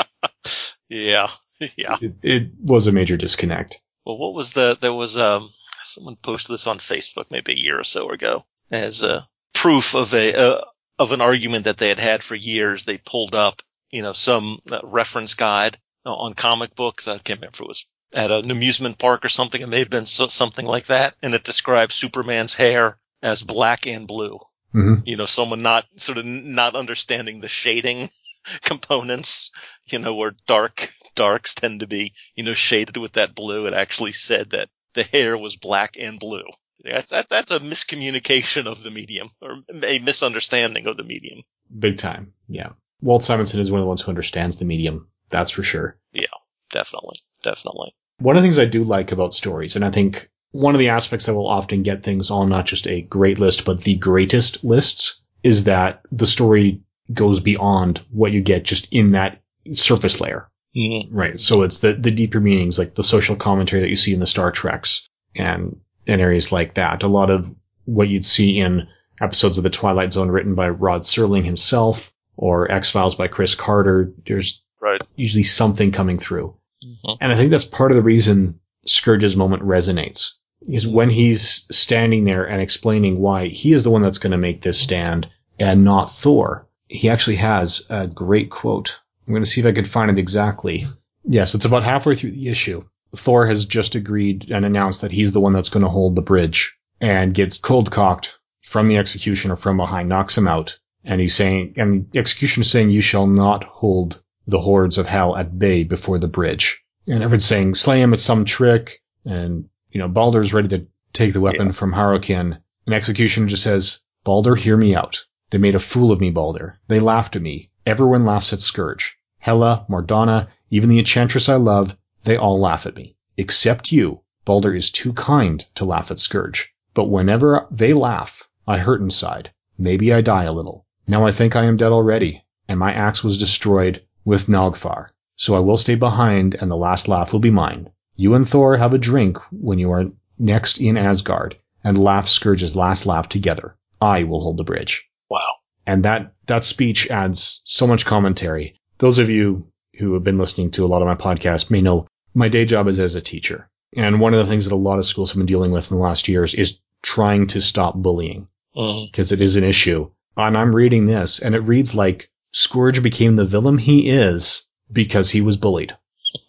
Yeah. 0.91 1.29
Yeah. 1.77 1.97
It, 2.01 2.13
it 2.23 2.51
was 2.61 2.89
a 2.89 2.93
major 2.93 3.17
disconnect. 3.17 3.81
Well, 4.05 4.19
what 4.19 4.35
was 4.35 4.53
the, 4.53 4.77
there 4.81 4.93
was, 4.93 5.17
um, 5.17 5.49
someone 5.85 6.17
posted 6.17 6.53
this 6.53 6.67
on 6.67 6.79
Facebook 6.79 7.31
maybe 7.31 7.53
a 7.53 7.57
year 7.57 7.79
or 7.79 7.85
so 7.85 8.11
ago 8.11 8.43
as 8.71 9.03
a 9.03 9.23
proof 9.55 9.95
of 9.95 10.13
a, 10.15 10.35
uh, 10.35 10.65
of 10.99 11.13
an 11.13 11.21
argument 11.21 11.65
that 11.65 11.79
they 11.79 11.89
had 11.89 12.01
had 12.01 12.23
for 12.25 12.35
years. 12.35 12.85
They 12.85 12.99
pulled 12.99 13.35
up, 13.35 13.63
you 13.91 14.03
know, 14.03 14.13
some 14.13 14.59
uh, 14.71 14.81
reference 14.83 15.35
guide 15.35 15.79
on 16.05 16.35
comic 16.35 16.75
books. 16.75 17.07
I 17.07 17.19
can't 17.19 17.41
remember 17.41 17.55
if 17.55 17.61
it 17.61 17.69
was 17.69 17.87
at 18.15 18.31
an 18.31 18.51
amusement 18.51 18.99
park 18.99 19.25
or 19.25 19.29
something. 19.29 19.61
It 19.61 19.69
may 19.69 19.81
have 19.81 19.91
been 19.91 20.07
so, 20.07 20.27
something 20.27 20.67
like 20.67 20.87
that. 20.87 21.15
And 21.23 21.35
it 21.35 21.45
describes 21.45 21.95
Superman's 21.95 22.55
hair 22.55 22.99
as 23.23 23.43
black 23.43 23.87
and 23.87 24.07
blue. 24.07 24.39
hmm 24.73 24.97
You 25.05 25.17
know, 25.17 25.27
someone 25.27 25.63
not 25.63 25.87
sort 25.97 26.19
of 26.19 26.25
not 26.25 26.75
understanding 26.75 27.41
the 27.41 27.49
shading 27.49 28.09
components, 28.63 29.51
you 29.87 29.99
know, 29.99 30.15
where 30.15 30.35
dark, 30.47 30.93
darks 31.15 31.55
tend 31.55 31.81
to 31.81 31.87
be, 31.87 32.13
you 32.35 32.45
know, 32.45 32.55
shaded 32.55 32.97
with 32.97 33.13
that 33.13 33.35
blue. 33.35 33.67
It 33.67 33.75
actually 33.75 34.13
said 34.13 34.51
that 34.51 34.69
the 34.95 35.03
hair 35.05 35.37
was 35.39 35.57
black 35.57 35.97
and 35.99 36.19
blue. 36.19 36.45
That's, 36.83 37.11
that, 37.11 37.29
that's 37.29 37.51
a 37.51 37.61
miscommunication 37.61 38.67
of 38.67 38.83
the 38.83 38.91
medium 38.91 39.31
or 39.43 39.57
a 39.85 39.99
misunderstanding 39.99 40.87
of 40.87 40.97
the 40.97 41.05
medium. 41.05 41.43
Big 41.79 41.99
time. 41.99 42.33
Yeah. 42.49 42.71
Walt 43.03 43.23
Simonson 43.23 43.61
is 43.61 43.71
one 43.71 43.81
of 43.81 43.85
the 43.85 43.89
ones 43.89 44.01
who 44.01 44.09
understands 44.11 44.57
the 44.57 44.65
medium. 44.65 45.09
That's 45.29 45.51
for 45.51 45.63
sure. 45.63 45.99
Yeah, 46.13 46.25
definitely. 46.73 47.19
Definitely. 47.43 47.95
One 48.21 48.37
of 48.37 48.43
the 48.43 48.47
things 48.47 48.59
I 48.59 48.67
do 48.67 48.85
like 48.85 49.13
about 49.13 49.35
stories, 49.35 49.77
and 49.77 49.85
I 49.85 49.91
think 49.91 50.31
one 50.53 50.75
of 50.75 50.79
the 50.79 50.91
aspects 50.91 51.27
that 51.27 51.35
will 51.35 51.49
often 51.49 51.83
get 51.83 52.03
things 52.03 52.31
on 52.31 52.49
not 52.49 52.67
just 52.67 52.87
a 52.87 53.03
great 53.03 53.39
list, 53.39 53.65
but 53.65 53.83
the 53.83 53.97
greatest 53.97 54.63
lists, 54.63 55.21
is 55.43 55.65
that 55.65 56.03
the 56.13 56.27
story 56.27 56.83
goes 57.13 57.41
beyond 57.41 58.03
what 58.11 58.33
you 58.33 58.41
get 58.41 58.63
just 58.63 58.93
in 58.93 59.13
that 59.13 59.41
surface 59.73 60.21
layer. 60.21 60.49
Mm-hmm. 60.77 61.17
Right. 61.17 61.41
So 61.41 61.63
it's 61.63 61.79
the, 61.79 61.95
the 61.95 62.11
deeper 62.11 62.41
meanings, 62.41 62.79
like 62.79 62.95
the 62.95 63.03
social 63.03 63.37
commentary 63.37 63.83
that 63.83 63.89
you 63.89 63.97
see 63.97 64.13
in 64.15 64.21
the 64.21 64.27
Star 64.27 64.53
Treks 64.53 65.09
and, 65.35 65.81
and 66.07 66.21
areas 66.21 66.53
like 66.53 66.75
that. 66.75 67.03
A 67.03 67.09
lot 67.09 67.31
of 67.31 67.47
what 67.87 68.09
you'd 68.09 68.25
see 68.25 68.59
in 68.59 68.87
episodes 69.21 69.59
of 69.59 69.65
The 69.65 69.71
Twilight 69.71 70.13
Zone 70.13 70.29
written 70.29 70.55
by 70.55 70.69
Rod 70.69 71.03
Serling 71.03 71.45
himself 71.45 72.13
or 72.37 72.71
X-Files 72.71 73.15
by 73.17 73.29
Chris 73.29 73.55
Carter. 73.55 74.13
There's 74.27 74.63
Right. 74.83 75.03
usually 75.15 75.43
something 75.43 75.91
coming 75.93 76.19
through. 76.19 76.55
Mhm. 76.85 77.19
And 77.21 77.33
I 77.33 77.35
think 77.35 77.51
that's 77.51 77.65
part 77.65 77.91
of 77.91 77.97
the 77.97 78.03
reason 78.03 78.61
Skurge's 78.87 79.37
moment 79.37 79.63
resonates 79.63 80.33
is 80.69 80.87
when 80.87 81.11
he's 81.11 81.67
standing 81.71 82.25
there 82.25 82.45
and 82.45 82.61
explaining 82.61 83.19
why 83.19 83.49
he 83.49 83.73
is 83.73 83.85
the 83.85 83.91
one 83.91 84.03
that's 84.03 84.19
going 84.19 84.33
to 84.33 84.39
make 84.39 84.63
this 84.63 84.79
stand 84.79 85.29
and 85.59 85.85
not 85.85 86.11
Thor. 86.13 86.67
He 86.89 87.09
actually 87.09 87.37
has 87.37 87.83
a 87.89 88.07
great 88.07 88.51
quote. 88.51 88.99
I'm 89.27 89.33
going 89.33 89.45
to 89.45 89.49
see 89.51 89.61
if 89.61 89.67
I 89.67 89.73
can 89.73 89.85
find 89.85 90.11
it 90.11 90.19
exactly. 90.19 90.87
Yes, 91.25 91.55
it's 91.55 91.65
about 91.65 91.83
halfway 91.83 92.15
through 92.15 92.33
the 92.33 92.49
issue. 92.49 92.85
Thor 93.15 93.47
has 93.47 93.65
just 93.65 93.95
agreed 93.95 94.51
and 94.51 94.65
announced 94.65 95.03
that 95.03 95.13
he's 95.13 95.33
the 95.33 95.41
one 95.41 95.53
that's 95.53 95.69
going 95.69 95.83
to 95.83 95.89
hold 95.89 96.15
the 96.15 96.23
bridge 96.23 96.77
and 97.01 97.35
gets 97.35 97.59
cold 97.59 97.91
cocked 97.91 98.39
from 98.63 98.89
the 98.89 98.99
executioner 98.99 99.57
from 99.57 99.77
behind, 99.77 100.09
knocks 100.09 100.37
him 100.37 100.49
out. 100.49 100.79
And 101.05 101.21
he's 101.21 101.35
saying, 101.35 101.75
and 101.77 102.11
the 102.11 102.19
executioner 102.19 102.63
is 102.63 102.71
saying, 102.71 102.91
you 102.91 103.01
shall 103.01 103.27
not 103.27 103.65
hold 103.65 104.23
the 104.51 104.61
hordes 104.61 104.99
of 104.99 105.07
hell 105.07 105.37
at 105.37 105.59
bay 105.59 105.85
before 105.85 106.19
the 106.19 106.29
bridge. 106.29 106.85
And 107.07 107.23
everyone's 107.23 107.45
saying, 107.45 107.75
slay 107.75 108.03
him 108.03 108.11
with 108.11 108.21
some 108.21 108.45
trick. 108.45 109.03
And, 109.25 109.69
you 109.91 110.01
know, 110.01 110.09
Baldur's 110.09 110.53
ready 110.53 110.69
to 110.69 110.87
take 111.13 111.33
the 111.33 111.41
weapon 111.41 111.73
from 111.73 111.93
Harukin. 111.93 112.59
And 112.87 112.95
Executioner 112.95 113.47
just 113.47 113.63
says, 113.63 114.01
Baldur, 114.25 114.55
hear 114.55 114.77
me 114.77 114.95
out. 114.95 115.25
They 115.51 115.59
made 115.59 115.75
a 115.75 115.81
fool 115.81 116.13
of 116.13 116.21
me, 116.21 116.31
Baldur. 116.31 116.79
They 116.89 117.01
laughed 117.01 117.37
at 117.37 117.43
me. 117.43 117.71
Everyone 117.87 118.25
laughs 118.25 118.53
at 118.53 118.61
Skurge. 118.61 119.13
Hela, 119.39 119.87
Mordana, 119.89 120.49
even 120.71 120.91
the 120.91 120.99
enchantress 120.99 121.49
I 121.49 121.57
love, 121.57 121.97
they 122.25 122.37
all 122.37 122.61
laugh 122.61 122.87
at 122.87 122.95
me. 122.95 123.17
Except 123.37 123.91
you. 123.91 124.21
Baldur 124.45 124.75
is 124.75 124.91
too 124.91 125.13
kind 125.13 125.65
to 125.77 125.85
laugh 125.85 126.11
at 126.11 126.19
Skurge. 126.19 126.69
But 126.95 127.05
whenever 127.05 127.67
they 127.71 127.95
laugh, 127.95 128.49
I 128.67 128.79
hurt 128.79 129.01
inside. 129.01 129.53
Maybe 129.79 130.13
I 130.13 130.21
die 130.21 130.45
a 130.45 130.53
little. 130.53 130.87
Now 131.07 131.27
I 131.27 131.33
think 131.33 131.57
I 131.57 131.65
am 131.65 131.77
dead 131.77 131.93
already, 131.93 132.45
and 132.69 132.79
my 132.79 132.93
axe 132.93 133.25
was 133.25 133.39
destroyed 133.39 134.03
with 134.25 134.47
Nogfar. 134.47 135.09
So 135.37 135.55
I 135.57 135.61
will 135.61 135.77
stay 135.79 135.95
behind, 135.95 136.55
and 136.55 136.71
the 136.71 136.77
last 136.77 137.09
laugh 137.09 137.33
will 137.33 137.41
be 137.41 137.51
mine. 137.51 137.91
You 138.17 138.35
and 138.35 138.47
Thor 138.49 138.77
have 138.77 138.93
a 138.95 138.99
drink 138.99 139.39
when 139.51 139.79
you 139.79 139.91
are 139.93 140.07
next 140.39 140.79
in 140.81 140.97
Asgard, 140.97 141.57
and 141.83 141.97
laugh 141.97 142.27
Skurge's 142.27 142.77
last 142.77 143.07
laugh 143.07 143.29
together. 143.29 143.77
I 144.01 144.25
will 144.25 144.41
hold 144.43 144.57
the 144.59 144.65
bridge. 144.65 145.09
Wow. 145.31 145.47
And 145.87 146.05
that, 146.05 146.35
that 146.47 146.65
speech 146.65 147.09
adds 147.11 147.63
so 147.65 147.87
much 147.87 148.05
commentary. 148.05 148.79
Those 148.99 149.19
of 149.19 149.31
you 149.31 149.65
who 149.99 150.15
have 150.15 150.25
been 150.25 150.39
listening 150.39 150.71
to 150.73 150.85
a 150.85 150.89
lot 150.89 151.03
of 151.03 151.09
my 151.09 151.15
podcasts 151.15 151.71
may 151.71 151.81
know 151.81 152.07
my 152.35 152.49
day 152.49 152.65
job 152.65 152.87
is 152.89 153.01
as 153.01 153.15
a 153.15 153.21
teacher. 153.21 153.69
And 153.97 154.21
one 154.21 154.35
of 154.35 154.41
the 154.41 154.47
things 154.47 154.65
that 154.67 154.75
a 154.75 154.77
lot 154.77 154.99
of 154.99 155.05
schools 155.07 155.31
have 155.31 155.39
been 155.39 155.47
dealing 155.47 155.73
with 155.73 155.91
in 155.91 155.97
the 155.97 156.03
last 156.03 156.29
years 156.29 156.55
is 156.55 156.79
trying 157.03 157.47
to 157.49 157.61
stop 157.61 157.97
bullying 157.97 158.47
Mhm. 158.77 159.11
because 159.11 159.33
it 159.33 159.41
is 159.41 159.57
an 159.57 159.65
issue. 159.65 160.09
And 160.37 160.57
I'm 160.57 160.75
reading 160.75 161.07
this 161.07 161.41
and 161.41 161.55
it 161.55 161.61
reads 161.61 161.95
like 161.95 162.30
Skurge 162.53 163.03
became 163.03 163.37
the 163.37 163.45
villain 163.45 163.79
he 163.79 164.09
is 164.09 164.65
because 164.93 165.31
he 165.31 165.41
was 165.41 165.57
bullied. 165.57 165.97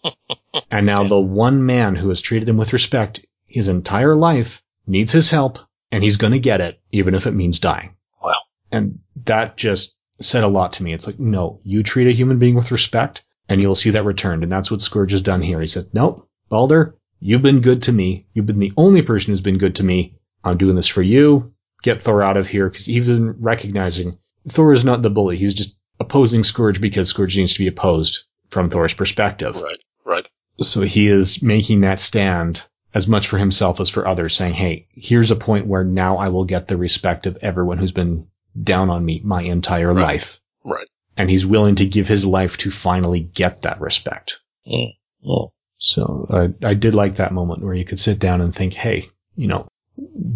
and 0.70 0.86
now 0.86 1.04
the 1.04 1.20
one 1.20 1.64
man 1.64 1.94
who 1.94 2.08
has 2.08 2.20
treated 2.20 2.48
him 2.48 2.56
with 2.56 2.72
respect 2.72 3.24
his 3.46 3.68
entire 3.68 4.16
life 4.16 4.62
needs 4.86 5.12
his 5.12 5.30
help, 5.30 5.58
and 5.90 6.02
he's 6.02 6.16
going 6.16 6.32
to 6.32 6.38
get 6.38 6.60
it, 6.60 6.80
even 6.90 7.14
if 7.14 7.26
it 7.26 7.32
means 7.32 7.58
dying. 7.58 7.94
Wow. 8.22 8.34
And 8.70 9.00
that 9.24 9.56
just 9.56 9.96
said 10.20 10.42
a 10.42 10.48
lot 10.48 10.74
to 10.74 10.82
me. 10.82 10.92
It's 10.92 11.06
like, 11.06 11.20
no, 11.20 11.60
you 11.62 11.82
treat 11.82 12.08
a 12.08 12.16
human 12.16 12.38
being 12.38 12.54
with 12.54 12.72
respect, 12.72 13.22
and 13.48 13.60
you'll 13.60 13.74
see 13.74 13.90
that 13.90 14.04
returned. 14.04 14.42
And 14.42 14.50
that's 14.50 14.70
what 14.70 14.80
Skurge 14.80 15.10
has 15.10 15.22
done 15.22 15.42
here. 15.42 15.60
He 15.60 15.66
said, 15.66 15.88
nope, 15.92 16.26
Balder, 16.48 16.96
you've 17.20 17.42
been 17.42 17.60
good 17.60 17.82
to 17.82 17.92
me. 17.92 18.26
You've 18.32 18.46
been 18.46 18.58
the 18.58 18.72
only 18.76 19.02
person 19.02 19.32
who's 19.32 19.40
been 19.40 19.58
good 19.58 19.76
to 19.76 19.84
me. 19.84 20.16
I'm 20.42 20.58
doing 20.58 20.76
this 20.76 20.88
for 20.88 21.02
you. 21.02 21.52
Get 21.82 22.00
Thor 22.00 22.22
out 22.22 22.36
of 22.36 22.46
here. 22.46 22.70
Cause 22.70 22.88
even 22.88 23.36
recognizing 23.40 24.18
Thor 24.48 24.72
is 24.72 24.84
not 24.84 25.02
the 25.02 25.10
bully. 25.10 25.36
He's 25.36 25.54
just 25.54 25.76
opposing 26.02 26.42
Skurge 26.42 26.80
because 26.80 27.12
Skurge 27.12 27.36
needs 27.36 27.54
to 27.54 27.58
be 27.60 27.68
opposed 27.68 28.24
from 28.48 28.68
Thor's 28.70 28.94
perspective. 28.94 29.60
Right. 29.60 29.76
Right. 30.04 30.28
So 30.58 30.82
he 30.82 31.06
is 31.06 31.42
making 31.42 31.80
that 31.82 31.98
stand 32.00 32.62
as 32.94 33.08
much 33.08 33.28
for 33.28 33.38
himself 33.38 33.80
as 33.80 33.88
for 33.88 34.06
others, 34.06 34.34
saying, 34.36 34.52
Hey, 34.54 34.86
here's 34.90 35.30
a 35.30 35.36
point 35.36 35.66
where 35.66 35.84
now 35.84 36.18
I 36.18 36.28
will 36.28 36.44
get 36.44 36.68
the 36.68 36.76
respect 36.76 37.26
of 37.26 37.38
everyone 37.40 37.78
who's 37.78 37.92
been 37.92 38.26
down 38.60 38.90
on 38.90 39.02
me 39.04 39.20
my 39.24 39.42
entire 39.42 39.92
Right. 39.94 40.02
life. 40.02 40.40
Right. 40.64 40.86
And 41.16 41.30
he's 41.30 41.46
willing 41.46 41.76
to 41.76 41.86
give 41.86 42.06
his 42.08 42.26
life 42.26 42.58
to 42.58 42.70
finally 42.70 43.20
get 43.20 43.62
that 43.62 43.80
respect. 43.80 44.40
Yeah. 44.64 44.88
Mm. 45.26 45.46
So 45.78 46.26
I, 46.62 46.68
I 46.68 46.74
did 46.74 46.94
like 46.94 47.16
that 47.16 47.32
moment 47.32 47.62
where 47.62 47.74
you 47.74 47.84
could 47.84 47.98
sit 47.98 48.18
down 48.18 48.40
and 48.42 48.54
think, 48.54 48.74
Hey, 48.74 49.08
you 49.36 49.46
know, 49.46 49.66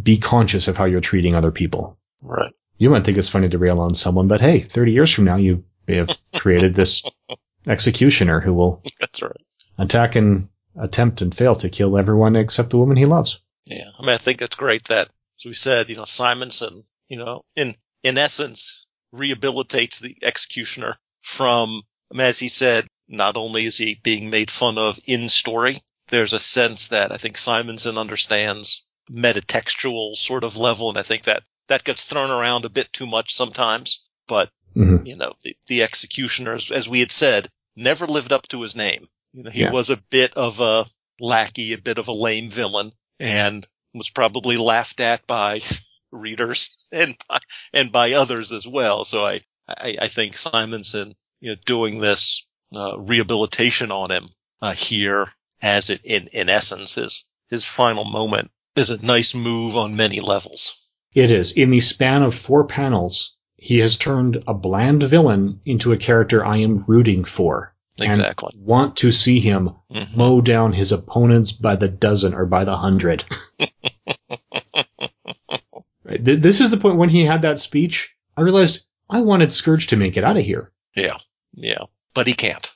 be 0.03 0.17
conscious 0.17 0.69
of 0.69 0.77
how 0.77 0.87
you're 0.87 1.01
treating 1.01 1.35
other 1.35 1.51
people. 1.53 1.99
Right. 2.23 2.53
You 2.79 2.91
might 2.91 3.05
think 3.05 3.19
it's 3.19 3.29
funny 3.29 3.49
to 3.49 3.59
rail 3.59 3.81
on 3.81 3.95
someone, 3.95 4.29
but 4.29 4.41
hey, 4.41 4.61
30 4.61 4.93
years 4.93 5.13
from 5.13 5.25
now, 5.25 5.37
you 5.37 5.65
may 5.87 5.97
have 5.97 6.11
created 6.35 6.75
this 6.75 7.03
executioner 7.67 8.41
who 8.41 8.55
will 8.55 8.83
That's 9.01 9.23
right. 9.23 9.33
attack 9.79 10.15
and 10.17 10.49
attempt 10.79 11.23
and 11.23 11.35
fail 11.35 11.57
to 11.57 11.69
kill 11.69 11.97
everyone 11.97 12.37
except 12.37 12.71
the 12.71 12.79
woman 12.79 12.97
he 12.97 13.07
loves. 13.07 13.41
Yeah. 13.65 13.91
I 13.99 14.03
mean, 14.03 14.11
I 14.11 14.19
think 14.19 14.43
it's 14.43 14.57
great 14.57 14.85
that, 14.85 15.09
as 15.41 15.45
we 15.45 15.55
said, 15.55 15.89
you 15.89 15.97
know, 15.97 16.05
Simonson, 16.05 16.85
you 17.09 17.19
know, 17.19 17.45
in, 17.57 17.75
in 18.03 18.19
essence, 18.19 18.87
rehabilitates 19.15 20.01
the 20.01 20.17
executioner 20.23 20.97
from, 21.23 21.83
I 22.13 22.17
mean, 22.17 22.27
as 22.27 22.39
he 22.39 22.49
said, 22.49 22.87
not 23.09 23.37
only 23.37 23.65
is 23.65 23.77
he 23.77 24.01
being 24.03 24.31
made 24.31 24.51
fun 24.51 24.79
of 24.79 24.99
in 25.07 25.29
story, 25.29 25.81
there's 26.09 26.33
a 26.33 26.39
sense 26.39 26.89
that 26.89 27.13
I 27.13 27.17
think 27.17 27.37
Simonson 27.39 27.99
understands 27.99 28.87
metatextual 29.11 30.17
sort 30.17 30.45
of 30.45 30.57
level. 30.57 30.89
And 30.89 30.99
I 30.99 31.03
think 31.03 31.25
that 31.25 31.43
that 31.69 31.85
gets 31.85 32.05
thrown 32.05 32.31
around 32.31 32.65
a 32.65 32.69
bit 32.71 32.93
too 32.93 33.07
much 33.07 33.35
sometimes, 33.35 34.07
but 34.27 34.51
Mhm. 34.77 35.07
you 35.07 35.17
know, 35.17 35.35
the, 35.43 35.57
the 35.69 35.83
executioner, 35.83 36.55
as, 36.55 36.71
as 36.71 36.89
we 36.89 37.01
had 37.01 37.11
said, 37.11 37.51
never 37.77 38.07
lived 38.07 38.33
up 38.33 38.47
to 38.49 38.61
his 38.63 38.77
name. 38.77 39.09
You 39.33 39.45
know, 39.45 39.51
he 39.51 39.61
Yeah. 39.63 39.71
was 39.71 39.91
a 39.91 39.97
bit 39.97 40.35
of 40.35 40.61
a 40.61 40.87
lackey, 41.19 41.73
a 41.73 41.79
bit 41.79 41.99
of 41.99 42.09
a 42.09 42.13
lame 42.13 42.51
villain, 42.51 42.93
and 43.19 43.67
was 43.95 44.11
probably 44.11 44.57
laughed 44.59 45.01
at 45.01 45.27
by 45.27 45.61
readers 46.11 46.83
and 46.93 47.17
by, 47.29 47.41
and 47.73 47.91
by 47.93 48.13
others 48.13 48.53
as 48.53 48.67
well. 48.67 49.05
So 49.05 49.27
I, 49.27 49.41
I, 49.69 49.97
I 50.03 50.09
think 50.09 50.37
Simonson, 50.37 51.15
you 51.41 51.51
know, 51.51 51.57
doing 51.65 52.01
this 52.01 52.47
uh, 52.75 52.99
rehabilitation 52.99 53.91
on 53.93 54.11
him 54.11 54.29
uh, 54.61 54.73
here, 54.73 55.27
as 55.63 55.89
it 55.91 56.01
in 56.05 56.29
in 56.29 56.49
essence 56.49 56.95
his 56.95 57.25
his 57.49 57.65
final 57.67 58.05
moment, 58.05 58.51
is 58.75 58.91
a 58.91 59.05
nice 59.05 59.35
move 59.35 59.77
on 59.77 59.97
many 59.97 60.21
levels. 60.21 60.86
It 61.17 61.31
is. 61.33 61.51
In 61.53 61.71
the 61.71 61.81
span 61.81 62.23
of 62.23 62.35
four 62.35 62.65
panels, 62.67 63.35
he 63.57 63.79
has 63.79 63.97
turned 63.97 64.45
a 64.47 64.55
bland 64.55 65.03
villain 65.03 65.61
into 65.65 65.93
a 65.93 65.97
character 65.97 66.45
I 66.45 66.59
am 66.59 66.85
rooting 66.87 67.25
for. 67.25 67.73
and 67.99 68.23
want 68.59 68.97
to 68.99 69.11
see 69.11 69.41
him 69.41 69.71
Mhm. 69.91 70.15
mow 70.19 70.43
down 70.43 70.75
his 70.75 70.93
opponents 70.93 71.53
by 71.53 71.77
the 71.77 71.89
dozen 71.89 72.35
or 72.35 72.45
by 72.45 72.65
the 72.67 72.77
hundred. 72.77 73.25
Right. 76.05 76.25
Th- 76.25 76.39
This 76.41 76.61
is 76.61 76.71
the 76.71 76.77
point 76.77 76.99
when 76.99 77.09
he 77.09 77.25
had 77.25 77.43
that 77.43 77.59
speech. 77.59 78.15
I 78.37 78.43
realized 78.43 78.85
I 79.11 79.23
wanted 79.23 79.49
Skurge 79.49 79.89
to 79.89 79.97
make 79.97 80.17
it 80.17 80.25
out 80.25 80.37
of 80.37 80.45
here. 80.45 80.71
Yeah, 80.95 81.17
yeah, 81.55 81.85
but 82.15 82.27
he 82.29 82.35
can't. 82.35 82.71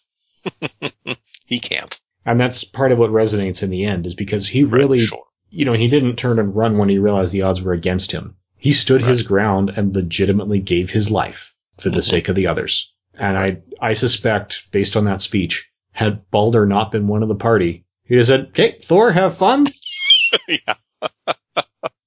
he 1.47 1.61
can't. 1.61 2.01
And 2.27 2.41
that's 2.41 2.65
part 2.65 2.91
of 2.93 2.99
what 2.99 3.11
resonates 3.11 3.63
in 3.63 3.71
the 3.71 3.85
end 3.85 4.07
is 4.07 4.15
because 4.15 4.49
he 4.49 4.65
Right, 4.65 4.73
really, 4.81 4.99
sure. 4.99 5.25
You 5.51 5.65
know, 5.65 5.73
he 5.73 5.89
didn't 5.89 6.17
turn 6.17 6.39
and 6.39 6.55
run 6.55 6.79
when 6.79 6.89
he 6.89 6.99
realized 6.99 7.33
the 7.33 7.43
odds 7.43 7.61
were 7.63 7.73
against 7.73 8.13
him. 8.13 8.37
He 8.57 8.73
stood 8.73 9.03
his 9.03 9.23
ground 9.23 9.71
and 9.77 9.95
legitimately 9.95 10.61
gave 10.61 10.91
his 10.91 11.11
life 11.11 11.55
for 11.79 11.91
the 11.91 12.01
Mhm. 12.01 12.05
sake 12.11 12.29
of 12.29 12.35
the 12.37 12.47
others. 12.47 12.93
And 13.15 13.37
I, 13.39 13.63
I 13.81 13.93
suspect, 13.95 14.67
based 14.71 14.97
on 14.97 15.05
that 15.07 15.21
speech, 15.23 15.69
had 15.93 16.31
Balder 16.31 16.67
not 16.67 16.91
been 16.93 17.09
one 17.09 17.23
of 17.23 17.29
the 17.29 17.35
party, 17.35 17.85
he'd 18.05 18.17
have 18.17 18.27
said, 18.27 18.41
okay, 18.49 18.77
Thor, 18.83 19.11
have 19.13 19.37
fun. 19.37 19.67
yeah, 20.49 20.75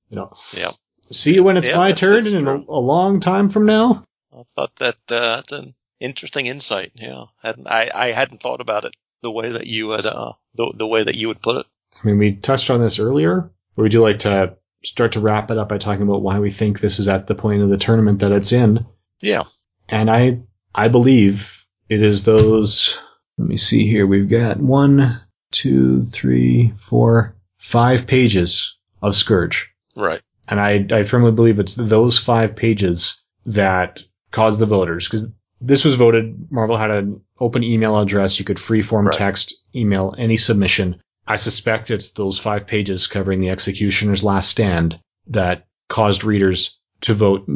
You 0.09 0.17
know, 0.17 0.33
yeah. 0.55 0.71
see 1.11 1.33
you 1.35 1.43
when 1.43 1.57
it's 1.57 1.67
Yeah, 1.67 1.77
my 1.77 1.89
that's- 1.89 1.99
turn 1.99 2.23
that's 2.23 2.33
in 2.35 2.47
a, 2.47 2.55
a 2.69 2.79
long 2.79 3.19
time 3.19 3.49
from 3.49 3.65
now. 3.65 4.03
I 4.31 4.43
thought 4.43 4.75
that 4.77 4.95
uh, 5.09 5.35
that's 5.37 5.51
an 5.51 5.73
interesting 5.99 6.45
insight. 6.47 6.91
Yeah, 6.95 7.25
hadn't 7.41 7.67
I? 7.67 7.89
I 7.93 8.11
hadn't 8.11 8.41
thought 8.41 8.61
about 8.61 8.85
it 8.85 8.93
the 9.21 9.31
way 9.31 9.49
that 9.51 9.67
you 9.67 9.91
had 9.91 10.05
uh 10.07 10.33
the 10.55 10.73
the 10.75 10.87
way 10.87 11.03
that 11.03 11.15
you 11.15 11.27
would 11.27 11.41
put 11.41 11.57
it. 11.57 11.65
I 12.03 12.07
mean, 12.07 12.17
we 12.17 12.33
touched 12.35 12.69
on 12.69 12.81
this 12.81 12.99
earlier, 12.99 13.49
but 13.75 13.83
we 13.83 13.89
do 13.89 14.01
like 14.01 14.19
to 14.19 14.57
start 14.83 15.13
to 15.13 15.19
wrap 15.21 15.49
it 15.51 15.57
up 15.57 15.69
by 15.69 15.77
talking 15.77 16.01
about 16.03 16.21
why 16.21 16.39
we 16.39 16.51
think 16.51 16.79
this 16.79 16.99
is 16.99 17.07
at 17.07 17.27
the 17.27 17.35
point 17.35 17.61
of 17.61 17.69
the 17.69 17.77
tournament 17.77 18.19
that 18.19 18.31
it's 18.33 18.51
in. 18.51 18.85
Yeah, 19.21 19.43
And 19.87 20.09
I, 20.11 20.41
I 20.75 20.89
believe 20.89 21.65
it 21.87 22.01
is 22.01 22.23
those, 22.25 22.99
let 23.37 23.47
me 23.47 23.55
see 23.57 23.87
here. 23.87 24.05
We've 24.05 24.27
got 24.27 24.57
one, 24.57 25.21
two, 25.51 26.07
three, 26.11 26.73
four, 26.77 27.37
five 27.57 28.05
pages 28.07 28.77
of 29.01 29.13
Skurge. 29.13 29.67
right. 29.95 30.21
And 30.45 30.59
I, 30.59 30.85
I 30.91 31.03
firmly 31.03 31.31
believe 31.31 31.59
it's 31.59 31.75
those 31.75 32.19
five 32.19 32.57
pages 32.57 33.21
that 33.45 34.01
caused 34.29 34.59
the 34.59 34.65
voters 34.65 35.07
because 35.07 35.27
this 35.61 35.85
was 35.85 35.95
voted. 35.95 36.51
Marvel 36.51 36.75
had 36.75 36.91
an 36.91 37.21
open 37.39 37.63
email 37.63 37.97
address. 37.97 38.37
You 38.39 38.43
could 38.45 38.57
freeform 38.57 39.05
Right. 39.05 39.13
text, 39.13 39.55
email 39.73 40.13
any 40.17 40.35
submission. 40.35 41.01
I 41.28 41.38
suspect 41.38 41.89
it's 41.91 42.09
those 42.11 42.39
five 42.39 42.67
pages 42.67 43.07
covering 43.07 43.39
the 43.39 43.49
executioner's 43.49 44.24
last 44.24 44.49
stand 44.49 44.99
that 45.28 45.65
caused 45.88 46.24
readers 46.24 46.80
to 47.01 47.13
vote 47.13 47.47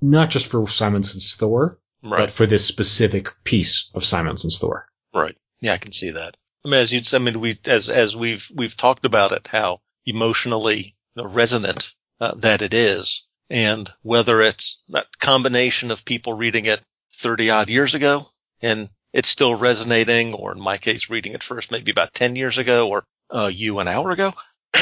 not 0.00 0.30
just 0.30 0.46
for 0.46 0.66
Simonson's 0.68 1.34
Thor, 1.34 1.78
Right. 2.02 2.18
but 2.18 2.30
for 2.30 2.46
this 2.46 2.64
specific 2.64 3.28
piece 3.42 3.90
of 3.94 4.04
Simonson's 4.04 4.58
Thor. 4.58 4.86
Right. 5.12 5.36
Yeah, 5.60 5.72
I 5.72 5.78
can 5.78 5.90
see 5.92 6.10
that. 6.10 6.36
I 6.64 6.68
mean, 6.68 6.80
as 6.80 6.92
you'd, 6.92 7.12
I 7.14 7.18
mean, 7.18 7.40
we, 7.40 7.58
as, 7.66 7.88
as 7.88 8.16
we've, 8.16 8.48
we've 8.54 8.76
talked 8.76 9.04
about 9.06 9.32
it, 9.32 9.48
how 9.48 9.80
emotionally 10.04 10.94
resonant 11.16 11.94
uh, 12.20 12.32
that 12.36 12.62
it 12.62 12.74
is. 12.74 13.26
And 13.50 13.90
whether 14.02 14.40
it's 14.42 14.82
that 14.90 15.06
combination 15.18 15.90
of 15.90 16.04
people 16.04 16.32
reading 16.34 16.66
it 16.66 16.80
30 17.14 17.50
odd 17.50 17.68
years 17.68 17.94
ago 17.94 18.22
and 18.60 18.88
it's 19.12 19.28
still 19.28 19.54
resonating, 19.54 20.34
or 20.34 20.52
in 20.52 20.60
my 20.60 20.76
case, 20.76 21.08
reading 21.10 21.32
it 21.32 21.42
first 21.42 21.70
maybe 21.72 21.90
about 21.90 22.12
10 22.14 22.36
years 22.36 22.58
ago 22.58 22.88
or 22.88 23.04
uh, 23.30 23.50
you 23.52 23.78
an 23.78 23.88
hour 23.88 24.10
ago. 24.10 24.32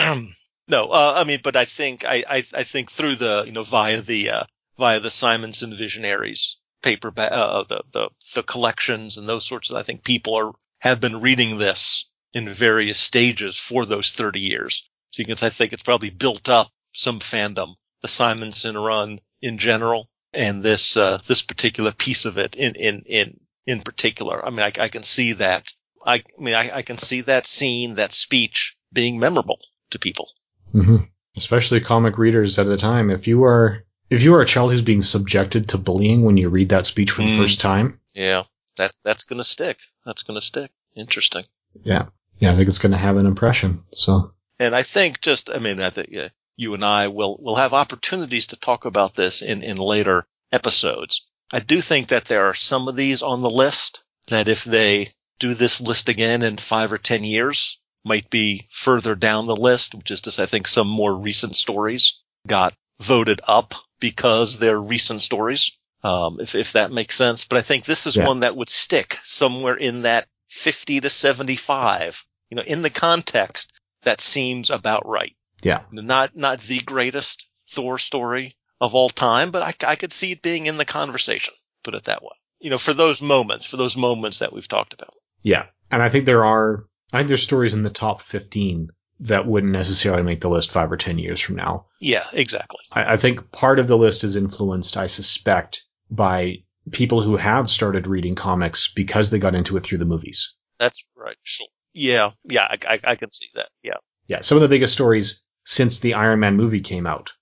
no, 0.68 0.88
uh, 0.88 1.14
I 1.16 1.24
mean, 1.24 1.40
but 1.42 1.56
I 1.56 1.64
think, 1.64 2.04
I, 2.04 2.24
I, 2.28 2.36
I 2.54 2.62
think 2.64 2.90
through 2.90 3.16
the, 3.16 3.44
you 3.46 3.52
know, 3.52 3.62
via 3.62 4.00
the, 4.00 4.30
uh, 4.30 4.44
via 4.78 5.00
the 5.00 5.10
Simonson 5.10 5.74
Visionaries 5.74 6.58
paperback, 6.82 7.32
uh, 7.32 7.64
the, 7.64 7.82
the, 7.92 8.10
the 8.34 8.42
collections 8.42 9.16
and 9.16 9.28
those 9.28 9.46
sorts 9.46 9.70
of, 9.70 9.76
I 9.76 9.82
think 9.82 10.04
people 10.04 10.34
are, 10.34 10.52
have 10.80 11.00
been 11.00 11.20
reading 11.20 11.58
this 11.58 12.10
in 12.32 12.48
various 12.48 12.98
stages 12.98 13.58
for 13.58 13.86
those 13.86 14.10
30 14.10 14.40
years. 14.40 14.88
So 15.10 15.20
you 15.20 15.26
can, 15.26 15.46
I 15.46 15.50
think 15.50 15.72
it's 15.72 15.82
probably 15.82 16.10
built 16.10 16.48
up 16.48 16.70
some 16.92 17.20
fandom, 17.20 17.74
the 18.02 18.08
Simonson 18.08 18.76
run 18.76 19.20
in 19.40 19.58
general 19.58 20.08
and 20.32 20.62
this, 20.62 20.96
uh, 20.96 21.18
this 21.26 21.42
particular 21.42 21.92
piece 21.92 22.24
of 22.24 22.36
it 22.38 22.56
in, 22.56 22.74
in, 22.74 23.02
in, 23.06 23.40
in 23.66 23.80
particular. 23.80 24.44
I 24.44 24.50
mean, 24.50 24.60
I, 24.60 24.72
I 24.78 24.88
can 24.88 25.02
see 25.02 25.32
that. 25.34 25.72
I, 26.04 26.16
I 26.16 26.22
mean, 26.42 26.54
I, 26.54 26.76
I 26.76 26.82
can 26.82 26.98
see 26.98 27.22
that 27.22 27.46
scene, 27.46 27.94
that 27.96 28.12
speech 28.12 28.76
being 28.92 29.18
memorable 29.18 29.58
to 29.90 29.98
people. 29.98 30.28
Mm-hmm. 30.74 30.96
Especially 31.36 31.80
comic 31.80 32.18
readers 32.18 32.58
at 32.58 32.66
the 32.66 32.76
time. 32.76 33.10
If 33.10 33.26
you 33.26 33.44
are, 33.44 33.82
if 34.10 34.22
you 34.22 34.34
are 34.34 34.40
a 34.40 34.46
child 34.46 34.70
who's 34.72 34.82
being 34.82 35.02
subjected 35.02 35.70
to 35.70 35.78
bullying 35.78 36.22
when 36.22 36.36
you 36.36 36.48
read 36.48 36.68
that 36.68 36.86
speech 36.86 37.10
for 37.10 37.22
the 37.22 37.28
Mm. 37.28 37.38
first 37.38 37.60
time, 37.60 38.00
Yeah. 38.14 38.44
That, 38.76 38.92
that's 39.04 39.24
going 39.24 39.38
to 39.38 39.44
stick. 39.44 39.78
That's 40.04 40.24
going 40.24 40.38
to 40.38 40.44
stick. 40.44 40.70
Interesting. 40.96 41.44
yeah, 41.84 42.06
yeah, 42.38 42.52
I 42.52 42.56
think 42.56 42.68
it's 42.68 42.78
going 42.78 42.92
to 42.92 42.98
have 42.98 43.16
an 43.16 43.26
impression. 43.26 43.84
So, 43.92 44.32
And 44.58 44.74
I 44.74 44.82
think 44.82 45.20
just, 45.20 45.48
I 45.50 45.58
mean, 45.58 45.80
I 45.80 45.90
think 45.90 46.14
uh, 46.16 46.28
you 46.56 46.74
and 46.74 46.84
I 46.84 47.08
will, 47.08 47.36
will 47.40 47.54
have 47.56 47.72
opportunities 47.72 48.48
to 48.48 48.56
talk 48.56 48.84
about 48.84 49.14
this 49.14 49.42
in, 49.42 49.62
in 49.62 49.76
later 49.76 50.26
episodes. 50.52 51.26
I 51.52 51.60
do 51.60 51.80
think 51.80 52.08
that 52.08 52.24
there 52.26 52.46
are 52.46 52.54
some 52.54 52.88
of 52.88 52.96
these 52.96 53.22
on 53.22 53.42
the 53.42 53.50
list 53.50 54.02
that 54.28 54.48
if 54.48 54.64
they 54.64 55.08
do 55.38 55.54
this 55.54 55.80
list 55.80 56.08
again 56.08 56.42
in 56.42 56.56
five 56.56 56.92
or 56.92 56.98
10 56.98 57.24
years 57.24 57.80
might 58.04 58.28
be 58.30 58.66
further 58.70 59.14
down 59.14 59.46
the 59.46 59.56
list, 59.56 59.94
which 59.94 60.10
is 60.10 60.20
just, 60.20 60.38
I 60.38 60.46
think 60.46 60.66
some 60.68 60.88
more 60.88 61.14
recent 61.14 61.56
stories 61.56 62.20
got 62.46 62.74
voted 63.00 63.40
up 63.48 63.74
because 64.00 64.58
they're 64.58 64.80
recent 64.80 65.22
stories. 65.22 65.76
Um, 66.02 66.38
if, 66.38 66.54
if 66.54 66.72
that 66.74 66.92
makes 66.92 67.14
sense. 67.16 67.46
But 67.46 67.56
I 67.56 67.62
think 67.62 67.84
this 67.84 68.06
is 68.06 68.14
Yeah. 68.16 68.26
one 68.26 68.40
that 68.40 68.56
would 68.56 68.68
stick 68.68 69.18
somewhere 69.24 69.74
in 69.74 70.02
that 70.02 70.26
50 70.50 71.00
to 71.00 71.08
75 71.08 72.26
you 72.50 72.56
know, 72.56 72.62
in 72.62 72.82
the 72.82 72.90
context, 72.90 73.72
that 74.02 74.20
seems 74.20 74.70
about 74.70 75.06
right. 75.08 75.34
Yeah. 75.62 75.80
Not, 75.90 76.36
not 76.36 76.60
the 76.60 76.80
greatest 76.80 77.48
Thor 77.68 77.98
story 77.98 78.56
of 78.80 78.94
all 78.94 79.08
time, 79.08 79.50
but 79.50 79.62
I, 79.62 79.74
I 79.90 79.96
could 79.96 80.12
see 80.12 80.32
it 80.32 80.42
being 80.42 80.66
in 80.66 80.76
the 80.76 80.84
conversation. 80.84 81.54
Put 81.82 81.94
it 81.94 82.04
that 82.04 82.22
way. 82.22 82.36
You 82.60 82.70
know, 82.70 82.78
for 82.78 82.92
those 82.92 83.20
moments, 83.20 83.66
for 83.66 83.76
those 83.76 83.96
moments 83.96 84.38
that 84.38 84.52
we've 84.52 84.68
talked 84.68 84.92
about. 84.92 85.14
Yeah. 85.44 85.66
And 85.92 86.02
I 86.02 86.08
think 86.08 86.24
there 86.24 86.44
are, 86.44 86.86
I 87.12 87.18
think 87.18 87.28
there's 87.28 87.42
stories 87.44 87.74
in 87.74 87.82
the 87.82 87.90
top 87.90 88.22
15 88.22 88.88
that 89.20 89.46
wouldn't 89.46 89.72
necessarily 89.72 90.24
make 90.24 90.40
the 90.40 90.48
list 90.50 90.72
five 90.72 90.90
or 90.90 90.96
10 90.96 91.18
years 91.18 91.38
from 91.40 91.54
now. 91.54 91.86
Yeah, 92.00 92.24
exactly. 92.32 92.80
I, 92.92 93.12
I 93.12 93.16
think 93.16 93.52
part 93.52 93.78
of 93.78 93.86
the 93.86 93.96
list 93.96 94.24
is 94.24 94.34
influenced, 94.34 94.96
I 94.96 95.06
suspect, 95.06 95.84
by 96.10 96.64
people 96.90 97.22
who 97.22 97.36
have 97.36 97.70
started 97.70 98.08
reading 98.08 98.34
comics 98.34 98.92
because 98.92 99.30
they 99.30 99.38
got 99.38 99.54
into 99.54 99.76
it 99.76 99.84
through 99.84 99.98
the 99.98 100.04
movies. 100.04 100.54
That's 100.80 101.04
right. 101.16 101.36
Sure. 101.44 101.68
Yeah. 101.92 102.30
Yeah. 102.44 102.64
I, 102.68 102.78
I, 102.88 103.00
I 103.04 103.14
can 103.14 103.30
see 103.30 103.46
that. 103.54 103.68
Yeah. 103.82 103.98
Yeah. 104.26 104.40
Some 104.40 104.56
of 104.58 104.62
the 104.62 104.68
biggest 104.68 104.92
stories 104.92 105.42
since 105.64 106.00
the 106.00 106.14
Iron 106.14 106.40
Man 106.40 106.56
movie 106.56 106.80
came 106.80 107.06
out 107.06 107.32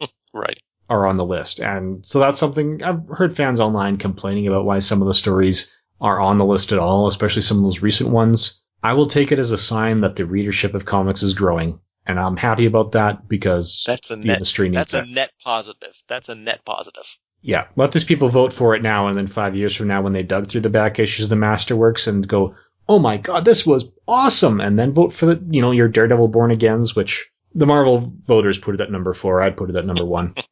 Right. 0.34 0.58
are 0.90 1.06
on 1.06 1.16
the 1.16 1.24
list. 1.24 1.60
And 1.60 2.06
so 2.06 2.18
that's 2.20 2.38
something 2.38 2.82
I've 2.82 3.08
heard 3.08 3.34
fans 3.34 3.58
online 3.58 3.96
complaining 3.96 4.46
about 4.48 4.66
why 4.66 4.80
some 4.80 5.00
of 5.00 5.08
the 5.08 5.14
stories 5.14 5.72
are 6.02 6.20
on 6.20 6.36
the 6.36 6.44
list 6.44 6.72
at 6.72 6.78
all, 6.78 7.06
especially 7.06 7.40
some 7.42 7.56
of 7.58 7.62
those 7.62 7.80
recent 7.80 8.10
ones. 8.10 8.60
I 8.82 8.92
will 8.94 9.06
take 9.06 9.32
it 9.32 9.38
as 9.38 9.52
a 9.52 9.56
sign 9.58 10.02
that 10.02 10.16
the 10.16 10.26
readership 10.26 10.74
of 10.74 10.84
comics 10.84 11.22
is 11.22 11.32
growing. 11.34 11.78
And 12.04 12.18
I'm 12.18 12.36
happy 12.36 12.66
about 12.66 12.92
that 12.92 13.28
because 13.28 13.84
That's 13.86 14.10
a 14.10 14.16
the 14.16 14.26
net. 14.26 14.36
industry 14.38 14.68
needs 14.68 14.92
That's 14.92 14.94
a 14.94 14.96
that. 15.02 15.08
net 15.08 15.32
positive. 15.42 15.96
That's 16.08 16.28
a 16.28 16.34
net 16.34 16.64
positive. 16.64 17.04
Yeah, 17.42 17.68
let 17.76 17.92
these 17.92 18.04
people 18.04 18.28
vote 18.28 18.52
for 18.52 18.74
it 18.74 18.82
now, 18.82 19.06
and 19.08 19.16
then 19.16 19.26
five 19.28 19.56
years 19.56 19.74
from 19.74 19.88
now, 19.88 20.02
when 20.02 20.12
they 20.12 20.22
dug 20.22 20.48
through 20.48 20.60
the 20.62 20.68
back 20.70 20.98
issues 20.98 21.24
of 21.26 21.30
the 21.30 21.36
Masterworks 21.36 22.06
and 22.08 22.26
go, 22.26 22.54
"Oh 22.88 22.98
my 23.00 23.16
God, 23.16 23.44
this 23.44 23.64
was 23.66 23.84
awesome," 24.06 24.60
and 24.60 24.78
then 24.78 24.92
vote 24.92 25.12
for 25.12 25.26
the, 25.26 25.44
you 25.50 25.60
know, 25.60 25.70
your 25.72 25.88
Daredevil 25.88 26.28
Born 26.28 26.50
Agains, 26.52 26.94
which 26.94 27.30
the 27.54 27.66
Marvel 27.66 28.12
voters 28.24 28.58
put 28.58 28.74
it 28.76 28.80
at 28.80 28.90
number 28.92 29.12
four. 29.14 29.40
I'd 29.40 29.56
put 29.56 29.70
it 29.70 29.76
at 29.76 29.86
number 29.86 30.04
one. 30.04 30.34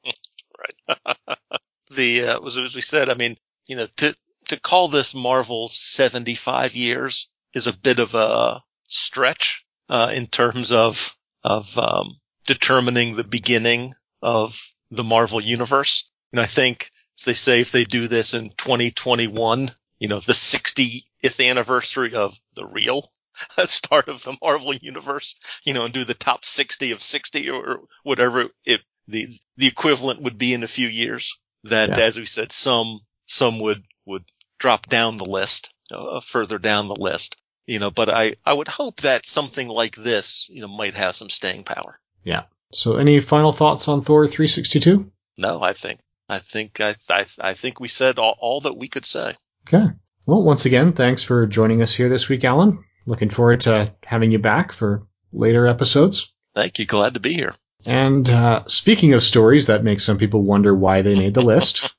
Right. 0.88 0.98
the 1.90 2.22
uh, 2.26 2.40
was 2.40 2.58
as 2.58 2.74
we 2.76 2.82
said. 2.82 3.08
I 3.08 3.14
mean, 3.14 3.36
you 3.66 3.76
know, 3.76 3.86
to 3.98 4.14
to 4.50 4.60
call 4.60 4.88
this 4.88 5.14
Marvel's 5.14 5.76
seventy 5.78 6.34
five 6.34 6.74
years 6.74 7.28
is 7.54 7.66
a 7.66 7.72
bit 7.72 7.98
of 7.98 8.14
a 8.14 8.62
stretch 8.88 9.64
uh, 9.88 10.12
in 10.14 10.26
terms 10.26 10.70
of 10.72 11.14
of 11.42 11.76
um, 11.78 12.12
determining 12.46 13.16
the 13.16 13.24
beginning 13.24 13.94
of 14.22 14.60
the 14.90 15.04
Marvel 15.04 15.40
universe. 15.42 16.10
And 16.32 16.40
I 16.40 16.46
think, 16.46 16.90
as 17.18 17.24
they 17.24 17.32
say, 17.34 17.60
if 17.60 17.72
they 17.72 17.84
do 17.84 18.08
this 18.08 18.34
in 18.34 18.50
2021, 18.50 19.70
you 19.98 20.08
know, 20.08 20.20
the 20.20 20.32
60th 20.32 21.48
anniversary 21.48 22.14
of 22.14 22.38
the 22.54 22.66
real 22.66 23.10
start 23.64 24.08
of 24.08 24.22
the 24.24 24.36
Marvel 24.42 24.74
universe, 24.74 25.34
you 25.64 25.72
know, 25.72 25.84
and 25.84 25.94
do 25.94 26.04
the 26.04 26.14
top 26.14 26.44
60 26.44 26.90
of 26.92 27.02
60 27.02 27.50
or 27.50 27.80
whatever 28.02 28.48
it, 28.64 28.82
the, 29.08 29.28
the 29.56 29.66
equivalent 29.66 30.22
would 30.22 30.38
be 30.38 30.52
in 30.52 30.62
a 30.62 30.68
few 30.68 30.88
years. 30.88 31.38
That, 31.64 31.96
Yeah. 31.96 32.04
as 32.04 32.18
we 32.18 32.26
said, 32.26 32.52
some, 32.52 33.00
some 33.26 33.60
would, 33.60 33.82
would 34.06 34.24
drop 34.60 34.86
down 34.86 35.16
the 35.16 35.24
list, 35.24 35.74
uh, 35.90 36.20
further 36.20 36.58
down 36.58 36.86
the 36.86 36.94
list, 36.94 37.40
you 37.66 37.80
know, 37.80 37.90
but 37.90 38.08
I, 38.08 38.36
I 38.46 38.52
would 38.52 38.68
hope 38.68 39.00
that 39.00 39.26
something 39.26 39.66
like 39.66 39.96
this, 39.96 40.48
you 40.48 40.60
know, 40.60 40.68
might 40.68 40.94
have 40.94 41.16
some 41.16 41.30
staying 41.30 41.64
power. 41.64 41.96
Yeah. 42.22 42.44
So, 42.72 42.96
any 42.96 43.18
final 43.18 43.52
thoughts 43.52 43.88
on 43.88 44.02
Thor 44.02 44.28
362? 44.28 45.10
No, 45.38 45.60
I 45.60 45.72
think, 45.72 45.98
I 46.28 46.38
think, 46.38 46.80
I, 46.80 46.94
I, 47.08 47.26
I 47.40 47.54
think 47.54 47.80
we 47.80 47.88
said 47.88 48.20
all, 48.20 48.36
all 48.38 48.60
that 48.60 48.76
we 48.76 48.86
could 48.86 49.04
say. 49.04 49.34
Okay. 49.66 49.86
Well, 50.26 50.42
once 50.42 50.66
again, 50.66 50.92
thanks 50.92 51.24
for 51.24 51.46
joining 51.46 51.82
us 51.82 51.92
here 51.92 52.08
this 52.08 52.28
week, 52.28 52.44
Alan. 52.44 52.84
Looking 53.06 53.30
forward 53.30 53.62
to 53.62 53.94
having 54.04 54.30
you 54.30 54.38
back 54.38 54.70
for 54.70 55.06
later 55.32 55.66
episodes. 55.66 56.32
Thank 56.54 56.78
you. 56.78 56.86
Glad 56.86 57.14
to 57.14 57.20
be 57.20 57.32
here. 57.32 57.54
And 57.86 58.28
uh, 58.28 58.64
speaking 58.66 59.14
of 59.14 59.24
stories 59.24 59.68
that 59.68 59.82
make 59.82 60.00
some 60.00 60.18
people 60.18 60.42
wonder 60.42 60.74
why 60.74 61.02
they 61.02 61.18
made 61.18 61.34
the 61.34 61.42
list, 61.42 61.94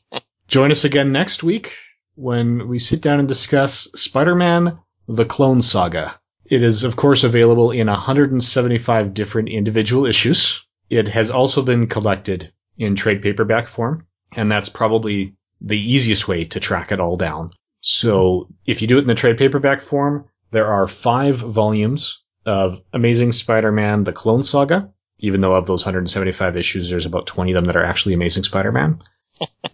join 0.48 0.72
us 0.72 0.84
again 0.84 1.12
next 1.12 1.42
week 1.42 1.76
when 2.16 2.66
we 2.68 2.78
sit 2.78 3.00
down 3.00 3.20
and 3.20 3.28
discuss 3.28 3.88
Spider-Man: 3.94 4.78
The 5.06 5.24
Clone 5.24 5.62
Saga. 5.62 6.18
It 6.44 6.62
is, 6.62 6.82
of 6.82 6.96
course, 6.96 7.24
available 7.24 7.70
in 7.70 7.86
175 7.86 9.14
different 9.14 9.48
individual 9.48 10.06
issues. 10.06 10.66
It 10.90 11.08
has 11.08 11.30
also 11.30 11.62
been 11.62 11.86
collected 11.86 12.52
in 12.76 12.96
trade 12.96 13.22
paperback 13.22 13.68
form, 13.68 14.06
and 14.32 14.50
that's 14.50 14.68
probably 14.68 15.36
the 15.60 15.78
easiest 15.78 16.26
way 16.26 16.44
to 16.44 16.60
track 16.60 16.90
it 16.90 17.00
all 17.00 17.16
down. 17.16 17.52
So 17.78 18.48
if 18.66 18.82
you 18.82 18.88
do 18.88 18.98
it 18.98 19.02
in 19.02 19.06
the 19.06 19.14
trade 19.14 19.38
paperback 19.38 19.80
form, 19.80 20.26
there 20.50 20.66
are 20.66 20.88
five 20.88 21.36
volumes 21.36 22.22
of 22.44 22.80
Amazing 22.92 23.32
Spider-Man: 23.32 24.04
The 24.04 24.12
Clone 24.12 24.42
Saga 24.42 24.90
even 25.20 25.40
though 25.40 25.54
of 25.54 25.66
those 25.66 25.84
175 25.84 26.56
issues, 26.56 26.90
there's 26.90 27.06
about 27.06 27.26
20 27.26 27.52
of 27.52 27.54
them 27.54 27.64
that 27.64 27.76
are 27.76 27.84
actually 27.84 28.14
Amazing 28.14 28.44
Spider-Man. 28.44 29.02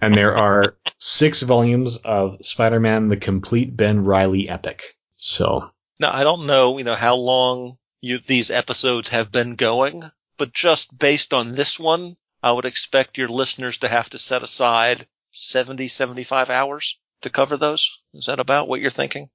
And 0.01 0.15
there 0.15 0.37
are 0.37 0.77
six 0.99 1.43
volumes 1.43 1.97
of 1.99 2.39
Spider-Man: 2.45 3.09
The 3.09 3.17
Complete 3.17 3.77
Ben 3.77 4.05
Reilly 4.05 4.49
Epic. 4.49 4.97
So 5.15 5.71
Now, 6.01 6.13
I 6.13 6.25
don't 6.25 6.47
know, 6.47 6.79
you 6.79 6.85
know, 6.85 6.97
how 6.97 7.15
long 7.15 7.79
you, 8.01 8.19
these 8.19 8.51
episodes 8.51 9.11
have 9.11 9.31
been 9.31 9.55
going, 9.55 10.11
but 10.37 10.53
just 10.53 10.99
based 10.99 11.33
on 11.33 11.55
this 11.55 11.79
one, 11.79 12.17
I 12.43 12.51
would 12.51 12.65
expect 12.65 13.19
your 13.19 13.29
listeners 13.29 13.79
to 13.79 13.89
have 13.89 14.11
to 14.11 14.19
set 14.19 14.43
aside 14.43 15.07
70, 15.31 15.87
75 15.89 16.51
hours 16.51 16.99
to 17.21 17.31
cover 17.31 17.57
those. 17.57 18.01
Is 18.13 18.27
that 18.27 18.41
about 18.41 18.69
what 18.69 18.81
you're 18.81 18.91
thinking? 18.91 19.31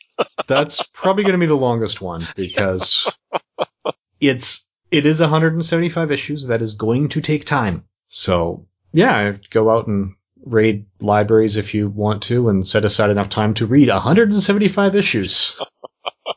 that's 0.46 0.82
probably 0.92 1.24
going 1.24 1.32
to 1.32 1.38
be 1.38 1.46
the 1.46 1.54
longest 1.54 2.00
one 2.00 2.22
because 2.36 3.10
it's 4.20 4.68
it 4.90 5.06
is 5.06 5.20
175 5.20 6.12
issues 6.12 6.46
that 6.46 6.62
is 6.62 6.74
going 6.74 7.08
to 7.08 7.20
take 7.20 7.44
time. 7.44 7.84
So 8.08 8.66
yeah, 8.92 9.34
go 9.50 9.70
out 9.70 9.86
and 9.86 10.14
raid 10.44 10.86
libraries 11.00 11.56
if 11.56 11.74
you 11.74 11.88
want 11.88 12.22
to 12.24 12.48
and 12.48 12.66
set 12.66 12.84
aside 12.84 13.10
enough 13.10 13.28
time 13.28 13.54
to 13.54 13.66
read 13.66 13.88
175 13.88 14.96
issues. 14.96 15.60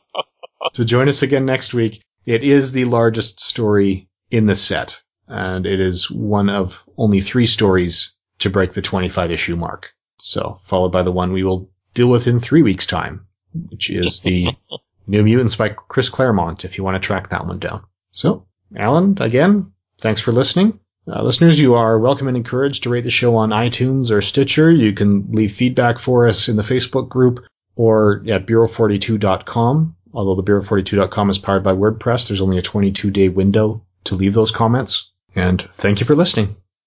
to 0.74 0.84
join 0.84 1.08
us 1.08 1.22
again 1.22 1.44
next 1.46 1.74
week. 1.74 2.02
It 2.24 2.42
is 2.42 2.72
the 2.72 2.84
largest 2.84 3.40
story 3.40 4.08
in 4.30 4.46
the 4.46 4.54
set, 4.54 5.00
and 5.28 5.66
it 5.66 5.80
is 5.80 6.10
one 6.10 6.48
of 6.48 6.84
only 6.96 7.20
three 7.20 7.46
stories 7.46 8.16
to 8.40 8.50
break 8.50 8.72
the 8.72 8.82
25 8.82 9.30
issue 9.30 9.56
mark. 9.56 9.92
So, 10.18 10.58
followed 10.62 10.92
by 10.92 11.02
the 11.02 11.12
one 11.12 11.32
we 11.32 11.44
will 11.44 11.70
deal 11.94 12.08
with 12.08 12.26
in 12.26 12.40
three 12.40 12.62
weeks' 12.62 12.86
time, 12.86 13.26
which 13.70 13.90
is 13.90 14.22
the 14.22 14.48
New 15.06 15.22
Mutants 15.22 15.54
by 15.54 15.68
Chris 15.68 16.08
Claremont, 16.08 16.64
if 16.64 16.78
you 16.78 16.84
want 16.84 17.00
to 17.00 17.06
track 17.06 17.30
that 17.30 17.46
one 17.46 17.58
down. 17.58 17.84
So, 18.12 18.46
Alan, 18.74 19.18
again, 19.20 19.72
thanks 19.98 20.20
for 20.20 20.32
listening. 20.32 20.80
Uh, 21.08 21.22
listeners, 21.22 21.58
you 21.58 21.74
are 21.74 21.98
welcome 21.98 22.26
and 22.26 22.36
encouraged 22.36 22.82
to 22.82 22.90
rate 22.90 23.04
the 23.04 23.10
show 23.10 23.36
on 23.36 23.50
iTunes 23.50 24.10
or 24.10 24.20
Stitcher. 24.20 24.70
You 24.70 24.92
can 24.92 25.30
leave 25.30 25.52
feedback 25.52 25.98
for 25.98 26.26
us 26.26 26.48
in 26.48 26.56
the 26.56 26.62
Facebook 26.62 27.08
group 27.08 27.44
or 27.76 28.24
at 28.28 28.46
Bureau42.com. 28.46 29.94
Although 30.12 30.40
the 30.40 30.50
Bureau42.com 30.50 31.30
is 31.30 31.38
powered 31.38 31.62
by 31.62 31.72
WordPress, 31.74 32.28
there's 32.28 32.40
only 32.40 32.58
a 32.58 32.62
22 32.62 33.10
day 33.10 33.28
window 33.28 33.84
to 34.04 34.16
leave 34.16 34.34
those 34.34 34.50
comments. 34.50 35.12
And 35.34 35.60
thank 35.60 36.00
you 36.00 36.06
for 36.06 36.16
listening. 36.16 36.56